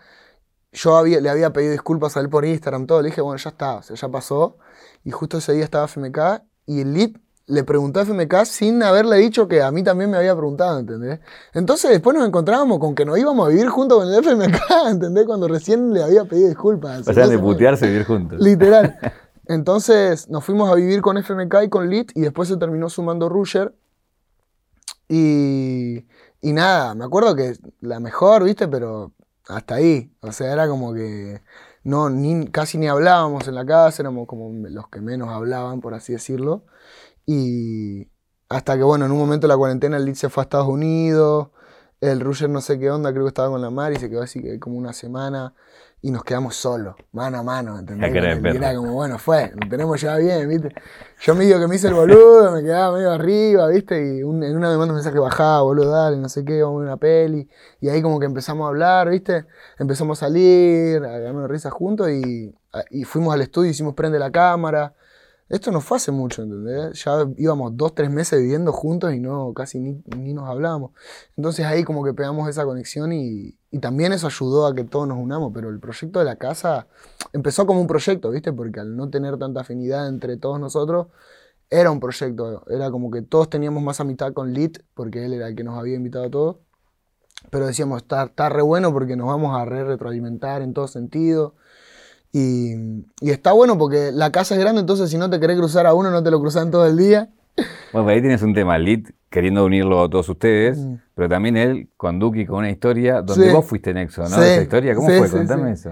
Yo 0.71 0.95
había, 0.97 1.19
le 1.19 1.29
había 1.29 1.51
pedido 1.51 1.71
disculpas 1.71 2.17
a 2.17 2.19
él 2.19 2.29
por 2.29 2.45
Instagram, 2.45 2.85
todo. 2.87 3.01
Le 3.01 3.09
dije, 3.09 3.21
bueno, 3.21 3.37
ya 3.37 3.49
está, 3.49 3.75
o 3.75 3.83
sea, 3.83 3.95
ya 3.95 4.09
pasó. 4.09 4.57
Y 5.03 5.11
justo 5.11 5.37
ese 5.37 5.53
día 5.53 5.63
estaba 5.63 5.87
FMK 5.87 6.19
y 6.65 6.81
el 6.81 6.93
lead 6.93 7.11
le 7.49 7.63
preguntó 7.63 7.99
a 7.99 8.05
FMK 8.05 8.45
sin 8.45 8.83
haberle 8.83 9.17
dicho 9.17 9.47
que 9.47 9.63
a 9.63 9.71
mí 9.71 9.83
también 9.83 10.11
me 10.11 10.17
había 10.17 10.35
preguntado, 10.35 10.79
¿entendés? 10.79 11.19
Entonces 11.53 11.89
después 11.89 12.15
nos 12.15 12.27
encontrábamos 12.27 12.77
con 12.77 12.93
que 12.93 13.05
nos 13.05 13.17
íbamos 13.17 13.47
a 13.47 13.49
vivir 13.49 13.67
juntos 13.69 14.03
con 14.03 14.13
el 14.13 14.23
FMK, 14.23 14.61
¿entendés? 14.89 15.25
Cuando 15.25 15.47
recién 15.47 15.91
le 15.91 16.03
había 16.03 16.25
pedido 16.25 16.47
disculpas. 16.47 17.07
O 17.07 17.13
sea, 17.13 17.27
de 17.27 17.39
putearse 17.39 17.87
vivir 17.87 18.05
juntos. 18.05 18.39
Literal. 18.39 18.97
Entonces 19.47 20.29
nos 20.29 20.45
fuimos 20.45 20.71
a 20.71 20.75
vivir 20.75 21.01
con 21.01 21.17
FMK 21.17 21.55
y 21.63 21.69
con 21.69 21.89
Lit 21.89 22.11
y 22.13 22.21
después 22.21 22.47
se 22.47 22.57
terminó 22.57 22.87
sumando 22.87 23.29
Rusher. 23.29 23.73
Y, 25.07 26.05
y 26.41 26.53
nada, 26.53 26.95
me 26.95 27.05
acuerdo 27.05 27.35
que 27.35 27.55
la 27.81 27.99
mejor, 27.99 28.43
¿viste? 28.43 28.67
Pero 28.67 29.13
hasta 29.47 29.75
ahí. 29.75 30.13
O 30.21 30.31
sea, 30.31 30.53
era 30.53 30.67
como 30.67 30.93
que 30.93 31.41
no, 31.83 32.09
ni, 32.09 32.47
casi 32.47 32.77
ni 32.77 32.87
hablábamos 32.87 33.47
en 33.47 33.55
la 33.55 33.65
casa, 33.65 34.01
éramos 34.01 34.27
como 34.27 34.51
los 34.69 34.87
que 34.89 35.01
menos 35.01 35.29
hablaban, 35.29 35.81
por 35.81 35.93
así 35.93 36.13
decirlo. 36.13 36.65
Y 37.25 38.09
hasta 38.49 38.77
que, 38.77 38.83
bueno, 38.83 39.05
en 39.05 39.11
un 39.11 39.17
momento 39.19 39.47
de 39.47 39.53
la 39.53 39.57
cuarentena 39.57 39.97
el 39.97 40.05
Lead 40.05 40.15
se 40.15 40.29
fue 40.29 40.41
a 40.41 40.45
Estados 40.45 40.67
Unidos, 40.67 41.49
el 42.01 42.19
Rusher 42.21 42.49
no 42.49 42.61
sé 42.61 42.79
qué 42.79 42.91
onda, 42.91 43.11
creo 43.11 43.25
que 43.25 43.29
estaba 43.29 43.49
con 43.49 43.61
la 43.61 43.69
Mar 43.69 43.91
y 43.93 43.97
se 43.97 44.09
quedó 44.09 44.21
así 44.21 44.41
que 44.41 44.59
como 44.59 44.77
una 44.77 44.93
semana 44.93 45.53
y 46.01 46.11
nos 46.11 46.23
quedamos 46.23 46.55
solos, 46.55 46.95
mano 47.11 47.39
a 47.39 47.43
mano, 47.43 47.77
¿entendés? 47.77 48.13
Era 48.15 48.73
como, 48.73 48.93
bueno, 48.93 49.19
fue, 49.19 49.51
lo 49.53 49.67
tenemos 49.67 49.99
ya 49.99 50.15
bien, 50.15 50.47
¿viste? 50.47 50.73
Yo 51.19 51.35
me 51.35 51.43
digo 51.43 51.59
que 51.59 51.67
me 51.67 51.75
hice 51.75 51.89
el 51.89 51.93
boludo, 51.93 52.53
me 52.53 52.61
quedaba 52.61 52.95
medio 52.95 53.11
arriba, 53.11 53.67
¿viste? 53.67 53.97
Y 53.97 54.19
en 54.19 54.25
una 54.25 54.69
me 54.69 54.77
manda 54.77 54.93
un 54.93 54.95
mensaje 54.95 55.19
bajaba, 55.19 55.61
boludo, 55.61 55.91
dale, 55.91 56.15
no 56.15 56.29
sé 56.29 56.45
qué, 56.45 56.63
vamos 56.63 56.81
a 56.81 56.83
una 56.85 56.97
peli. 56.97 57.49
Y 57.81 57.89
ahí 57.89 58.01
como 58.01 58.17
que 58.17 58.27
empezamos 58.27 58.65
a 58.65 58.69
hablar, 58.69 59.09
¿viste? 59.09 59.45
Empezamos 59.77 60.19
a 60.19 60.27
salir, 60.27 61.03
a 61.03 61.19
darnos 61.19 61.49
risas 61.49 61.73
juntos 61.73 62.09
y, 62.09 62.55
y 62.91 63.03
fuimos 63.03 63.33
al 63.33 63.41
estudio, 63.41 63.69
hicimos 63.69 63.93
prende 63.93 64.19
la 64.19 64.31
cámara. 64.31 64.95
Esto 65.49 65.69
no 65.71 65.81
fue 65.81 65.97
hace 65.97 66.11
mucho, 66.11 66.43
¿entendés? 66.43 67.03
Ya 67.03 67.25
íbamos 67.37 67.75
dos, 67.75 67.93
tres 67.93 68.09
meses 68.09 68.39
viviendo 68.39 68.71
juntos 68.71 69.13
y 69.13 69.19
no, 69.19 69.51
casi 69.53 69.79
ni, 69.79 70.01
ni 70.15 70.33
nos 70.33 70.47
hablábamos. 70.47 70.91
Entonces 71.35 71.65
ahí 71.65 71.83
como 71.83 72.05
que 72.05 72.13
pegamos 72.13 72.47
esa 72.47 72.63
conexión 72.63 73.11
y, 73.11 73.58
y, 73.71 73.79
también 73.79 74.13
eso 74.13 74.27
ayudó 74.27 74.67
a 74.67 74.75
que 74.75 74.83
todos 74.83 75.07
nos 75.07 75.17
unamos, 75.17 75.51
pero 75.53 75.69
el 75.69 75.79
proyecto 75.79 76.19
de 76.19 76.25
la 76.25 76.37
casa 76.37 76.87
empezó 77.33 77.65
como 77.65 77.81
un 77.81 77.87
proyecto, 77.87 78.31
¿viste? 78.31 78.53
Porque 78.53 78.79
al 78.79 78.95
no 78.95 79.09
tener 79.09 79.37
tanta 79.37 79.61
afinidad 79.61 80.07
entre 80.07 80.37
todos 80.37 80.59
nosotros, 80.59 81.07
era 81.69 81.91
un 81.91 81.99
proyecto, 81.99 82.63
era 82.69 82.89
como 82.89 83.11
que 83.11 83.21
todos 83.21 83.49
teníamos 83.49 83.83
más 83.83 83.99
amistad 83.99 84.33
con 84.33 84.53
Lit, 84.53 84.79
porque 84.93 85.25
él 85.25 85.33
era 85.33 85.47
el 85.47 85.55
que 85.55 85.63
nos 85.63 85.77
había 85.77 85.95
invitado 85.95 86.25
a 86.25 86.29
todos, 86.29 86.57
pero 87.51 87.67
decíamos, 87.67 88.01
está, 88.01 88.23
está 88.23 88.49
re 88.49 88.61
bueno 88.61 88.91
porque 88.91 89.15
nos 89.15 89.27
vamos 89.27 89.55
a 89.55 89.65
re 89.65 89.83
retroalimentar 89.83 90.61
en 90.61 90.73
todo 90.73 90.87
sentido 90.87 91.55
y, 92.31 92.73
está 93.21 93.53
bueno 93.53 93.77
porque 93.77 94.11
la 94.11 94.31
casa 94.31 94.55
es 94.55 94.61
grande, 94.61 94.81
entonces 94.81 95.09
si 95.09 95.17
no 95.17 95.29
te 95.29 95.39
querés 95.39 95.57
cruzar 95.57 95.85
a 95.87 95.93
uno, 95.93 96.11
no 96.11 96.21
te 96.21 96.31
lo 96.31 96.39
cruzan 96.39 96.71
todo 96.71 96.85
el 96.85 96.97
día. 96.97 97.29
Bueno, 97.91 98.07
ahí 98.09 98.21
tienes 98.21 98.41
un 98.41 98.53
tema, 98.53 98.77
Lit, 98.77 99.09
queriendo 99.29 99.65
unirlo 99.65 100.03
a 100.03 100.09
todos 100.09 100.29
ustedes, 100.29 100.77
mm. 100.77 100.95
pero 101.15 101.29
también 101.29 101.57
él 101.57 101.89
con 101.97 102.19
Duki 102.19 102.45
con 102.45 102.59
una 102.59 102.69
historia 102.69 103.21
donde 103.21 103.51
vos 103.51 103.65
fuiste 103.65 103.93
nexo, 103.93 104.21
¿no? 104.21 104.27
Esa 104.27 104.61
historia, 104.61 104.95
¿cómo 104.95 105.07
fue? 105.07 105.29
Contame 105.29 105.71
eso. 105.71 105.91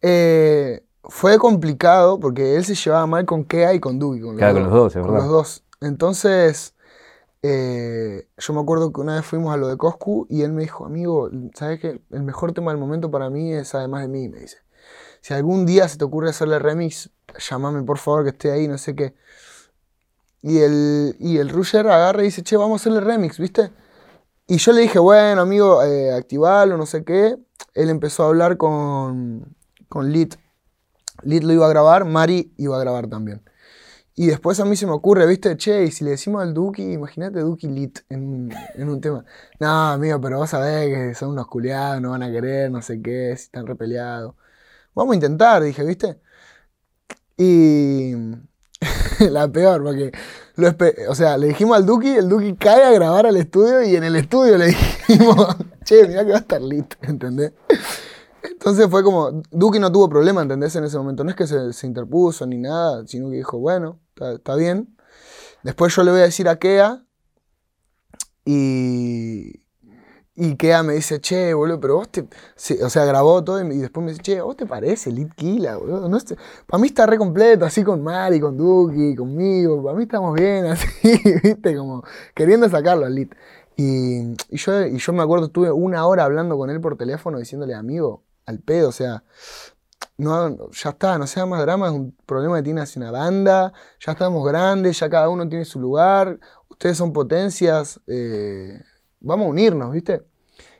Eh, 0.00 0.82
fue 1.02 1.38
complicado 1.38 2.20
porque 2.20 2.56
él 2.56 2.64
se 2.64 2.74
llevaba 2.74 3.06
mal 3.06 3.24
con 3.24 3.44
Kea 3.44 3.74
y 3.74 3.80
con 3.80 3.98
Duki. 3.98 4.20
Con 4.20 4.36
claro, 4.36 4.54
con 4.54 4.62
los 4.64 4.72
dos, 4.72 4.96
es 4.96 5.02
verdad. 5.02 5.08
Con 5.08 5.16
los 5.16 5.28
dos. 5.28 5.64
Entonces, 5.80 6.74
eh, 7.42 8.26
yo 8.36 8.54
me 8.54 8.60
acuerdo 8.60 8.92
que 8.92 9.00
una 9.00 9.16
vez 9.16 9.24
fuimos 9.24 9.52
a 9.54 9.56
lo 9.56 9.68
de 9.68 9.76
Coscu 9.76 10.26
y 10.28 10.42
él 10.42 10.52
me 10.52 10.62
dijo, 10.62 10.86
amigo, 10.86 11.30
¿sabes 11.54 11.80
qué? 11.80 12.00
El 12.10 12.22
mejor 12.22 12.52
tema 12.52 12.72
del 12.72 12.80
momento 12.80 13.10
para 13.10 13.30
mí 13.30 13.52
es 13.52 13.74
además 13.74 14.02
de 14.02 14.08
mí, 14.08 14.28
me 14.28 14.40
dice 14.40 14.58
si 15.20 15.34
algún 15.34 15.66
día 15.66 15.88
se 15.88 15.98
te 15.98 16.04
ocurre 16.04 16.30
hacerle 16.30 16.58
remix, 16.58 17.10
llámame 17.50 17.82
por 17.82 17.98
favor 17.98 18.24
que 18.24 18.30
esté 18.30 18.50
ahí, 18.50 18.68
no 18.68 18.78
sé 18.78 18.94
qué. 18.94 19.14
Y 20.42 20.58
el, 20.58 21.16
y 21.18 21.38
el 21.38 21.48
Rusher 21.48 21.88
agarra 21.88 22.22
y 22.22 22.26
dice, 22.26 22.42
che, 22.42 22.56
vamos 22.56 22.80
a 22.80 22.82
hacerle 22.82 23.00
remix, 23.00 23.38
¿viste? 23.38 23.70
Y 24.46 24.58
yo 24.58 24.72
le 24.72 24.82
dije, 24.82 24.98
bueno, 24.98 25.42
amigo, 25.42 25.82
eh, 25.82 26.12
activalo, 26.12 26.76
no 26.76 26.86
sé 26.86 27.04
qué. 27.04 27.38
Él 27.74 27.90
empezó 27.90 28.24
a 28.24 28.28
hablar 28.28 28.56
con, 28.56 29.56
con 29.88 30.10
Lit. 30.12 30.36
Lit 31.22 31.42
lo 31.44 31.52
iba 31.52 31.66
a 31.66 31.68
grabar, 31.68 32.04
Mari 32.04 32.54
iba 32.56 32.76
a 32.76 32.80
grabar 32.80 33.08
también. 33.08 33.42
Y 34.14 34.26
después 34.26 34.58
a 34.60 34.64
mí 34.64 34.76
se 34.76 34.86
me 34.86 34.92
ocurre, 34.92 35.26
¿viste? 35.26 35.56
Che, 35.56 35.84
y 35.84 35.90
si 35.92 36.04
le 36.04 36.10
decimos 36.10 36.42
al 36.42 36.54
Duki, 36.54 36.82
imagínate 36.92 37.40
Duki 37.40 37.68
Lit 37.68 38.00
en, 38.08 38.50
en, 38.74 38.88
un 38.88 39.00
tema. 39.00 39.24
No, 39.60 39.68
amigo, 39.92 40.20
pero 40.20 40.38
vos 40.38 40.50
sabés 40.50 40.88
que 40.92 41.14
son 41.14 41.30
unos 41.30 41.46
culiados, 41.48 42.00
no 42.00 42.10
van 42.10 42.22
a 42.24 42.30
querer, 42.32 42.70
no 42.70 42.82
sé 42.82 43.00
qué, 43.02 43.34
si 43.36 43.44
están 43.44 43.66
repeleados. 43.66 44.34
Vamos 44.94 45.12
a 45.12 45.16
intentar, 45.16 45.62
dije, 45.62 45.84
¿viste? 45.84 46.20
Y 47.36 48.14
la 49.30 49.48
peor, 49.48 49.82
porque 49.82 50.12
o 51.08 51.14
sea, 51.14 51.36
le 51.38 51.48
dijimos 51.48 51.76
al 51.76 51.86
Duki, 51.86 52.08
el 52.08 52.28
Duki 52.28 52.54
cae 52.56 52.82
a 52.82 52.90
grabar 52.90 53.26
al 53.26 53.36
estudio 53.36 53.82
y 53.82 53.94
en 53.94 54.04
el 54.04 54.16
estudio 54.16 54.58
le 54.58 54.66
dijimos, 55.08 55.56
che, 55.84 56.06
mira 56.06 56.24
que 56.24 56.30
va 56.30 56.36
a 56.36 56.40
estar 56.40 56.60
lit, 56.60 56.94
¿entendés? 57.02 57.52
Entonces 58.42 58.88
fue 58.90 59.04
como, 59.04 59.42
Duki 59.50 59.78
no 59.78 59.92
tuvo 59.92 60.08
problema, 60.08 60.42
¿entendés? 60.42 60.74
En 60.76 60.84
ese 60.84 60.98
momento, 60.98 61.22
no 61.22 61.30
es 61.30 61.36
que 61.36 61.46
se, 61.46 61.86
interpuso 61.86 62.46
ni 62.46 62.58
nada, 62.58 63.06
sino 63.06 63.30
que 63.30 63.36
dijo, 63.36 63.58
bueno, 63.58 64.00
está, 64.16 64.54
bien. 64.56 64.96
Después 65.62 65.94
yo 65.94 66.02
le 66.02 66.10
voy 66.10 66.20
a 66.20 66.24
decir 66.24 66.48
a 66.48 66.58
Kea 66.58 67.04
y, 68.44 69.60
y 70.40 70.54
Kea 70.54 70.84
me 70.84 70.92
dice, 70.94 71.20
che, 71.20 71.52
boludo, 71.52 71.80
pero 71.80 71.96
vos 71.96 72.08
te. 72.10 72.20
o 72.80 72.88
sea, 72.88 73.04
grabó 73.04 73.42
todo 73.42 73.60
y 73.60 73.78
después 73.78 74.04
me 74.04 74.12
dice, 74.12 74.22
che, 74.22 74.40
¿vos 74.40 74.56
te 74.56 74.66
parece 74.66 75.10
Lit 75.10 75.34
Kila, 75.34 75.78
boludo? 75.78 76.08
Para 76.64 76.80
mí 76.80 76.86
está 76.86 77.06
re 77.06 77.18
completo, 77.18 77.64
así 77.64 77.82
con 77.82 78.04
Mari, 78.04 78.38
con 78.38 78.56
Duki, 78.56 79.16
conmigo. 79.16 79.82
Para 79.82 79.96
mí 79.96 80.04
estamos 80.04 80.34
bien, 80.34 80.66
así, 80.66 81.20
¿viste? 81.42 81.76
Como 81.76 82.04
queriendo 82.36 82.68
sacarlo 82.68 83.04
al 83.04 83.16
Lit. 83.16 83.34
Y, 83.76 84.36
yo, 84.50 84.86
y 84.86 84.98
yo 84.98 85.12
me 85.12 85.24
acuerdo, 85.24 85.46
estuve 85.46 85.72
una 85.72 86.06
hora 86.06 86.22
hablando 86.22 86.56
con 86.56 86.70
él 86.70 86.80
por 86.80 86.96
teléfono 86.96 87.38
diciéndole, 87.38 87.74
amigo, 87.74 88.22
al 88.46 88.60
pedo, 88.60 88.90
o 88.90 88.92
sea, 88.92 89.24
no, 90.18 90.70
ya 90.70 90.90
está, 90.90 91.18
no 91.18 91.26
sea 91.26 91.46
más 91.46 91.60
drama, 91.62 91.88
es 91.88 91.94
un 91.94 92.16
problema 92.26 92.58
que 92.58 92.62
tiene 92.62 92.80
hacia 92.80 93.02
una 93.02 93.10
banda, 93.10 93.72
ya 93.98 94.12
estamos 94.12 94.46
grandes, 94.46 95.00
ya 95.00 95.10
cada 95.10 95.28
uno 95.28 95.48
tiene 95.48 95.64
su 95.64 95.80
lugar, 95.80 96.38
ustedes 96.68 96.96
son 96.96 97.12
potencias. 97.12 98.00
Eh, 98.06 98.80
vamos 99.20 99.46
a 99.46 99.50
unirnos, 99.50 99.92
¿viste? 99.92 100.22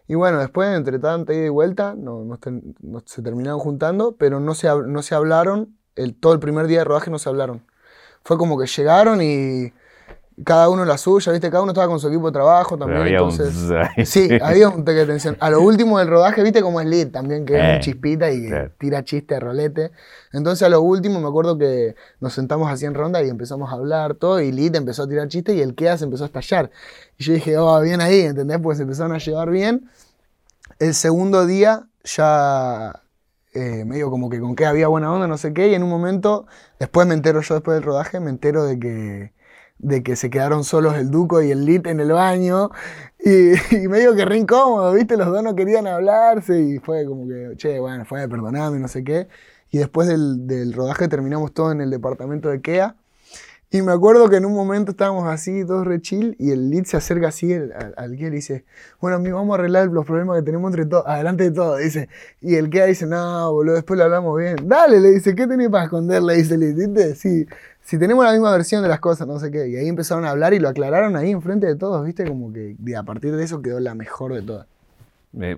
Y 0.06 0.14
bueno, 0.14 0.38
después, 0.38 0.74
entre 0.74 0.98
tanta 0.98 1.34
ida 1.34 1.46
y 1.46 1.50
vuelta, 1.50 1.94
no, 1.94 2.26
se 3.04 3.22
terminaron 3.22 3.60
juntando, 3.60 4.16
pero 4.16 4.40
no 4.40 4.54
se, 4.54 4.68
no 4.68 5.02
se 5.02 5.14
hablaron, 5.14 5.76
el, 5.96 6.14
todo 6.14 6.32
el 6.32 6.40
primer 6.40 6.66
día 6.66 6.78
de 6.78 6.84
rodaje 6.84 7.10
no 7.10 7.18
se 7.18 7.28
hablaron. 7.28 7.66
Fue 8.24 8.38
como 8.38 8.58
que 8.58 8.66
llegaron 8.66 9.20
y 9.22 9.72
cada 10.44 10.68
uno 10.68 10.84
la 10.84 10.98
suya, 10.98 11.32
¿viste? 11.32 11.50
Cada 11.50 11.62
uno 11.62 11.72
estaba 11.72 11.88
con 11.88 11.98
su 11.98 12.08
equipo 12.08 12.26
de 12.26 12.32
trabajo 12.32 12.78
también. 12.78 13.06
entonces, 13.06 13.54
sí, 14.08 14.28
había 14.40 14.68
un 14.68 14.84
toque 14.84 14.98
de 14.98 15.06
tensión. 15.06 15.36
A 15.40 15.50
lo 15.50 15.60
último 15.60 15.98
del 15.98 16.08
rodaje, 16.08 16.42
¿viste? 16.42 16.62
Como 16.62 16.80
es 16.80 16.86
Lid 16.86 17.08
también, 17.08 17.44
que 17.44 17.56
es 17.56 17.60
un 17.60 17.70
eh, 17.70 17.80
chispita 17.80 18.30
y 18.30 18.48
tira 18.78 19.04
chiste, 19.04 19.38
rolete. 19.40 19.90
Entonces, 20.32 20.64
a 20.64 20.68
lo 20.68 20.80
último, 20.82 21.20
me 21.20 21.28
acuerdo 21.28 21.58
que 21.58 21.96
nos 22.20 22.32
sentamos 22.32 22.70
así 22.70 22.86
en 22.86 22.94
ronda 22.94 23.22
y 23.22 23.28
empezamos 23.28 23.70
a 23.70 23.74
hablar 23.74 24.14
todo. 24.14 24.40
Y 24.40 24.52
Lid 24.52 24.76
empezó 24.76 25.04
a 25.04 25.08
tirar 25.08 25.28
chistes 25.28 25.56
y 25.56 25.60
el 25.60 25.74
Kea 25.74 25.98
se 25.98 26.04
empezó 26.04 26.24
a 26.24 26.26
estallar. 26.26 26.70
Y 27.16 27.24
yo 27.24 27.32
dije, 27.32 27.56
oh, 27.58 27.80
bien 27.80 28.00
ahí, 28.00 28.20
¿entendés? 28.20 28.58
Pues 28.62 28.78
se 28.78 28.84
empezaron 28.84 29.12
a 29.12 29.18
llevar 29.18 29.50
bien. 29.50 29.90
El 30.78 30.94
segundo 30.94 31.46
día 31.46 31.86
ya 32.04 33.02
eh, 33.54 33.84
medio 33.84 34.10
como 34.10 34.30
que 34.30 34.38
con 34.38 34.54
que 34.54 34.66
había 34.66 34.88
buena 34.88 35.12
onda, 35.12 35.26
no 35.26 35.38
sé 35.38 35.52
qué, 35.52 35.68
y 35.68 35.74
en 35.74 35.82
un 35.82 35.90
momento, 35.90 36.46
después 36.78 37.06
me 37.06 37.14
entero 37.14 37.40
yo 37.40 37.54
después 37.54 37.74
del 37.74 37.82
rodaje, 37.82 38.20
me 38.20 38.30
entero 38.30 38.64
de 38.64 38.78
que 38.78 39.32
de 39.78 40.02
que 40.02 40.16
se 40.16 40.30
quedaron 40.30 40.64
solos 40.64 40.96
el 40.96 41.10
Duco 41.10 41.42
y 41.42 41.50
el 41.50 41.64
Lit 41.64 41.86
en 41.86 42.00
el 42.00 42.12
baño. 42.12 42.70
Y, 43.18 43.52
y 43.76 43.88
medio 43.88 44.14
que 44.14 44.24
re 44.24 44.36
incómodo, 44.38 44.92
¿viste? 44.92 45.16
Los 45.16 45.28
dos 45.28 45.42
no 45.42 45.54
querían 45.54 45.86
hablarse 45.86 46.60
y 46.60 46.78
fue 46.78 47.04
como 47.06 47.26
que, 47.28 47.52
che, 47.56 47.78
bueno, 47.80 48.04
fue, 48.04 48.28
perdoname, 48.28 48.78
no 48.78 48.88
sé 48.88 49.04
qué. 49.04 49.28
Y 49.70 49.78
después 49.78 50.08
del, 50.08 50.46
del 50.46 50.72
rodaje 50.72 51.08
terminamos 51.08 51.52
todo 51.52 51.72
en 51.72 51.80
el 51.80 51.90
departamento 51.90 52.48
de 52.48 52.60
Kea. 52.60 52.96
Y 53.70 53.82
me 53.82 53.92
acuerdo 53.92 54.30
que 54.30 54.36
en 54.36 54.46
un 54.46 54.54
momento 54.54 54.92
estábamos 54.92 55.28
así, 55.28 55.62
todos 55.66 55.86
re 55.86 56.00
chill, 56.00 56.34
y 56.38 56.52
el 56.52 56.70
lead 56.70 56.84
se 56.84 56.96
acerca 56.96 57.28
así 57.28 57.52
al, 57.52 57.94
al 57.98 58.14
y 58.14 58.30
dice, 58.30 58.64
bueno, 58.98 59.18
amigo, 59.18 59.36
vamos 59.36 59.56
a 59.56 59.58
arreglar 59.58 59.88
los 59.88 60.06
problemas 60.06 60.38
que 60.38 60.42
tenemos 60.42 60.70
entre 60.70 60.86
todos, 60.86 61.04
adelante 61.06 61.44
de 61.44 61.50
todo, 61.50 61.76
dice. 61.76 62.08
Y 62.40 62.54
el 62.54 62.70
que 62.70 62.86
dice, 62.86 63.04
no, 63.04 63.52
boludo, 63.52 63.74
después 63.74 63.98
lo 63.98 64.04
hablamos 64.04 64.38
bien. 64.38 64.56
Dale, 64.66 65.00
le 65.00 65.10
dice, 65.10 65.34
¿qué 65.34 65.46
tenés 65.46 65.68
para 65.68 65.84
esconder? 65.84 66.22
Le 66.22 66.36
dice 66.36 66.54
el 66.54 66.60
lead, 66.60 67.14
Sí, 67.14 67.46
si 67.88 67.98
tenemos 67.98 68.22
la 68.22 68.32
misma 68.32 68.52
versión 68.52 68.82
de 68.82 68.88
las 68.88 69.00
cosas, 69.00 69.26
no 69.26 69.38
sé 69.38 69.50
qué. 69.50 69.66
Y 69.66 69.76
ahí 69.76 69.88
empezaron 69.88 70.26
a 70.26 70.30
hablar 70.30 70.52
y 70.52 70.58
lo 70.58 70.68
aclararon 70.68 71.16
ahí 71.16 71.30
enfrente 71.30 71.66
de 71.66 71.74
todos, 71.74 72.04
¿viste? 72.04 72.26
Como 72.26 72.52
que 72.52 72.76
a 72.94 73.02
partir 73.02 73.34
de 73.34 73.42
eso 73.42 73.62
quedó 73.62 73.80
la 73.80 73.94
mejor 73.94 74.34
de 74.34 74.42
todas 74.42 74.66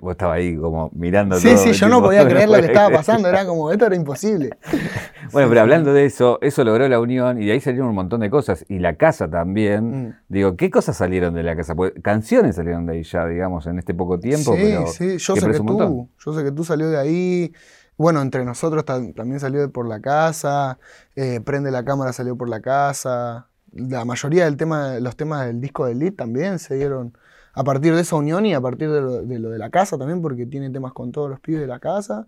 vos 0.01 0.12
estaba 0.12 0.35
ahí 0.35 0.57
como 0.57 0.91
mirando 0.95 1.37
sí, 1.37 1.49
todo. 1.49 1.59
Sí, 1.59 1.72
sí, 1.72 1.81
yo 1.81 1.89
no 1.89 2.03
podía 2.03 2.26
creer 2.28 2.49
lo 2.49 2.57
que 2.57 2.66
estaba 2.66 2.91
pasando, 2.91 3.28
era 3.28 3.47
como, 3.47 3.70
esto 3.70 3.87
era 3.87 3.95
imposible. 3.95 4.51
bueno, 5.33 5.49
pero 5.49 5.61
hablando 5.61 5.93
de 5.93 6.05
eso, 6.05 6.39
eso 6.43 6.64
logró 6.64 6.89
la 6.89 7.01
unión 7.01 7.41
y 7.41 7.47
de 7.47 7.53
ahí 7.53 7.61
salieron 7.61 7.89
un 7.89 7.95
montón 7.95 8.20
de 8.20 8.31
cosas. 8.31 8.64
Y 8.68 8.78
la 8.78 8.97
casa 8.97 9.31
también. 9.31 10.09
Mm. 10.09 10.14
Digo, 10.28 10.57
¿qué 10.57 10.70
cosas 10.70 10.97
salieron 10.97 11.35
de 11.35 11.43
la 11.43 11.57
casa? 11.57 11.74
canciones 12.03 12.57
salieron 12.57 12.87
de 12.87 12.95
ahí 12.95 13.03
ya, 13.03 13.26
digamos, 13.26 13.66
en 13.66 13.78
este 13.78 13.95
poco 13.95 14.18
tiempo. 14.18 14.55
Sí, 14.55 14.74
sí, 14.89 15.18
yo 15.18 15.37
sé 15.37 15.47
que 15.47 15.59
tú, 15.59 16.09
yo 16.24 16.33
sé 16.33 16.45
que 16.45 16.53
tú 16.53 16.64
salió 16.64 16.89
de 16.91 16.99
ahí. 16.99 17.53
Bueno, 18.01 18.23
entre 18.23 18.47
nosotros 18.47 18.87
también 18.87 19.41
salió 19.41 19.71
por 19.71 19.87
la 19.87 20.01
casa, 20.01 20.79
eh, 21.17 21.39
Prende 21.45 21.71
la 21.71 21.85
cámara 21.85 22.15
salió 22.15 22.35
por 22.35 22.49
la 22.49 22.63
casa. 22.63 23.51
La 23.73 24.07
mayoría 24.07 24.47
del 24.47 24.57
tema, 24.57 24.99
los 25.01 25.17
temas 25.17 25.45
del 25.47 25.61
disco 25.61 25.85
de 25.85 25.95
Lead 25.95 26.15
también 26.15 26.59
se 26.59 26.77
dieron 26.77 27.13
a 27.53 27.63
partir 27.63 27.95
de 27.95 28.01
esa 28.01 28.17
unión 28.17 28.47
y 28.47 28.55
a 28.55 28.61
partir 28.63 28.91
de 28.91 29.03
lo, 29.03 29.51
de 29.51 29.59
la 29.59 29.69
casa 29.69 29.99
también, 29.99 30.23
porque 30.23 30.47
tiene 30.47 30.71
temas 30.71 30.95
con 30.95 31.13
todos 31.13 31.29
los 31.29 31.41
pibes 31.41 31.61
de 31.61 31.67
la 31.67 31.79
casa. 31.79 32.27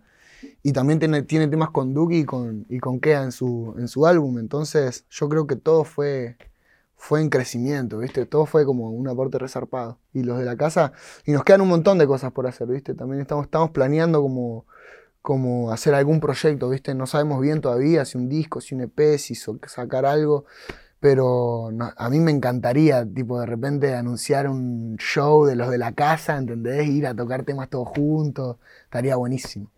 Y 0.63 0.73
también 0.75 0.99
tiene, 0.99 1.23
tiene 1.23 1.49
temas 1.49 1.71
con 1.71 1.95
Duki 1.95 2.19
y 2.19 2.25
con, 2.27 2.67
y 2.69 2.79
con 2.79 3.01
Kea 3.01 3.23
en 3.23 3.33
su, 3.33 3.75
en 3.79 3.89
su 3.89 4.07
álbum. 4.07 4.41
Entonces, 4.41 5.07
yo 5.09 5.31
creo 5.31 5.47
que 5.47 5.57
todo 5.57 5.85
fue, 5.85 6.37
fue 6.97 7.23
en 7.23 7.31
crecimiento, 7.31 7.97
¿viste? 7.97 8.27
Todo 8.27 8.45
fue 8.45 8.67
como 8.67 8.91
un 8.91 9.09
aporte 9.09 9.39
resarpado. 9.39 9.99
Y 10.13 10.23
los 10.23 10.39
de 10.39 10.45
la 10.45 10.55
casa, 10.59 10.93
y 11.25 11.33
nos 11.33 11.45
quedan 11.45 11.63
un 11.63 11.69
montón 11.69 11.97
de 11.97 12.07
cosas 12.07 12.31
por 12.33 12.47
hacer, 12.47 12.69
¿viste? 12.69 12.93
También 12.93 13.23
estamos, 13.23 13.47
estamos 13.47 13.71
planeando 13.71 14.21
como, 14.21 14.67
como 15.23 15.71
hacer 15.71 15.95
algún 15.95 16.21
proyecto, 16.21 16.69
¿viste? 16.69 16.95
No 16.95 17.07
sabemos 17.07 17.41
bien 17.41 17.61
todavía 17.61 18.05
si 18.05 18.19
un 18.19 18.29
disco, 18.29 18.61
si 18.61 18.75
un 18.75 18.83
EP, 18.83 19.19
si 19.19 19.35
sacar 19.35 20.05
algo, 20.05 20.45
pero 20.99 21.71
a 21.97 22.11
mí 22.11 22.21
me 22.21 22.33
encantaría, 22.33 23.07
tipo, 23.07 23.41
de 23.41 23.47
repente 23.47 23.95
anunciar 23.95 24.49
un 24.49 24.97
show 24.99 25.45
de 25.47 25.57
los 25.57 25.71
de 25.71 25.79
la 25.79 25.93
casa, 25.93 26.37
¿entendés? 26.37 26.89
Ir 26.89 27.07
a 27.07 27.15
tocar 27.15 27.45
temas 27.45 27.69
todos 27.71 27.89
juntos, 27.89 28.57
estaría 28.85 29.17
buenísimo. 29.17 29.71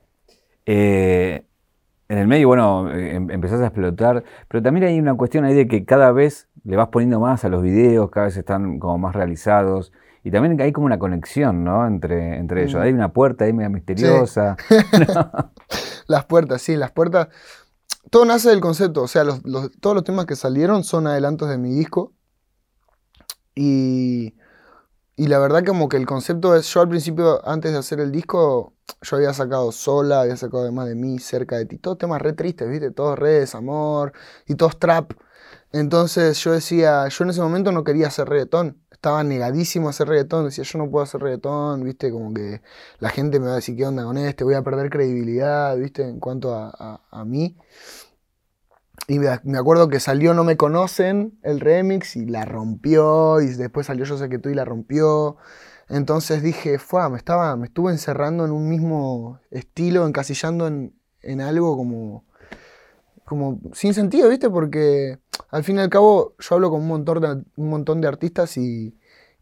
Eh, 0.67 1.45
en 2.09 2.19
el 2.19 2.27
medio, 2.27 2.49
bueno, 2.49 2.91
eh, 2.91 3.15
em, 3.17 3.31
empezás 3.31 3.61
a 3.61 3.67
explotar, 3.67 4.25
pero 4.49 4.63
también 4.63 4.87
hay 4.87 4.99
una 4.99 5.15
cuestión 5.15 5.45
ahí 5.45 5.55
de 5.55 5.69
que 5.69 5.85
cada 5.85 6.11
vez 6.13 6.49
le 6.65 6.77
vas 6.77 6.89
poniendo 6.89 7.21
más 7.21 7.45
a 7.45 7.49
los 7.49 7.63
videos, 7.63 8.11
cada 8.11 8.27
vez 8.27 8.37
están 8.37 8.79
como 8.79 8.99
más 8.99 9.15
realizados. 9.15 9.93
Y 10.25 10.31
también 10.31 10.59
hay 10.59 10.72
como 10.72 10.87
una 10.87 10.99
conexión, 10.99 11.64
¿no? 11.64 11.87
Entre, 11.87 12.39
entre 12.39 12.64
ellos. 12.64 12.81
Mm. 12.81 12.83
Hay 12.83 12.93
una 12.95 13.12
puerta 13.12 13.45
ahí 13.45 13.53
media 13.53 13.68
misteriosa. 13.68 14.57
las 16.07 16.25
puertas, 16.25 16.62
sí, 16.62 16.77
las 16.77 16.93
puertas. 16.93 17.29
Todo 18.09 18.25
nace 18.25 18.49
del 18.49 18.61
concepto. 18.61 19.03
O 19.03 19.09
sea, 19.09 19.25
todos 19.81 19.95
los 19.95 20.03
temas 20.03 20.25
que 20.25 20.35
salieron 20.35 20.83
son 20.83 21.07
adelantos 21.07 21.51
de 21.51 21.59
mi 21.59 21.72
disco. 21.72 22.14
Y, 23.55 24.35
y 25.14 25.27
la 25.27 25.39
verdad 25.39 25.62
como 25.62 25.91
que 25.91 25.99
el 25.99 26.07
concepto 26.07 26.57
es, 26.57 26.72
yo 26.72 26.81
al 26.81 26.89
principio, 26.89 27.47
antes 27.47 27.72
de 27.72 27.79
hacer 27.79 28.01
el 28.01 28.11
disco, 28.11 28.72
yo 29.03 29.16
había 29.16 29.35
sacado 29.35 29.72
sola, 29.72 30.22
había 30.22 30.39
sacado 30.39 30.62
además 30.62 30.89
de 30.89 30.95
mí, 30.95 31.18
cerca 31.18 31.59
de 31.59 31.66
ti, 31.66 31.77
todos 31.77 31.99
temas 31.99 32.22
re 32.22 32.33
tristes, 32.33 32.66
¿viste? 32.66 32.91
Todos 32.91 33.18
re 33.18 33.41
desamor 33.41 34.14
y 34.47 34.55
todos 34.55 34.79
trap. 34.79 35.12
Entonces 35.70 36.43
yo 36.43 36.53
decía, 36.53 37.07
yo 37.09 37.25
en 37.25 37.31
ese 37.31 37.43
momento 37.43 37.72
no 37.72 37.85
quería 37.85 38.07
hacer 38.07 38.29
reggaetón, 38.29 38.79
estaba 39.05 39.23
negadísimo 39.23 39.89
a 39.89 39.91
hacer 39.91 40.09
reggaetón, 40.09 40.47
decía 40.47 40.65
yo 40.65 40.79
no 40.79 40.91
puedo 40.91 41.03
hacer 41.03 41.21
reggaetón, 41.21 41.85
viste, 41.85 42.11
como 42.11 42.33
que 42.33 42.63
la 43.01 43.11
gente 43.11 43.39
me 43.39 43.47
va 43.47 43.53
a 43.53 43.57
decir 43.57 43.77
qué 43.77 43.85
onda 43.85 44.03
con 44.03 44.17
este, 44.17 44.45
voy 44.45 44.55
a 44.55 44.63
perder 44.63 44.89
credibilidad, 44.89 45.77
viste, 45.77 46.09
en 46.09 46.21
cuanto 46.21 46.55
a, 46.55 47.03
a, 47.11 47.25
mí. 47.27 47.59
Y 49.07 49.19
me 49.19 49.59
acuerdo 49.59 49.89
que 49.91 50.01
salió 50.01 50.33
No 50.33 50.43
Me 50.43 50.57
Conocen 50.57 51.39
el 51.43 51.61
remix 51.61 52.17
y 52.17 52.25
la 52.25 52.47
rompió, 52.47 53.43
y 53.43 53.49
después 53.49 53.89
salió 53.89 54.07
Yo 54.07 54.17
sé 54.17 54.31
que 54.31 54.39
tú 54.39 54.49
y 54.49 54.55
la 54.55 54.65
rompió. 54.65 55.37
Entonces 55.91 56.43
dije, 56.43 56.79
fue, 56.79 57.07
me 57.11 57.19
estaba, 57.19 57.55
me 57.57 57.67
estuve 57.67 57.93
encerrando 57.93 58.47
en 58.47 58.53
un 58.53 58.71
mismo 58.71 59.39
estilo, 59.51 60.07
encasillando 60.07 60.67
en, 60.67 60.99
en 61.21 61.43
algo 61.43 61.77
como 61.77 62.25
como 63.25 63.61
sin 63.72 63.95
sentido, 63.95 64.29
¿viste? 64.29 64.51
Porque 64.51 65.18
al 65.51 65.64
fin 65.64 65.77
y 65.77 65.81
al 65.81 65.91
cabo 65.91 66.35
yo 66.39 66.55
hablo 66.55 66.70
con 66.70 66.83
un 66.83 66.89
montón 66.89 67.20
de, 67.20 67.45
un 67.57 67.70
montón 67.70 68.01
de 68.01 68.09
artistas 68.09 68.57
y, 68.57 68.97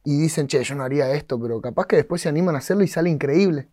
dicen, 0.05 0.47
che, 0.47 0.63
yo 0.63 0.75
no 0.75 0.85
haría 0.85 1.13
esto, 1.13 1.41
pero 1.41 1.61
capaz 1.61 1.87
que 1.87 1.97
después 1.97 2.23
se 2.23 2.29
animan 2.29 2.55
a 2.55 2.59
hacerlo 2.59 2.85
y 2.85 2.89
sale 2.89 3.11
increíble. 3.11 3.69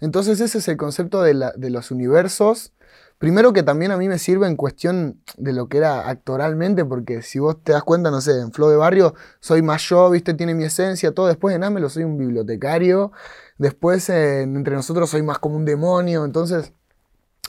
Entonces 0.00 0.40
ese 0.40 0.58
es 0.58 0.68
el 0.68 0.76
concepto 0.76 1.22
de, 1.22 1.34
los 1.34 1.90
universos. 1.90 2.72
Primero 3.18 3.52
que 3.52 3.62
también 3.62 3.92
a 3.92 3.96
mí 3.96 4.08
me 4.08 4.18
sirve 4.18 4.48
en 4.48 4.56
cuestión 4.56 5.20
de 5.36 5.52
lo 5.52 5.68
que 5.68 5.78
era 5.78 6.08
actoralmente, 6.08 6.84
porque 6.84 7.22
si 7.22 7.38
vos 7.38 7.62
te 7.62 7.72
das 7.72 7.84
cuenta, 7.84 8.10
no 8.10 8.20
sé, 8.20 8.40
en 8.40 8.52
Flow 8.52 8.68
de 8.68 8.76
Barrio 8.76 9.14
soy 9.38 9.62
más 9.62 9.82
yo, 9.88 10.10
viste, 10.10 10.34
tiene 10.34 10.54
mi 10.54 10.64
esencia, 10.64 11.12
todo. 11.12 11.28
Después 11.28 11.54
en 11.54 11.62
Amelo 11.62 11.88
soy 11.88 12.02
un 12.04 12.18
bibliotecario. 12.18 13.12
Después 13.58 14.08
Entre 14.08 14.74
Nosotros 14.74 15.10
soy 15.10 15.22
más 15.22 15.38
como 15.38 15.56
un 15.56 15.64
demonio. 15.64 16.24
Entonces 16.24 16.72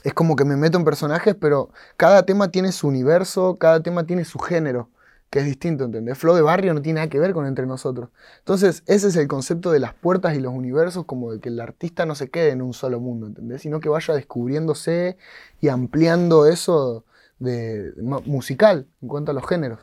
es 0.03 0.13
como 0.13 0.35
que 0.35 0.45
me 0.45 0.57
meto 0.57 0.77
en 0.77 0.83
personajes, 0.83 1.35
pero 1.35 1.69
cada 1.97 2.25
tema 2.25 2.49
tiene 2.49 2.71
su 2.71 2.87
universo, 2.87 3.57
cada 3.57 3.81
tema 3.81 4.05
tiene 4.05 4.25
su 4.25 4.39
género, 4.39 4.89
que 5.29 5.39
es 5.39 5.45
distinto, 5.45 5.85
¿entendés? 5.85 6.17
Flow 6.17 6.35
de 6.35 6.41
barrio 6.41 6.73
no 6.73 6.81
tiene 6.81 6.97
nada 6.97 7.09
que 7.09 7.19
ver 7.19 7.33
con 7.33 7.45
entre 7.45 7.65
nosotros. 7.65 8.09
Entonces, 8.39 8.83
ese 8.85 9.07
es 9.07 9.15
el 9.15 9.27
concepto 9.27 9.71
de 9.71 9.79
las 9.79 9.93
puertas 9.93 10.35
y 10.35 10.41
los 10.41 10.53
universos, 10.53 11.05
como 11.05 11.31
de 11.31 11.39
que 11.39 11.49
el 11.49 11.59
artista 11.59 12.05
no 12.05 12.15
se 12.15 12.29
quede 12.29 12.51
en 12.51 12.61
un 12.61 12.73
solo 12.73 12.99
mundo, 12.99 13.27
¿entendés? 13.27 13.61
Sino 13.61 13.79
que 13.79 13.89
vaya 13.89 14.13
descubriéndose 14.13 15.17
y 15.61 15.69
ampliando 15.69 16.47
eso 16.47 17.05
de, 17.39 17.93
musical 18.25 18.87
en 19.01 19.07
cuanto 19.07 19.31
a 19.31 19.33
los 19.33 19.47
géneros. 19.47 19.79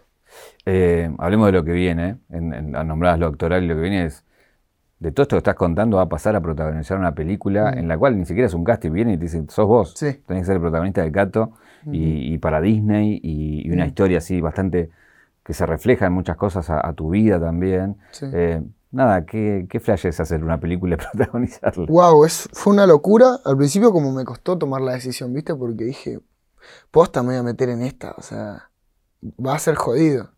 Eh, 0.67 1.11
hablemos 1.19 1.47
de 1.47 1.53
lo 1.53 1.65
que 1.65 1.73
viene, 1.73 2.19
en, 2.29 2.53
en, 2.53 2.71
nombradas 2.73 3.19
lo 3.19 3.27
actoral 3.27 3.65
y 3.65 3.67
lo 3.67 3.75
que 3.75 3.81
viene 3.81 4.05
es 4.05 4.25
de 5.01 5.13
todo 5.13 5.23
esto 5.23 5.37
que 5.37 5.39
estás 5.39 5.55
contando 5.55 5.97
va 5.97 6.05
a 6.05 6.09
pasar 6.09 6.37
a 6.37 6.41
protagonizar 6.41 6.99
una 6.99 7.15
película 7.15 7.73
mm. 7.73 7.79
en 7.79 7.89
la 7.89 7.99
cual 7.99 8.19
ni 8.19 8.27
siquiera 8.27 8.47
es 8.47 8.55
un 8.55 8.65
casting, 8.65 8.93
viene 8.93 9.15
y 9.15 9.17
te 9.17 9.25
dicen, 9.25 9.49
sos 9.49 9.67
vos, 9.67 9.95
tenés 9.95 10.21
que 10.27 10.45
ser 10.45 10.57
el 10.57 10.61
protagonista 10.61 11.03
de 11.03 11.11
Cato 11.11 11.53
y, 11.91 12.37
para 12.39 12.61
Disney 12.61 13.19
y, 13.23 13.71
una 13.71 13.87
historia 13.87 14.19
así 14.19 14.41
bastante 14.41 14.91
que 15.43 15.55
se 15.55 15.65
refleja 15.65 16.07
en 16.07 16.13
muchas 16.13 16.37
cosas 16.37 16.69
a, 16.69 16.93
tu 16.93 17.11
vida 17.11 17.41
también. 17.41 17.97
Eh, 18.21 18.63
nada, 18.93 19.25
¿qué, 19.25 19.67
¿qué 19.71 19.81
flash 19.81 20.07
es 20.07 20.21
hacer 20.21 20.45
una 20.45 20.61
película 20.61 20.95
y 20.97 20.99
protagonizarla? 20.99 21.87
Wow, 21.89 22.27
es, 22.27 22.51
fue 22.53 22.75
una 22.75 22.87
locura. 22.87 23.39
Al 23.47 23.57
principio 23.57 23.93
como 23.93 24.13
me 24.13 24.25
costó 24.27 24.59
tomar 24.59 24.83
la 24.83 24.93
decisión, 24.93 25.33
¿viste? 25.33 25.55
Porque 25.55 25.85
dije, 25.85 26.21
posta 26.91 27.23
me 27.23 27.29
voy 27.29 27.37
a 27.39 27.43
meter 27.43 27.71
en 27.71 27.81
esta, 27.81 28.13
o 28.19 28.23
sea, 28.23 28.71
va 29.45 29.55
a 29.55 29.59
ser 29.59 29.77
jodido. 29.77 30.29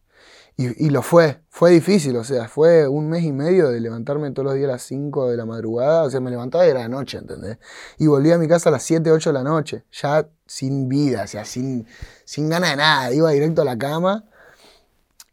Y, 0.57 0.91
lo 0.91 1.03
fue, 1.03 1.41
fue 1.49 1.71
difícil, 1.71 2.15
o 2.17 2.25
sea, 2.25 2.47
fue 2.47 2.87
un 2.87 3.09
mes 3.09 3.25
y 3.25 3.33
medio 3.33 3.71
de 3.71 3.81
levantarme 3.81 4.31
todos 4.31 4.47
los 4.47 4.55
días 4.55 4.69
a 4.69 4.73
las 4.73 4.83
5 4.83 5.31
de 5.31 5.37
la 5.37 5.47
madrugada, 5.47 6.05
o 6.05 6.11
sea, 6.11 6.21
me 6.21 6.31
levantaba 6.31 6.67
y 6.67 6.71
era 6.71 6.81
la 6.81 6.89
noche, 6.89 7.19
¿entendés? 7.19 7.59
Y 7.99 8.07
volví 8.07 8.31
a 8.31 8.39
mi 8.39 8.47
casa 8.47 8.69
a 8.69 8.73
las 8.73 8.83
7, 8.85 9.11
8 9.11 9.31
de 9.31 9.35
la 9.35 9.43
noche, 9.43 9.85
ya 9.91 10.29
sin 10.47 10.89
vida, 10.89 11.23
o 11.25 11.27
sea, 11.27 11.45
sin, 11.45 11.87
sin 12.25 12.49
ganas 12.49 12.71
de 12.71 12.77
nada, 12.77 13.13
iba 13.13 13.31
directo 13.31 13.63
a 13.63 13.65
la 13.65 13.79
cama. 13.79 14.25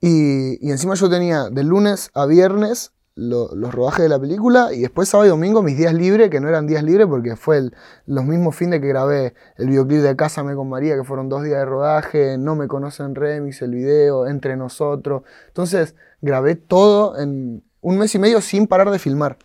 Y, 0.01 0.65
y 0.65 0.71
encima 0.71 0.95
yo 0.95 1.09
tenía 1.09 1.49
de 1.49 1.63
lunes 1.63 2.09
a 2.13 2.25
viernes 2.25 2.93
los 3.19 3.73
rodajes 3.73 4.03
de 4.03 4.09
la 4.09 4.19
película 4.19 4.69
y 4.73 4.81
después 4.81 5.09
sábado 5.09 5.27
y 5.27 5.29
domingo 5.29 5.61
mis 5.61 5.77
días 5.77 5.93
libres, 5.93 6.29
que 6.29 6.39
no 6.39 6.47
eran 6.47 6.67
días 6.67 6.83
libres 6.83 7.07
porque 7.07 7.35
fue 7.35 7.69
los 8.05 8.25
mismos 8.25 8.55
fines 8.55 8.79
que 8.79 8.87
grabé 8.87 9.33
el 9.57 9.67
videoclip 9.67 9.99
de 9.99 10.15
Cásame 10.15 10.55
con 10.55 10.69
María, 10.69 10.95
que 10.95 11.03
fueron 11.03 11.27
dos 11.27 11.43
días 11.43 11.59
de 11.59 11.65
rodaje, 11.65 12.37
No 12.37 12.55
me 12.55 12.67
conocen 12.67 13.15
remix, 13.15 13.61
el 13.61 13.71
video, 13.71 14.27
Entre 14.27 14.55
nosotros. 14.55 15.23
Entonces 15.47 15.95
grabé 16.21 16.55
todo 16.55 17.19
en 17.19 17.63
un 17.81 17.97
mes 17.97 18.15
y 18.15 18.19
medio 18.19 18.41
sin 18.41 18.67
parar 18.67 18.89
de 18.89 18.99
filmar. 18.99 19.37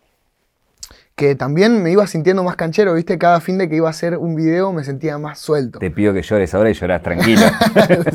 Que 1.17 1.35
también 1.37 1.83
me 1.83 1.91
iba 1.93 2.07
sintiendo 2.07 2.43
más 2.43 2.57
canchero, 2.57 2.95
¿viste? 2.95 3.19
Cada 3.19 3.41
fin 3.41 3.59
de 3.59 3.69
que 3.69 3.77
iba 3.77 3.87
a 3.87 3.91
hacer 3.91 4.19
un 4.19 4.35
video 4.35 4.73
me 4.73 4.83
sentía 4.83 5.17
más 5.19 5.39
suelto. 5.39 5.79
Te 5.79 5.91
pido 5.91 6.13
que 6.13 6.23
llores 6.23 6.53
ahora 6.55 6.71
y 6.71 6.75
lloras 6.75 7.03
tranquilo. 7.03 7.43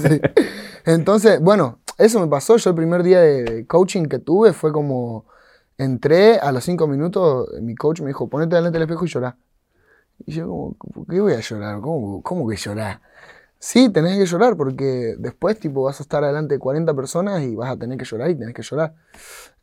Entonces, 0.85 1.39
bueno, 1.39 1.79
eso 1.97 2.19
me 2.19 2.27
pasó. 2.27 2.57
Yo 2.57 2.69
el 2.71 2.75
primer 2.75 3.03
día 3.03 3.21
de 3.21 3.65
coaching 3.67 4.05
que 4.05 4.19
tuve 4.19 4.51
fue 4.51 4.73
como 4.73 5.25
Entré, 5.79 6.37
a 6.39 6.51
los 6.51 6.65
cinco 6.65 6.87
minutos, 6.87 7.47
mi 7.61 7.73
coach 7.73 8.01
me 8.01 8.07
dijo, 8.07 8.27
ponete 8.27 8.53
delante 8.53 8.77
del 8.77 8.83
espejo 8.83 9.05
y 9.05 9.07
llorá. 9.07 9.37
Y 10.25 10.33
yo, 10.33 10.75
¿qué 11.09 11.21
voy 11.21 11.31
a 11.31 11.39
llorar? 11.39 11.79
¿Cómo, 11.79 12.21
¿Cómo, 12.21 12.49
que 12.49 12.57
llorar? 12.57 12.99
Sí, 13.59 13.87
tenés 13.87 14.17
que 14.17 14.25
llorar 14.25 14.57
porque 14.57 15.15
después 15.17 15.57
tipo, 15.57 15.83
vas 15.83 16.01
a 16.01 16.03
estar 16.03 16.21
delante 16.21 16.55
de 16.55 16.59
40 16.59 16.93
personas 16.93 17.43
y 17.43 17.55
vas 17.55 17.71
a 17.71 17.77
tener 17.77 17.97
que 17.97 18.03
llorar 18.03 18.29
y 18.29 18.35
tenés 18.35 18.53
que 18.53 18.61
llorar. 18.61 18.93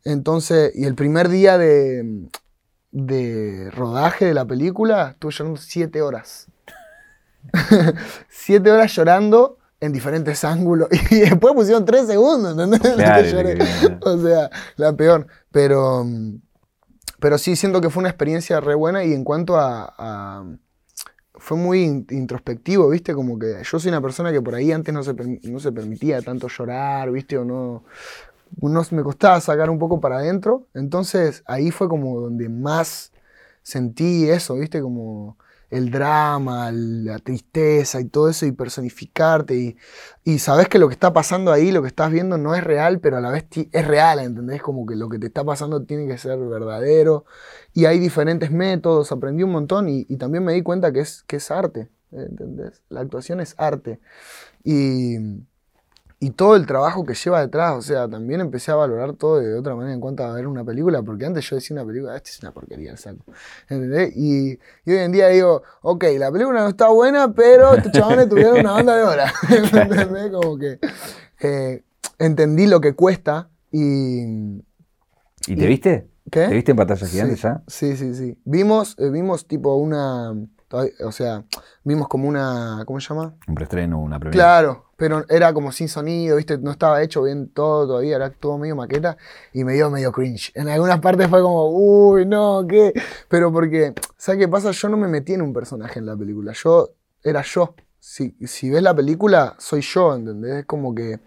Entonces, 0.03 0.71
y 0.73 0.85
el 0.85 0.95
primer 0.95 1.29
día 1.29 1.59
de, 1.59 2.27
de 2.89 3.69
rodaje 3.69 4.25
de 4.25 4.33
la 4.33 4.45
película, 4.45 5.11
estuve 5.11 5.31
llorando 5.31 5.61
siete 5.61 6.01
horas. 6.01 6.47
siete 8.27 8.71
horas 8.71 8.91
llorando 8.91 9.59
en 9.79 9.91
diferentes 9.91 10.43
ángulos. 10.43 10.89
Y 11.11 11.19
después 11.19 11.53
pusieron 11.53 11.85
tres 11.85 12.07
segundos, 12.07 12.57
¿entendés? 12.57 12.81
o 14.01 14.17
sea, 14.17 14.49
la 14.75 14.93
peor. 14.93 15.27
Pero, 15.51 16.05
pero 17.19 17.37
sí 17.37 17.55
siento 17.55 17.81
que 17.81 17.89
fue 17.89 18.01
una 18.01 18.09
experiencia 18.09 18.59
re 18.59 18.75
buena 18.75 19.03
y 19.03 19.13
en 19.13 19.23
cuanto 19.23 19.55
a... 19.57 20.45
fue 21.35 21.57
muy 21.57 22.05
introspectivo, 22.09 22.89
¿viste? 22.89 23.13
Como 23.13 23.37
que 23.39 23.61
yo 23.63 23.79
soy 23.79 23.89
una 23.89 24.01
persona 24.01 24.31
que 24.31 24.41
por 24.41 24.55
ahí 24.55 24.71
antes 24.71 24.93
no 24.93 25.03
se, 25.03 25.13
no 25.13 25.59
se 25.59 25.71
permitía 25.71 26.21
tanto 26.21 26.47
llorar, 26.47 27.11
¿viste? 27.11 27.37
O 27.37 27.45
no, 27.45 27.83
no... 28.61 28.83
Me 28.91 29.03
costaba 29.03 29.39
sacar 29.41 29.69
un 29.69 29.79
poco 29.79 29.99
para 30.01 30.17
adentro. 30.17 30.67
Entonces 30.73 31.43
ahí 31.45 31.71
fue 31.71 31.87
como 31.89 32.19
donde 32.19 32.49
más 32.49 33.11
sentí 33.63 34.29
eso, 34.29 34.55
¿viste? 34.55 34.81
Como 34.81 35.37
el 35.69 35.91
drama, 35.91 36.71
la 36.71 37.19
tristeza 37.19 37.99
y 37.99 38.05
todo 38.05 38.29
eso 38.29 38.45
y 38.45 38.51
personificarte 38.51 39.55
y, 39.55 39.77
y, 40.23 40.39
sabes 40.39 40.69
que 40.69 40.79
lo 40.79 40.87
que 40.87 40.93
está 40.93 41.11
pasando 41.11 41.51
ahí, 41.51 41.71
lo 41.71 41.81
que 41.81 41.89
estás 41.89 42.11
viendo 42.11 42.37
no 42.37 42.55
es 42.55 42.63
real, 42.63 42.99
pero 42.99 43.17
a 43.17 43.21
la 43.21 43.31
vez 43.31 43.45
es 43.71 43.87
real, 43.87 44.19
¿entendés? 44.19 44.61
Como 44.61 44.85
que 44.85 44.95
lo 44.95 45.09
que 45.09 45.19
te 45.19 45.27
está 45.27 45.43
pasando 45.43 45.83
tiene 45.83 46.07
que 46.07 46.17
ser 46.17 46.39
verdadero 46.39 47.25
y 47.73 47.85
hay 47.85 47.99
diferentes 47.99 48.51
métodos, 48.51 49.11
aprendí 49.11 49.43
un 49.43 49.51
montón 49.51 49.89
y, 49.89 50.05
también 50.17 50.43
me 50.43 50.53
di 50.53 50.63
cuenta 50.63 50.91
que 50.93 51.01
es, 51.01 51.23
que 51.23 51.37
es 51.37 51.51
arte, 51.51 51.89
¿entendés? 52.11 52.81
La 52.89 53.01
actuación 53.01 53.41
es 53.41 53.53
arte 53.57 53.99
y 54.63 55.17
y 56.19 56.31
todo 56.31 56.55
el 56.55 56.65
trabajo 56.65 57.05
que 57.05 57.13
lleva 57.13 57.41
detrás. 57.41 57.75
O 57.75 57.81
sea, 57.81 58.07
también 58.07 58.41
empecé 58.41 58.71
a 58.71 58.75
valorar 58.75 59.13
todo 59.13 59.39
de 59.39 59.53
otra 59.53 59.75
manera 59.75 59.93
en 59.93 59.99
cuanto 59.99 60.23
a 60.23 60.33
ver 60.33 60.47
una 60.47 60.63
película, 60.63 61.03
porque 61.03 61.25
antes 61.25 61.47
yo 61.49 61.55
decía 61.55 61.75
una 61.75 61.85
película, 61.85 62.15
esta 62.15 62.29
es 62.29 62.39
una 62.41 62.51
porquería, 62.51 62.91
el 62.91 62.97
saco. 62.97 63.23
¿Entendés? 63.69 64.13
Y, 64.15 64.59
y, 64.85 64.91
hoy 64.91 64.97
en 64.97 65.11
día 65.11 65.27
digo, 65.27 65.61
ok, 65.81 66.05
la 66.17 66.31
película 66.31 66.61
no 66.61 66.69
está 66.69 66.89
buena, 66.89 67.33
pero 67.33 67.75
estos 67.75 67.91
chavales 67.91 68.27
tuvieron 68.29 68.59
una 68.59 68.73
banda 68.73 68.97
de 68.97 69.03
horas. 69.03 69.33
¿Entendés? 69.49 70.31
Como 70.31 70.57
que. 70.57 70.79
Eh, 71.39 71.83
entendí 72.17 72.67
lo 72.67 72.81
que 72.81 72.95
cuesta 72.95 73.49
y... 73.71 74.63
¿Y 75.45 75.55
te 75.55 75.67
viste? 75.67 76.09
¿Qué? 76.31 76.47
¿Te 76.47 76.53
viste 76.53 76.71
en 76.71 76.77
Batalla 76.77 77.07
Gigante 77.07 77.35
ya? 77.35 77.61
Sí, 77.67 77.95
sí, 77.95 78.13
sí. 78.15 78.37
Vimos, 78.43 78.95
eh, 78.99 79.09
vimos 79.09 79.47
tipo 79.47 79.75
una... 79.75 80.33
O 81.05 81.11
sea, 81.11 81.45
vimos 81.83 82.07
como 82.07 82.27
una... 82.27 82.83
¿Cómo 82.85 82.99
se 82.99 83.09
llama? 83.09 83.35
Un 83.47 83.55
preestreno, 83.55 83.99
una 83.99 84.19
premiere. 84.19 84.37
Claro, 84.37 84.86
pero 84.97 85.25
era 85.29 85.53
como 85.53 85.71
sin 85.71 85.87
sonido, 85.87 86.37
¿viste? 86.37 86.57
No 86.57 86.71
estaba 86.71 87.01
hecho 87.03 87.23
bien 87.23 87.49
todo 87.49 87.87
todavía, 87.87 88.15
era 88.15 88.31
todo 88.31 88.57
medio 88.57 88.75
maqueta 88.75 89.17
y 89.53 89.63
me 89.63 89.73
dio 89.73 89.89
medio 89.89 90.11
cringe. 90.11 90.51
En 90.55 90.67
algunas 90.67 90.99
partes 90.99 91.27
fue 91.29 91.41
como, 91.41 91.69
uy, 91.69 92.25
no, 92.25 92.65
¿qué? 92.67 92.93
Pero 93.29 93.51
porque, 93.53 93.93
¿sabes 94.17 94.39
qué 94.39 94.47
pasa? 94.47 94.71
Yo 94.71 94.89
no 94.89 94.97
me 94.97 95.07
metí 95.07 95.33
en 95.33 95.43
un 95.43 95.53
personaje 95.53 95.99
en 95.99 96.07
la 96.07 96.17
película, 96.17 96.51
yo 96.53 96.89
era 97.23 97.43
yo. 97.43 97.75
Si, 97.99 98.35
si 98.45 98.69
ves 98.69 98.81
la 98.81 98.95
película, 98.95 99.55
soy 99.59 99.81
yo, 99.81 100.15
¿entendés? 100.15 100.59
Es 100.59 100.65
como 100.65 100.95
que 100.95 101.19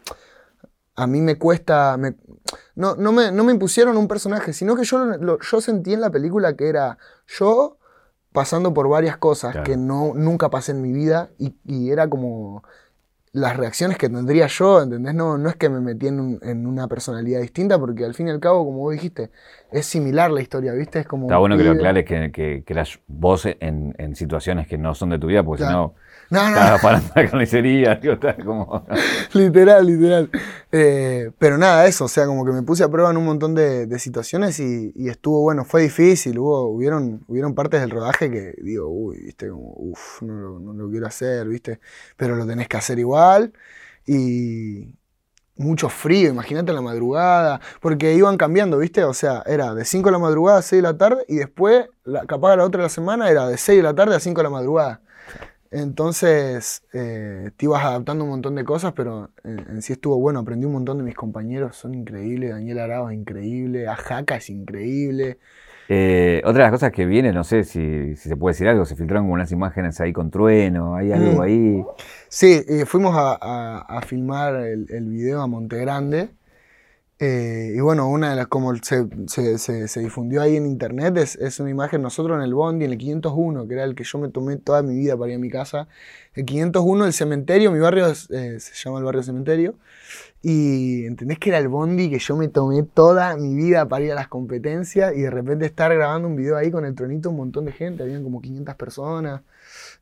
a 0.97 1.07
mí 1.07 1.21
me 1.21 1.39
cuesta. 1.39 1.97
no, 2.75 2.97
no, 2.97 3.12
me, 3.12 3.31
no 3.33 3.45
me 3.45 3.53
impusieron 3.53 3.97
un 3.97 4.09
personaje, 4.09 4.53
sino 4.53 4.77
que 4.77 4.85
yo, 4.85 5.39
yo 5.41 5.61
sentí 5.61 5.95
en 5.95 6.01
la 6.01 6.11
película 6.11 6.57
que 6.57 6.68
era 6.68 6.99
yo 7.27 7.79
pasando 8.33 8.73
por 8.73 8.89
varias 8.89 9.16
cosas 9.16 9.57
que 9.64 9.77
no, 9.77 10.12
nunca 10.14 10.51
pasé 10.51 10.73
en 10.73 10.83
mi 10.83 10.93
vida 10.93 11.31
y, 11.39 11.91
era 11.91 12.09
como 12.09 12.62
las 13.33 13.57
reacciones 13.57 13.97
que 13.97 14.09
tendría 14.09 14.49
yo, 14.49 14.83
¿entendés? 14.83 15.14
No, 15.14 15.39
no 15.39 15.49
es 15.49 15.57
que 15.57 15.68
me 15.68 15.81
metí 15.81 16.09
en, 16.09 16.66
una 16.66 16.89
personalidad 16.89 17.41
distinta, 17.41 17.78
porque 17.78 18.05
al 18.05 18.14
fin 18.14 18.26
y 18.28 18.31
al 18.31 18.41
cabo, 18.41 18.64
como 18.64 18.78
vos 18.78 18.93
dijiste, 18.93 19.31
es 19.70 19.87
similar 19.87 20.31
la 20.31 20.41
historia, 20.41 20.72
¿viste? 20.72 21.01
Es 21.01 21.07
como... 21.07 21.26
Está 21.26 21.39
bueno 21.39 21.57
que 21.57 21.64
lo 21.64 21.72
aclares 21.72 22.05
que, 22.05 22.33
que, 22.33 22.64
que 22.64 22.72
eras 22.72 22.99
vos 23.07 23.47
en, 23.47 23.95
en, 23.99 24.16
situaciones 24.16 24.66
que 24.66 24.78
no 24.78 24.95
son 24.95 25.11
de 25.11 25.18
tu 25.18 25.28
vida, 25.28 25.45
porque 25.45 25.64
si 25.64 25.70
no 25.70 25.95
no, 26.31 26.43
no. 26.43 26.49
Estaba 26.49 26.78
parando 26.78 27.09
la 27.14 27.28
carnicería, 27.28 28.01
tío, 28.01 28.18
como... 28.45 28.87
literal, 29.35 29.87
literal. 29.87 30.31
Eh, 30.72 31.31
pero 31.39 31.59
nada, 31.59 31.87
eso, 31.87 32.05
o 32.05 32.09
sea, 32.09 32.26
como 32.26 32.45
que 32.45 32.53
me 32.53 32.62
puse 32.62 32.85
a 32.85 32.89
prueba 32.89 33.11
en 33.11 33.16
un 33.16 33.24
montón 33.24 33.55
de, 33.55 33.99
situaciones 33.99 34.61
y, 34.61 34.93
estuvo 35.09 35.43
bueno, 35.43 35.64
fue 35.64 35.83
difícil, 35.83 36.39
hubo, 36.39 36.68
hubieron, 36.68 37.24
hubieron 37.26 37.55
partes 37.55 37.81
del 37.81 37.91
rodaje 37.91 38.31
que 38.31 38.55
digo, 38.62 38.89
uy, 38.89 39.18
viste, 39.24 39.49
como, 39.49 39.72
uff, 39.76 40.22
no, 40.22 40.59
no, 40.59 40.72
lo 40.72 40.91
quiero 40.91 41.07
hacer, 41.07 41.47
viste, 41.49 41.81
pero 42.16 42.37
lo 42.37 42.47
tenés 42.47 42.68
que 42.68 42.76
hacer 42.76 42.99
igual 42.99 43.53
y 44.07 44.95
mucho 45.57 45.89
frío, 45.89 46.31
imagínate 46.31 46.72
la 46.72 46.81
madrugada, 46.81 47.61
porque 47.81 48.14
iban 48.14 48.37
cambiando, 48.37 48.78
viste, 48.78 49.05
o 49.05 49.14
sea, 49.14 49.43
era 49.47 49.74
de 49.74 49.85
5 49.85 50.09
de 50.09 50.12
la 50.12 50.18
madrugada 50.18 50.59
a 50.59 50.62
6 50.62 50.83
de 50.83 50.89
la 50.89 50.97
tarde 50.97 51.24
y 51.28 51.37
después, 51.37 51.87
la, 52.05 52.24
capaz 52.24 52.57
la 52.57 52.64
otra 52.64 52.78
de 52.78 52.85
la 52.85 52.89
semana 52.89 53.31
era 53.31 53.47
de 53.47 53.59
6 53.59 53.76
de 53.78 53.83
la 53.83 53.95
tarde 53.95 54.16
a 54.16 54.20
5 54.20 54.39
de 54.39 54.45
la 54.45 54.51
madrugada. 54.51 55.03
Entonces, 55.71 56.83
eh, 56.93 57.51
te 57.57 57.66
ibas 57.66 57.85
adaptando 57.85 58.25
un 58.25 58.31
montón 58.31 58.57
de 58.57 58.64
cosas, 58.64 58.93
pero 58.93 59.31
en, 59.45 59.83
sí 59.83 59.93
estuvo 59.93 60.18
bueno. 60.18 60.41
Aprendí 60.41 60.66
un 60.66 60.73
montón 60.73 60.99
de 60.99 61.05
mis 61.05 61.14
compañeros, 61.14 61.77
son 61.77 61.95
increíbles. 61.95 62.51
Daniel 62.51 62.81
Arao 62.81 63.11
es 63.11 63.16
increíble, 63.16 63.87
Ajaca 63.87 64.37
es 64.37 64.51
increíble. 64.51 65.39
Eh, 65.89 66.41
otra 66.45 66.64
de 66.64 66.71
las 66.71 66.73
cosas 66.73 66.93
que 66.93 67.05
viene, 67.05 67.33
no 67.33 67.45
sé 67.45 67.64
si, 67.64 68.14
se 68.16 68.37
puede 68.37 68.55
decir 68.55 68.68
algo, 68.68 68.85
se 68.85 68.95
filtraron 68.95 69.25
como 69.25 69.35
unas 69.35 69.51
imágenes 69.51 70.01
ahí 70.01 70.12
con 70.12 70.31
trueno, 70.31 70.95
hay 70.95 71.12
algo 71.12 71.39
mm. 71.39 71.41
ahí. 71.41 71.85
Sí, 72.29 72.62
eh, 72.68 72.85
fuimos 72.87 73.14
a, 73.16 74.01
filmar 74.07 74.55
el, 74.55 74.87
el, 74.89 75.09
video 75.09 75.41
a 75.41 75.49
Monte 75.49 75.79
Grande 75.79 76.31
eh, 77.23 77.75
y 77.77 77.81
bueno, 77.81 78.09
una 78.09 78.31
de 78.31 78.37
las, 78.37 78.47
como 78.47 78.75
se, 78.77 79.07
se, 79.59 80.01
difundió 80.01 80.41
ahí 80.41 80.57
en 80.57 80.64
internet, 80.64 81.18
es, 81.18 81.37
es, 81.37 81.61
una 81.61 81.68
imagen 81.68 82.01
nosotros 82.01 82.39
en 82.39 82.43
el 82.43 82.55
Bondi, 82.55 82.87
en 82.87 82.93
el 82.93 82.97
501, 82.99 83.68
que 83.68 83.75
era 83.75 83.85
el 83.85 83.95
que 83.95 84.05
yo 84.05 84.18
me 84.18 84.31
tomé 84.31 84.57
toda 84.57 84.83
mi 84.83 84.97
vida 84.97 85.18
para 85.18 85.31
ir 85.33 85.37
a 85.37 85.39
mi 85.39 85.51
casa. 85.51 85.87
El 86.33 86.47
501, 86.47 87.05
el 87.05 87.12
cementerio, 87.12 87.73
mi 87.73 87.79
barrio 87.79 88.07
eh, 88.09 88.59
se 88.59 88.75
llama 88.75 89.01
el 89.01 89.05
barrio 89.05 89.23
cementerio. 89.23 89.75
Y 90.41 91.05
entendés 91.05 91.39
que 91.39 91.51
era 91.51 91.59
el 91.59 91.68
Bondi 91.68 92.09
que 92.09 92.18
yo 92.18 92.37
me 92.37 92.49
tomé 92.49 92.85
toda 92.85 93.37
mi 93.37 93.55
vida 93.55 93.87
para 93.87 94.03
ir 94.03 94.12
a 94.12 94.14
las 94.14 94.29
competencias 94.29 95.14
y 95.14 95.21
de 95.21 95.31
repente 95.31 95.66
estar 95.66 95.95
grabando 95.95 96.27
un 96.27 96.37
video 96.37 96.57
ahí 96.57 96.71
con 96.71 96.87
el 96.87 96.95
tronito, 96.95 97.29
un 97.29 97.37
montón 97.37 97.66
de 97.66 97.73
gente, 97.73 98.03
habían 98.03 98.23
como 98.23 98.41
500 98.41 98.77
personas. 98.77 99.43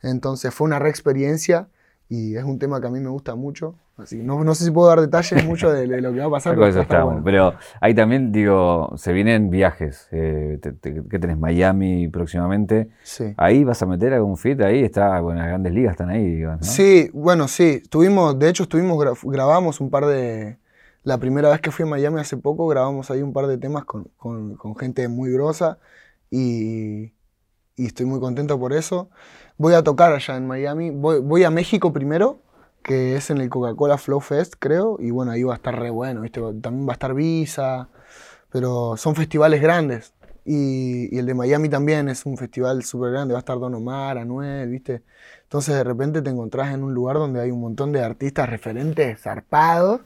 Entonces 0.02 0.54
fue 0.54 0.66
una 0.66 0.78
re 0.78 0.90
experiencia 0.90 1.66
y 2.08 2.36
es 2.36 2.44
un 2.44 2.58
tema 2.58 2.80
que 2.80 2.86
a 2.86 2.90
mí 2.90 3.00
me 3.00 3.10
gusta 3.10 3.34
mucho. 3.34 3.74
Así 3.98 4.22
no, 4.22 4.44
no 4.44 4.54
sé 4.54 4.64
si 4.64 4.70
puedo 4.70 4.88
dar 4.88 5.00
detalles 5.00 5.44
mucho 5.44 5.70
de, 5.72 5.86
lo 6.00 6.12
que 6.12 6.20
va 6.20 6.26
a 6.26 6.30
pasar. 6.30 6.56
pero, 6.88 7.20
pero 7.24 7.54
ahí 7.80 7.94
también, 7.94 8.32
digo, 8.32 8.92
se 8.96 9.12
vienen 9.12 9.50
viajes. 9.50 10.08
Eh, 10.12 10.58
¿Qué 10.80 11.18
tenés? 11.18 11.36
Miami 11.36 12.08
próximamente. 12.08 12.88
Sí. 13.02 13.34
Ahí 13.36 13.64
vas 13.64 13.82
a 13.82 13.86
meter 13.86 14.14
algún 14.14 14.36
fit, 14.36 14.60
ahí 14.60 14.84
está, 14.84 15.20
bueno, 15.20 15.40
las 15.40 15.48
grandes 15.48 15.72
ligas 15.74 15.92
están 15.92 16.10
ahí, 16.10 16.36
digamos, 16.36 16.66
Sí, 16.66 17.10
bueno, 17.12 17.48
sí. 17.48 17.82
Tuvimos, 17.90 18.38
de 18.38 18.48
hecho, 18.48 18.62
estuvimos, 18.62 18.98
grabamos 19.24 19.80
un 19.80 19.90
par 19.90 20.06
de. 20.06 20.58
La 21.02 21.18
primera 21.18 21.48
vez 21.50 21.60
que 21.60 21.70
fui 21.70 21.84
a 21.84 21.86
Miami 21.86 22.20
hace 22.20 22.36
poco, 22.36 22.66
grabamos 22.68 23.10
ahí 23.10 23.22
un 23.22 23.32
par 23.32 23.46
de 23.46 23.58
temas 23.58 23.84
con, 23.84 24.04
con, 24.16 24.56
con 24.56 24.76
gente 24.76 25.08
muy 25.08 25.32
grosa 25.32 25.78
y, 26.30 27.12
y 27.76 27.86
estoy 27.86 28.06
muy 28.06 28.20
contento 28.20 28.58
por 28.58 28.72
eso. 28.72 29.08
Voy 29.58 29.74
a 29.74 29.82
tocar 29.82 30.12
allá 30.12 30.36
en 30.36 30.46
Miami. 30.46 30.90
Voy, 30.90 31.42
a 31.42 31.50
México 31.50 31.92
primero, 31.92 32.40
que 32.84 33.16
es 33.16 33.28
en 33.30 33.38
el 33.38 33.48
Coca-Cola 33.48 33.98
Flow 33.98 34.20
Fest, 34.20 34.54
creo. 34.56 34.96
Y 35.00 35.10
bueno, 35.10 35.32
ahí 35.32 35.42
va 35.42 35.54
a 35.54 35.56
estar 35.56 35.76
re 35.76 35.90
bueno, 35.90 36.20
¿viste? 36.20 36.40
También 36.62 36.86
va 36.86 36.92
a 36.92 36.94
estar 36.94 37.12
Visa. 37.12 37.88
Pero 38.50 38.96
son 38.96 39.16
festivales 39.16 39.60
grandes. 39.60 40.14
Y, 40.44 41.18
el 41.18 41.26
de 41.26 41.34
Miami 41.34 41.68
también 41.68 42.08
es 42.08 42.24
un 42.24 42.38
festival 42.38 42.84
súper 42.84 43.10
grande. 43.10 43.34
Va 43.34 43.38
a 43.38 43.40
estar 43.40 43.58
Don 43.58 43.74
Omar, 43.74 44.16
Anuel, 44.18 44.70
¿viste? 44.70 45.02
Entonces 45.42 45.74
de 45.74 45.82
repente 45.82 46.22
te 46.22 46.30
encontrás 46.30 46.72
en 46.72 46.84
un 46.84 46.94
lugar 46.94 47.16
donde 47.16 47.40
hay 47.40 47.50
un 47.50 47.60
montón 47.60 47.90
de 47.90 48.02
artistas 48.02 48.48
referentes 48.48 49.20
zarpados 49.20 50.02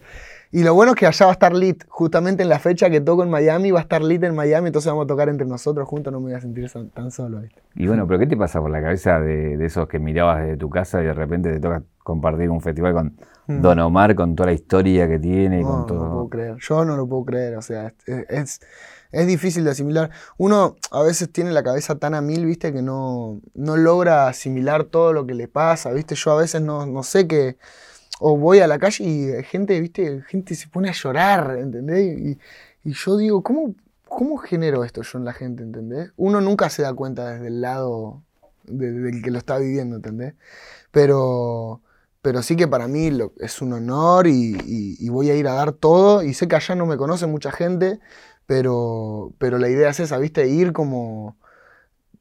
y 0.54 0.64
lo 0.64 0.74
bueno 0.74 0.92
es 0.92 0.98
que 0.98 1.06
allá 1.06 1.24
va 1.24 1.32
a 1.32 1.32
estar 1.32 1.54
Lit, 1.54 1.84
justamente 1.88 2.42
en 2.42 2.50
la 2.50 2.58
fecha 2.58 2.90
que 2.90 3.00
toco 3.00 3.22
en 3.22 3.30
Miami, 3.30 3.70
va 3.70 3.78
a 3.78 3.82
estar 3.82 4.02
Lit 4.02 4.22
en 4.22 4.34
Miami, 4.34 4.66
entonces 4.66 4.92
vamos 4.92 5.04
a 5.04 5.06
tocar 5.06 5.30
entre 5.30 5.46
nosotros 5.46 5.88
juntos, 5.88 6.12
no 6.12 6.20
me 6.20 6.26
voy 6.26 6.34
a 6.34 6.42
sentir 6.42 6.70
tan 6.92 7.10
solo. 7.10 7.40
Y 7.74 7.86
bueno, 7.86 8.06
pero 8.06 8.18
¿qué 8.18 8.26
te 8.26 8.36
pasa 8.36 8.60
por 8.60 8.70
la 8.70 8.82
cabeza 8.82 9.18
de, 9.18 9.54
esos 9.64 9.88
que 9.88 9.98
mirabas 9.98 10.42
desde 10.42 10.58
tu 10.58 10.68
casa 10.68 11.00
y 11.00 11.06
de 11.06 11.14
repente 11.14 11.50
te 11.54 11.58
toca 11.58 11.82
compartir 12.02 12.50
un 12.50 12.60
festival 12.60 12.92
con 12.92 13.16
mm. 13.46 13.62
Don 13.62 13.78
Omar, 13.78 14.14
con 14.14 14.36
toda 14.36 14.48
la 14.48 14.52
historia 14.52 15.08
que 15.08 15.18
tiene? 15.18 15.60
Y 15.60 15.62
con 15.62 15.86
todo... 15.86 16.00
no 16.00 16.04
lo 16.04 16.10
puedo 16.12 16.28
creer, 16.28 16.56
yo 16.60 16.84
no 16.84 16.96
lo 16.98 17.06
puedo 17.06 17.24
creer, 17.24 17.56
o 17.56 17.62
sea, 17.62 17.94
es, 18.06 18.60
es, 19.10 19.26
difícil 19.26 19.64
de 19.64 19.70
asimilar. 19.70 20.10
Uno 20.36 20.76
a 20.90 21.02
veces 21.02 21.32
tiene 21.32 21.52
la 21.52 21.62
cabeza 21.62 21.94
tan 21.94 22.14
a 22.14 22.20
mil, 22.20 22.44
viste, 22.44 22.74
que 22.74 22.82
no, 22.82 23.40
no 23.54 23.78
logra 23.78 24.28
asimilar 24.28 24.84
todo 24.84 25.14
lo 25.14 25.26
que 25.26 25.32
le 25.32 25.48
pasa, 25.48 25.92
viste, 25.92 26.14
yo 26.14 26.32
a 26.32 26.36
veces 26.36 26.60
no, 26.60 26.84
no 26.84 27.02
sé 27.02 27.26
qué 27.26 27.56
o 28.20 28.36
voy 28.36 28.60
a 28.60 28.66
la 28.66 28.78
calle 28.78 29.04
y 29.04 29.42
gente, 29.44 29.80
viste, 29.80 30.22
gente 30.28 30.54
se 30.54 30.68
pone 30.68 30.88
a 30.88 30.92
llorar, 30.92 31.56
¿entendés? 31.58 32.38
Y, 32.84 32.92
yo 32.92 33.16
digo, 33.16 33.42
¿cómo, 33.42 33.74
¿cómo 34.08 34.36
genero 34.38 34.84
esto 34.84 35.02
yo 35.02 35.18
en 35.18 35.24
la 35.24 35.32
gente, 35.32 35.62
¿entendés? 35.62 36.12
Uno 36.16 36.40
nunca 36.40 36.68
se 36.70 36.82
da 36.82 36.92
cuenta 36.94 37.32
desde 37.32 37.48
el 37.48 37.60
lado 37.60 38.22
del 38.64 39.22
que 39.22 39.30
lo 39.30 39.38
está 39.38 39.58
viviendo, 39.58 39.96
¿entendés? 39.96 40.34
Pero, 40.90 41.80
pero 42.22 42.42
sí 42.42 42.56
que 42.56 42.68
para 42.68 42.88
mí 42.88 43.10
es 43.38 43.62
un 43.62 43.72
honor 43.72 44.26
y, 44.26 45.08
voy 45.08 45.30
a 45.30 45.34
ir 45.34 45.48
a 45.48 45.54
dar 45.54 45.72
todo. 45.72 46.22
Y 46.22 46.34
sé 46.34 46.48
que 46.48 46.56
allá 46.56 46.74
no 46.74 46.86
me 46.86 46.96
conoce 46.96 47.26
mucha 47.26 47.52
gente, 47.52 48.00
pero, 48.46 49.32
pero 49.38 49.58
la 49.58 49.68
idea 49.68 49.90
es 49.90 50.00
esa, 50.00 50.18
¿viste? 50.18 50.48
Ir 50.48 50.72
como 50.72 51.36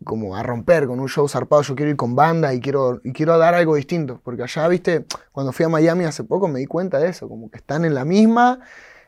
como 0.04 0.36
a 0.36 0.44
romper 0.44 0.88
con 0.88 1.00
un 1.00 1.08
show 1.08 1.28
zarpado, 1.28 1.62
yo 1.62 1.76
quiero 1.76 1.92
ir 1.92 1.98
con 1.98 2.16
banda 2.16 2.54
y 2.54 2.60
quiero, 2.60 3.02
y 3.04 3.14
quiero 3.14 3.38
dar 3.38 3.54
algo 3.54 3.76
distinto, 3.76 4.20
porque 4.24 4.44
allá, 4.44 4.68
viste, 4.68 5.06
cuando 5.32 5.52
fui 5.52 5.66
a 5.66 5.70
Miami 5.70 6.06
hace 6.06 6.24
poco 6.24 6.48
me 6.48 6.60
di 6.60 6.66
cuenta 6.66 7.00
de 7.00 7.10
eso, 7.10 7.28
como 7.30 7.50
que 7.50 7.58
están 7.58 7.86
en 7.86 7.94
la 7.94 8.06
misma, 8.06 8.60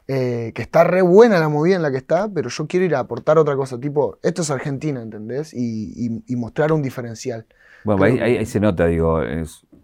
eh, 0.08 0.52
que 0.54 0.62
está 0.62 0.84
re 0.84 1.02
buena 1.02 1.40
la 1.40 1.50
movida 1.50 1.76
en 1.76 1.82
la 1.82 1.92
que 1.92 1.98
está, 1.98 2.30
pero 2.30 2.50
yo 2.50 2.68
quiero 2.68 2.86
ir 2.86 2.96
a 2.96 3.00
aportar 3.00 3.38
otra 3.38 3.56
cosa, 3.56 3.80
tipo, 3.80 4.18
esto 4.22 4.42
es 4.42 4.52
Argentina, 4.52 5.02
¿entendés? 5.02 5.54
Y, 5.54 6.22
mostrar 6.36 6.72
un 6.72 6.82
diferencial. 6.82 7.46
Bueno, 7.84 8.04
ahí, 8.04 8.46
se 8.46 8.60
nota, 8.60 8.86
digo, 8.86 9.22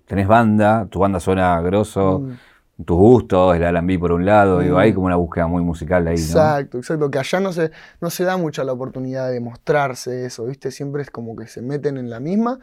tenés 0.06 0.28
banda, 0.28 0.88
tu 0.90 1.00
banda 1.00 1.20
suena 1.20 1.60
grosso. 1.62 2.20
Mm 2.20 2.49
tus 2.86 2.98
gustos, 2.98 3.56
el 3.56 3.64
R&B 3.64 4.00
por 4.00 4.12
un 4.12 4.26
lado, 4.26 4.60
digo, 4.60 4.78
hay 4.78 4.92
mm. 4.92 4.96
como 4.96 5.08
una 5.08 5.16
búsqueda 5.18 5.48
muy 5.48 5.62
musical 5.62 6.08
ahí, 6.08 6.16
¿no? 6.16 6.22
Exacto, 6.22 6.78
exacto, 6.78 7.12
que 7.12 7.20
allá 7.20 7.40
no 7.40 7.52
se, 7.52 7.72
no 8.00 8.10
se 8.10 8.24
da 8.24 8.38
mucha 8.38 8.64
la 8.64 8.72
oportunidad 8.72 9.30
de 9.30 9.40
mostrarse 9.40 10.26
eso, 10.26 10.46
¿viste? 10.46 10.72
Siempre 10.72 11.02
es 11.02 11.12
como 11.12 11.36
que 11.36 11.48
se 11.48 11.62
meten 11.62 11.98
en 11.98 12.10
la 12.10 12.20
misma 12.20 12.60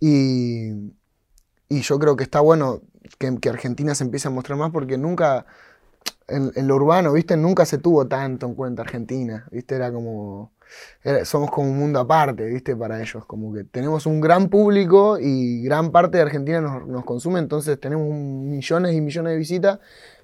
y, 0.00 0.72
y 1.68 1.80
yo 1.82 1.98
creo 1.98 2.16
que 2.16 2.24
está 2.24 2.40
bueno 2.40 2.82
que, 3.18 3.38
que, 3.38 3.48
Argentina 3.48 3.94
se 3.94 4.04
empiece 4.04 4.28
a 4.28 4.30
mostrar 4.32 4.58
más 4.58 4.72
porque 4.72 4.98
nunca, 4.98 5.46
en, 6.26 6.50
en, 6.56 6.66
lo 6.66 6.74
urbano, 6.74 7.12
¿viste? 7.12 7.36
Nunca 7.36 7.64
se 7.64 7.78
tuvo 7.78 8.08
tanto 8.08 8.46
en 8.46 8.54
cuenta 8.54 8.82
Argentina, 8.82 9.46
¿viste? 9.52 9.76
Era 9.76 9.92
como 9.92 10.52
somos 11.24 11.50
como 11.50 11.70
un 11.70 11.78
mundo 11.78 11.98
aparte, 11.98 12.44
¿viste? 12.44 12.76
Para 12.76 13.00
ellos, 13.00 13.24
como 13.26 13.52
que 13.52 13.64
tenemos 13.64 14.06
un 14.06 14.20
gran 14.20 14.48
público 14.48 15.18
y 15.18 15.62
gran 15.62 15.90
parte 15.90 16.18
de 16.18 16.24
Argentina 16.24 16.60
nos, 16.60 17.04
consume, 17.04 17.38
entonces 17.40 17.78
tenemos 17.80 18.08
millones 18.08 18.94
y 18.94 19.00
millones 19.00 19.32
de 19.32 19.38
visitas, 19.38 19.78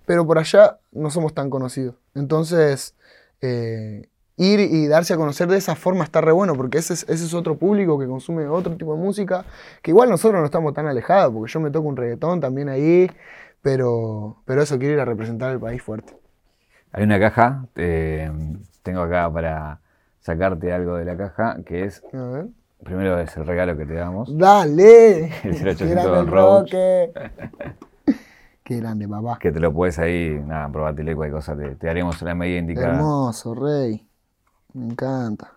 pero 0.07 0.27
por 0.27 0.39
allá 0.39 0.79
no 0.93 1.11
somos 1.11 1.35
tan 1.35 1.51
conocidos. 1.51 1.97
Entonces, 2.15 2.95
eh, 3.41 4.09
ir 4.39 4.61
y 4.61 4.87
darse 4.87 5.15
a 5.15 5.17
conocer 5.17 5.49
de 5.49 5.59
esa 5.59 5.75
forma 5.75 6.05
está 6.05 6.21
re 6.21 6.33
bueno, 6.33 6.55
porque 6.55 6.79
ese 6.79 6.95
es, 6.95 7.35
otro 7.35 7.59
público 7.59 7.99
que 7.99 8.07
consume 8.07 8.47
otro 8.47 8.77
tipo 8.77 8.95
de 8.95 9.01
música, 9.01 9.45
que 9.83 9.91
igual 9.91 10.09
nosotros 10.09 10.41
no 10.41 10.47
estamos 10.47 10.73
tan 10.75 10.87
alejados, 10.87 11.35
porque 11.35 11.53
yo 11.53 11.61
me 11.61 11.71
toco 11.71 11.89
un 11.89 11.97
reggaetón 11.97 12.41
también 12.41 12.69
ahí, 12.69 13.11
Pero, 13.61 14.37
pero 14.45 14.63
eso, 14.63 14.79
quiero 14.79 14.95
ir 14.95 15.01
a 15.01 15.05
representar 15.05 15.51
el 15.53 15.59
país 15.59 15.83
fuerte. 15.83 16.17
Hay 16.93 17.03
una 17.03 17.19
caja, 17.19 17.67
eh, 17.75 18.31
tengo 18.83 19.03
acá 19.03 19.31
para 19.31 19.81
sacarte 20.21 20.73
algo 20.73 20.97
de 20.97 21.05
la 21.05 21.17
caja, 21.17 21.59
que 21.65 21.85
es... 21.85 22.03
A 22.13 22.23
ver. 22.23 22.47
Primero 22.83 23.19
es 23.19 23.37
el 23.37 23.45
regalo 23.45 23.77
que 23.77 23.85
te 23.87 23.95
damos. 23.95 24.37
¡Dale! 24.37 25.25
El 25.43 25.57
¡Qué 25.57 25.65
0800 25.65 25.91
grande 25.91 26.21
el 26.21 26.27
Roach. 26.29 26.73
Roque! 26.73 27.13
¡Qué 28.63 28.77
grande, 28.77 29.09
papá! 29.09 29.39
Que 29.41 29.51
te 29.51 29.59
lo 29.61 29.73
puedes 29.73 29.99
ahí, 29.99 30.41
nada, 30.45 30.69
probátele 30.71 31.17
cualquier 31.17 31.37
cosa, 31.37 31.57
te, 31.57 31.75
te 31.75 31.89
haremos 31.89 32.21
la 32.23 32.35
medida 32.35 32.59
indicada. 32.59 32.95
Hermoso, 32.95 33.55
rey. 33.55 34.07
Me 34.75 34.85
encanta. 34.85 35.55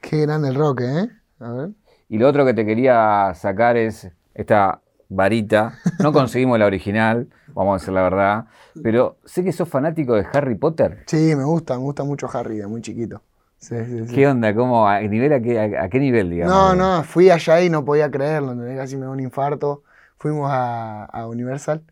Qué 0.00 0.22
grande 0.22 0.48
el 0.48 0.54
Roque, 0.54 0.84
¿eh? 0.84 1.08
A 1.40 1.52
ver. 1.52 1.70
Y 2.08 2.18
lo 2.18 2.28
otro 2.28 2.44
que 2.44 2.54
te 2.54 2.64
quería 2.64 3.32
sacar 3.34 3.76
es 3.76 4.10
esta 4.34 4.80
varita. 5.08 5.74
No 5.98 6.12
conseguimos 6.12 6.58
la 6.58 6.66
original, 6.66 7.28
vamos 7.48 7.72
a 7.72 7.78
decir 7.80 7.94
la 7.94 8.02
verdad. 8.02 8.44
Pero 8.82 9.16
sé 9.24 9.44
que 9.44 9.52
sos 9.52 9.68
fanático 9.68 10.14
de 10.14 10.26
Harry 10.32 10.54
Potter. 10.54 11.04
Sí, 11.06 11.34
me 11.36 11.44
gusta, 11.44 11.76
me 11.76 11.84
gusta 11.84 12.04
mucho 12.04 12.28
Harry 12.32 12.58
de 12.58 12.66
muy 12.66 12.80
chiquito. 12.80 13.22
Sí, 13.62 13.76
sí, 13.86 14.06
sí. 14.08 14.14
¿Qué 14.14 14.26
onda? 14.26 14.52
¿Cómo? 14.56 14.88
¿A, 14.88 15.00
nivel, 15.02 15.32
a, 15.32 15.40
qué, 15.40 15.58
a, 15.58 15.84
a 15.84 15.88
qué 15.88 16.00
nivel, 16.00 16.30
digamos? 16.30 16.52
No, 16.52 16.74
no, 16.74 17.04
fui 17.04 17.30
allá 17.30 17.62
y 17.62 17.70
no 17.70 17.84
podía 17.84 18.10
creerlo, 18.10 18.50
¿entendés? 18.52 18.76
Casi 18.76 18.96
me 18.96 19.02
dio 19.02 19.12
un 19.12 19.20
infarto. 19.20 19.84
Fuimos 20.18 20.50
a, 20.52 21.04
a 21.04 21.28
Universal 21.28 21.84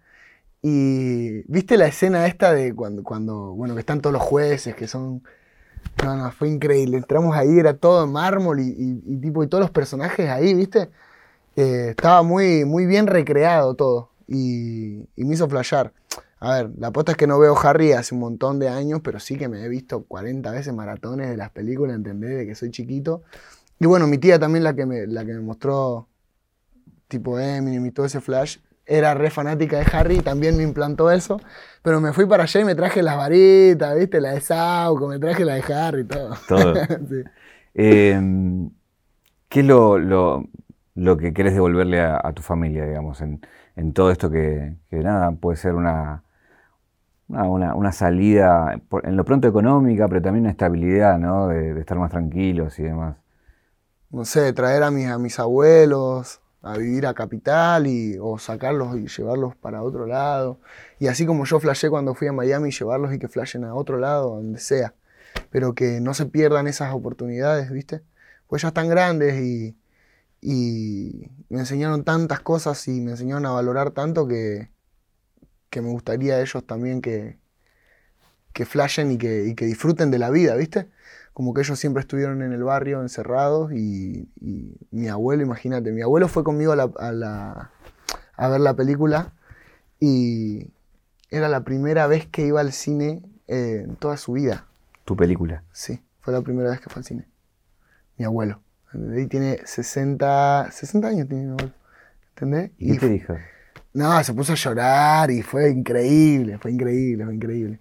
y 0.63 1.43
viste 1.51 1.77
la 1.77 1.87
escena 1.87 2.27
esta 2.27 2.53
de 2.53 2.75
cuando, 2.75 3.05
cuando, 3.05 3.53
bueno, 3.55 3.75
que 3.75 3.81
están 3.81 4.01
todos 4.01 4.13
los 4.13 4.23
jueces, 4.23 4.75
que 4.75 4.89
son... 4.89 5.23
No, 6.03 6.17
no, 6.17 6.33
fue 6.33 6.49
increíble. 6.49 6.97
Entramos 6.97 7.37
ahí, 7.37 7.59
era 7.59 7.77
todo 7.77 8.05
en 8.05 8.13
mármol 8.13 8.59
y, 8.61 8.69
y- 8.69 9.03
y 9.07 9.17
tipo, 9.21 9.45
y 9.45 9.47
todos 9.49 9.63
los 9.63 9.71
personajes 9.71 10.29
ahí, 10.29 10.55
¿viste? 10.55 10.91
Eh, 11.57 11.89
estaba 11.91 12.23
muy, 12.23 12.65
muy 12.65 12.87
bien 12.87 13.07
recreado 13.07 13.75
todo 13.75 14.11
y, 14.27 15.01
y 15.17 15.25
me 15.25 15.35
hizo 15.35 15.49
flashear. 15.49 15.93
A 16.41 16.55
ver, 16.57 16.71
la 16.79 16.89
apuesta 16.89 17.13
es 17.13 17.19
que 17.19 17.27
no 17.27 17.39
veo 17.39 17.57
Harry 17.63 17.93
hace 17.93 18.15
un 18.15 18.21
montón 18.21 18.59
de 18.59 18.69
años, 18.69 19.01
pero 19.05 19.21
sí 19.21 19.37
que 19.37 19.49
me 19.49 19.63
he 19.65 19.69
visto 19.69 20.05
40 20.05 20.51
veces 20.53 20.73
maratones 20.75 21.29
de 21.31 21.37
las 21.37 21.51
películas, 21.51 21.97
¿entendés? 21.97 22.39
De 22.39 22.47
que 22.47 22.55
soy 22.55 22.71
chiquito. 22.71 23.23
Y 23.81 23.87
bueno, 23.87 24.07
mi 24.09 24.19
tía 24.19 24.39
también 24.39 24.65
la 24.65 24.75
que 24.77 24.87
me, 24.87 25.07
la 25.09 25.25
que 25.27 25.35
me 25.35 25.41
mostró 25.41 26.09
tipo 27.09 27.39
Eminem 27.39 27.87
y 27.87 27.91
todo 27.91 28.07
ese 28.07 28.21
flash, 28.21 28.59
era 28.87 29.15
re 29.15 29.31
fanática 29.31 29.79
de 29.79 29.87
Harry 29.93 30.17
y 30.17 30.21
también 30.21 30.57
me 30.57 30.63
implantó 30.63 31.11
eso. 31.11 31.41
Pero 31.83 32.01
me 32.01 32.13
fui 32.13 32.27
para 32.27 32.45
allá 32.45 32.61
y 32.61 32.65
me 32.65 32.75
traje 32.75 33.03
las 33.03 33.17
varitas, 33.17 33.97
¿viste? 33.97 34.21
La 34.21 34.33
de 34.33 34.41
Sauco, 34.41 35.09
me 35.09 35.19
traje 35.19 35.45
la 35.45 35.55
de 35.55 35.75
Harry 35.75 36.03
y 36.03 36.05
todo. 36.05 36.31
Todo. 36.47 36.83
Sí. 37.09 37.23
Eh, 37.75 38.19
¿Qué 39.49 39.61
es 39.61 39.67
lo, 39.67 39.99
lo- 39.99 40.49
lo 40.95 41.17
que 41.17 41.33
querés 41.33 41.55
devolverle 41.55 42.01
a, 42.01 42.21
a 42.23 42.33
tu 42.35 42.43
familia, 42.43 42.85
digamos, 42.87 43.21
en, 43.21 43.41
en 43.77 43.93
todo 43.93 44.11
esto 44.11 44.31
que, 44.31 44.77
que 44.91 44.97
nada, 44.99 45.33
puede 45.33 45.57
ser 45.57 45.75
una, 45.75 46.25
una, 47.31 47.45
una- 47.49 47.75
una 47.75 47.93
salida, 47.93 48.81
en 49.05 49.17
lo 49.17 49.25
pronto 49.25 49.49
económica, 49.49 50.09
pero 50.09 50.23
también 50.23 50.45
una 50.45 50.51
estabilidad, 50.53 51.19
¿no? 51.19 51.49
De, 51.49 51.75
de 51.75 51.81
estar 51.81 51.99
más 51.99 52.11
tranquilos 52.11 52.79
y 52.79 52.85
demás. 52.85 53.17
no 54.11 54.25
sé, 54.25 54.53
traer 54.53 54.83
a 54.83 54.91
mis, 54.91 55.07
a 55.09 55.19
mis 55.19 55.39
abuelos 55.39 56.41
a 56.63 56.77
vivir 56.77 57.07
a 57.07 57.15
Capital 57.15 57.87
y, 57.87 58.19
o 58.21 58.39
sacarlos 58.39 58.95
y 58.99 59.07
llevarlos 59.09 59.57
para 59.57 59.83
otro 59.83 60.07
lado. 60.07 60.61
Y 60.99 61.07
así 61.07 61.25
como 61.25 61.45
yo 61.47 61.59
flashé 61.61 61.89
cuando 61.89 62.15
fui 62.15 62.29
a 62.29 62.33
Miami, 62.33 62.71
llevarlos 62.71 63.15
y 63.15 63.19
que 63.19 63.29
flashen 63.29 63.65
a 63.65 63.75
otro 63.75 63.97
lado, 63.99 64.37
donde 64.37 64.59
sea. 64.59 64.95
Pero 65.51 65.75
que 65.75 66.01
no 66.01 66.15
se 66.15 66.27
pierdan 66.27 66.67
esas 66.69 66.95
oportunidades, 66.95 67.71
¿viste? 67.71 68.03
Pues 68.49 68.63
ya 68.63 68.69
están 68.69 68.89
grandes 68.91 69.41
y, 69.43 69.77
y 70.41 71.31
me 71.51 71.61
enseñaron 71.61 72.05
tantas 72.05 72.41
cosas 72.41 72.87
y 72.89 73.01
me 73.01 73.13
enseñaron 73.13 73.47
a 73.47 73.53
valorar 73.53 73.93
tanto 73.93 74.27
que, 74.29 74.71
que 75.71 75.81
me 75.81 75.89
gustaría 75.91 76.35
a 76.35 76.41
ellos 76.41 76.67
también 76.67 77.01
que, 77.01 77.39
que 78.53 78.67
flashen 78.67 79.13
y 79.13 79.19
que, 79.19 79.47
y 79.47 79.55
que 79.55 79.65
disfruten 79.67 80.11
de 80.11 80.19
la 80.19 80.31
vida, 80.31 80.55
¿viste? 80.57 80.89
como 81.33 81.55
que 81.55 81.61
ellos 81.63 81.79
siempre 81.79 82.01
estuvieron 82.03 82.43
en 82.43 82.53
el 82.53 82.63
barrio 82.65 83.01
encerrados 83.01 83.73
y, 83.73 84.29
y 84.41 84.77
mi 84.91 85.09
abuelo, 85.09 85.43
imagínate, 85.43 85.93
mi 85.93 86.03
abuelo 86.03 86.29
fue 86.29 86.45
conmigo 86.45 86.73
a, 86.73 86.77
la- 86.77 86.91
a 86.99 87.13
la- 87.13 87.71
a 88.37 88.49
ver 88.49 88.61
la 88.61 88.75
película 88.75 89.33
y 90.01 90.67
era 91.31 91.49
la 91.49 91.63
primera 91.65 92.07
vez 92.09 92.27
que 92.27 92.47
iba 92.47 92.61
al 92.61 92.73
cine 92.73 93.23
eh, 93.47 93.83
en 93.85 93.97
toda 93.97 94.17
su 94.17 94.33
vida. 94.33 94.67
Tu 95.05 95.17
película. 95.17 95.63
Sí, 95.73 96.03
fue 96.21 96.33
la 96.35 96.43
primera 96.43 96.71
vez 96.71 96.81
que 96.81 96.91
fue 96.91 97.01
al 97.01 97.05
cine. 97.05 97.29
Mi 98.19 98.25
abuelo. 98.25 98.61
Ahí 99.15 99.27
tiene 99.29 99.61
60, 99.65 100.69
60 100.73 101.09
años, 101.09 101.29
tiene 101.29 101.45
mi 101.45 101.51
abuelo. 101.53 101.73
¿Entendés? 102.31 102.71
¿Y 102.79 102.89
qué 102.89 102.93
te 102.95 103.07
fu- 103.07 103.13
dijo? 103.13 103.37
No, 103.95 104.23
se 104.25 104.35
puso 104.35 104.53
a 104.53 104.57
llorar 104.57 105.31
y 105.31 105.43
fue 105.43 105.71
increíble, 105.71 106.59
fue 106.59 106.73
increíble, 106.73 107.25
fue 107.25 107.35
increíble. 107.35 107.79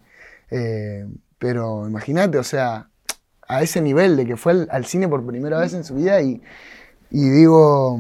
Eh, 0.52 1.06
pero 1.38 1.88
imagínate, 1.88 2.38
o 2.38 2.44
sea, 2.44 2.90
a 3.48 3.62
ese 3.62 3.82
nivel 3.82 4.18
de 4.18 4.26
que 4.26 4.38
fue 4.38 4.52
al, 4.54 4.68
al 4.72 4.86
cine 4.86 5.08
por 5.08 5.26
primera 5.26 5.60
vez 5.60 5.74
en 5.74 5.84
su 5.84 5.96
vida 5.96 6.22
y, 6.22 6.42
y 7.12 7.30
digo, 7.30 8.00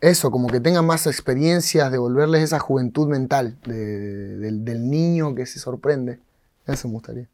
eso, 0.00 0.30
como 0.30 0.48
que 0.48 0.60
tengan 0.60 0.86
más 0.86 1.06
experiencias, 1.06 1.92
devolverles 1.92 2.42
esa 2.42 2.58
juventud 2.58 3.08
mental 3.08 3.58
de- 3.66 4.38
del, 4.38 4.64
del 4.64 4.88
niño 4.88 5.34
que 5.34 5.44
se 5.46 5.58
sorprende. 5.58 6.20
Eso 6.66 6.88
me 6.88 6.94
gustaría. 6.94 7.26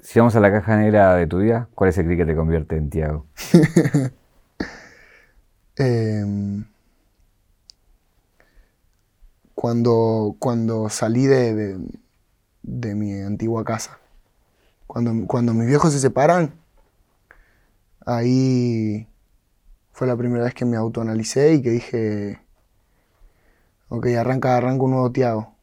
Si 0.00 0.18
vamos 0.20 0.36
a 0.36 0.40
la 0.40 0.52
caja 0.52 0.76
negra 0.76 1.16
de 1.16 1.26
tu 1.26 1.38
vida, 1.38 1.68
¿cuál 1.74 1.90
es 1.90 1.98
el 1.98 2.06
clic 2.06 2.18
que 2.18 2.26
te 2.26 2.36
convierte 2.36 2.76
en 2.76 2.90
Tiago? 2.90 3.26
Eh, 5.80 6.24
cuando, 9.58 10.36
cuando 10.38 10.88
salí 10.88 11.26
de, 11.26 11.52
de- 11.52 11.78
de 12.62 12.94
mi 12.94 13.12
antigua 13.22 13.64
casa. 13.64 13.98
Cuando, 14.86 15.26
cuando 15.26 15.52
mis 15.52 15.66
viejos 15.66 15.92
se 15.92 15.98
separan, 15.98 16.52
ahí 18.06 19.08
fue 19.92 20.06
la 20.06 20.16
primera 20.16 20.44
vez 20.44 20.54
que 20.54 20.64
me 20.64 20.76
autoanalicé 20.76 21.54
y 21.54 21.62
que 21.62 21.70
dije, 21.70 22.40
ok, 23.88 24.06
arranca, 24.18 24.56
arranca 24.56 24.84
un 24.84 24.92
nuevo 24.92 25.10
Tiago. 25.10 25.54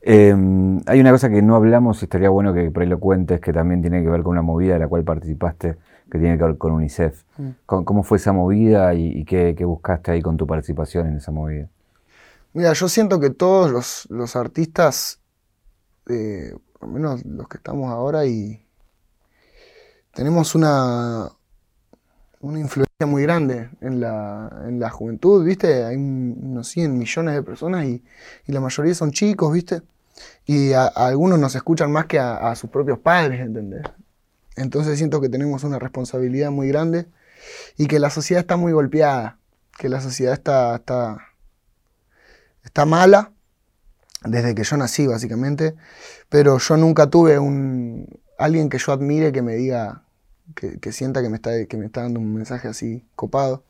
Eh, 0.00 0.34
hay 0.86 1.00
una 1.00 1.10
cosa 1.10 1.28
que 1.28 1.42
no 1.42 1.56
hablamos 1.56 2.00
y 2.00 2.06
estaría 2.06 2.30
bueno 2.30 2.54
que 2.54 2.70
por 2.70 2.82
ahí 2.84 2.88
lo 2.88 3.00
cuentes, 3.00 3.38
que 3.40 3.52
también 3.52 3.82
tiene 3.82 4.02
que 4.02 4.08
ver 4.08 4.22
con 4.22 4.32
una 4.32 4.42
movida 4.42 4.72
de 4.74 4.78
la 4.80 4.88
cual 4.88 5.04
participaste, 5.04 5.76
que 6.10 6.18
tiene 6.18 6.38
que 6.38 6.44
ver 6.44 6.56
con 6.56 6.72
UNICEF. 6.72 7.22
Mm. 7.36 7.50
¿Cómo, 7.66 7.84
cómo 7.84 8.02
fue 8.02 8.16
esa 8.16 8.32
movida 8.32 8.94
y, 8.94 9.08
y 9.08 9.24
qué, 9.26 9.54
qué 9.54 9.66
buscaste 9.66 10.12
ahí 10.12 10.22
con 10.22 10.38
tu 10.38 10.46
participación 10.46 11.08
en 11.08 11.16
esa 11.16 11.32
movida? 11.32 11.68
Mira, 12.58 12.72
yo 12.72 12.88
siento 12.88 13.20
que 13.20 13.30
todos 13.30 13.70
los, 13.70 14.06
los 14.10 14.34
artistas, 14.34 15.20
eh, 16.08 16.54
por 16.72 16.88
lo 16.88 16.94
menos 16.94 17.24
los 17.24 17.48
que 17.48 17.58
estamos 17.58 17.90
ahora, 17.92 18.26
y 18.26 18.66
tenemos 20.12 20.54
una, 20.54 21.30
una 22.40 22.58
influencia 22.60 23.06
muy 23.06 23.22
grande 23.22 23.70
en 23.80 24.00
la, 24.00 24.62
en 24.66 24.78
la 24.80 24.90
juventud, 24.90 25.44
¿viste? 25.44 25.84
Hay 25.84 25.96
un- 25.96 26.38
unos 26.42 26.68
100 26.68 26.96
millones 26.98 27.34
de 27.34 27.42
personas 27.42 27.84
y, 27.84 28.02
y 28.46 28.52
la 28.52 28.60
mayoría 28.60 28.94
son 28.94 29.10
chicos, 29.12 29.52
¿viste? 29.52 29.82
Y 30.46 30.72
a, 30.74 30.86
algunos 30.86 31.38
nos 31.38 31.54
escuchan 31.56 31.92
más 31.92 32.06
que 32.06 32.18
a, 32.20 32.50
a 32.50 32.56
sus 32.56 32.70
propios 32.70 32.98
padres, 33.00 33.40
¿entendés? 33.40 33.82
Entonces 34.56 34.98
siento 34.98 35.20
que 35.20 35.30
tenemos 35.30 35.64
una 35.64 35.78
responsabilidad 35.80 36.50
muy 36.52 36.68
grande 36.68 37.06
y 37.78 37.88
que 37.88 38.00
la 38.00 38.10
sociedad 38.10 38.42
está 38.42 38.56
muy 38.56 38.72
golpeada, 38.72 39.38
que 39.78 39.88
la 39.90 40.00
sociedad 40.02 40.34
está, 40.34 40.76
está, 40.76 41.18
está 42.68 42.84
mala 42.84 43.32
desde 44.24 44.54
que 44.54 44.62
yo 44.62 44.76
nací, 44.76 45.06
básicamente, 45.06 45.74
pero 46.28 46.58
yo 46.58 46.76
nunca 46.76 47.08
tuve 47.08 47.38
un 47.38 48.06
alguien 48.38 48.68
que 48.68 48.78
yo 48.78 48.92
admire 48.92 49.32
que 49.32 49.42
me 49.42 49.54
diga, 49.54 50.04
que, 50.54 50.92
sienta 50.92 51.22
que 51.22 51.28
me, 51.28 51.36
está, 51.36 51.66
que 51.66 51.76
me 51.76 51.86
está 51.86 52.02
dando 52.02 52.20
un 52.20 52.34
mensaje 52.34 52.68
así 52.68 53.04
copado. 53.16 53.64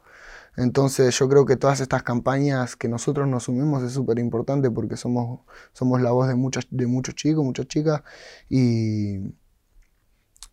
Entonces 0.57 1.17
yo 1.19 1.29
creo 1.29 1.47
que 1.47 1.57
todas 1.57 1.81
estas 1.81 2.03
campañas 2.03 2.77
que 2.77 2.89
nosotros 2.89 3.29
nos 3.29 3.45
sumimos 3.45 3.83
es 3.83 3.93
súper 3.93 4.19
importante 4.19 4.71
porque 4.71 4.97
somos, 4.97 5.41
somos 5.73 6.01
la 6.03 6.11
voz 6.11 6.29
de, 6.29 6.35
muchas, 6.35 6.67
de 6.71 6.87
muchos 6.87 7.15
chicos, 7.15 7.45
muchas 7.45 7.69
chicas 7.69 8.03
y, 8.49 9.19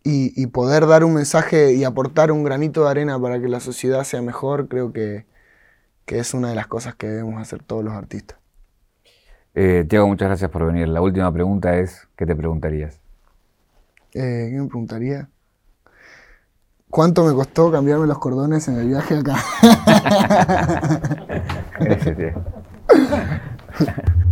y 0.03 0.47
poder 0.47 0.85
dar 0.85 1.03
un 1.03 1.15
mensaje 1.15 1.73
y 1.73 1.83
aportar 1.83 2.31
un 2.31 2.43
granito 2.43 2.83
de 2.83 2.91
arena 2.91 3.19
para 3.19 3.41
que 3.41 3.47
la 3.47 3.59
sociedad 3.59 4.03
sea 4.03 4.21
mejor, 4.21 4.67
creo 4.67 4.93
que, 4.93 5.25
que 6.05 6.19
es 6.19 6.33
una 6.33 6.49
de 6.49 6.55
las 6.55 6.67
cosas 6.67 6.95
que 6.95 7.07
debemos 7.07 7.41
hacer 7.41 7.63
todos 7.63 7.83
los 7.83 7.93
artistas. 7.93 8.37
Eh, 9.55 9.85
Tiago, 9.87 10.07
muchas 10.07 10.27
gracias 10.27 10.51
por 10.51 10.65
venir. 10.65 10.87
La 10.87 11.01
última 11.01 11.31
pregunta 11.31 11.77
es, 11.77 12.07
¿qué 12.15 12.25
te 12.25 12.35
preguntarías? 12.35 12.99
Eh, 14.13 14.49
¿Qué 14.51 14.61
me 14.61 14.67
preguntaría? 14.67 15.29
¿Cuánto 16.89 17.25
me 17.25 17.33
costó 17.33 17.71
cambiarme 17.71 18.07
los 18.07 18.19
cordones 18.19 18.67
en 18.67 18.77
el 18.77 18.87
viaje 18.87 19.17
acá? 19.17 19.35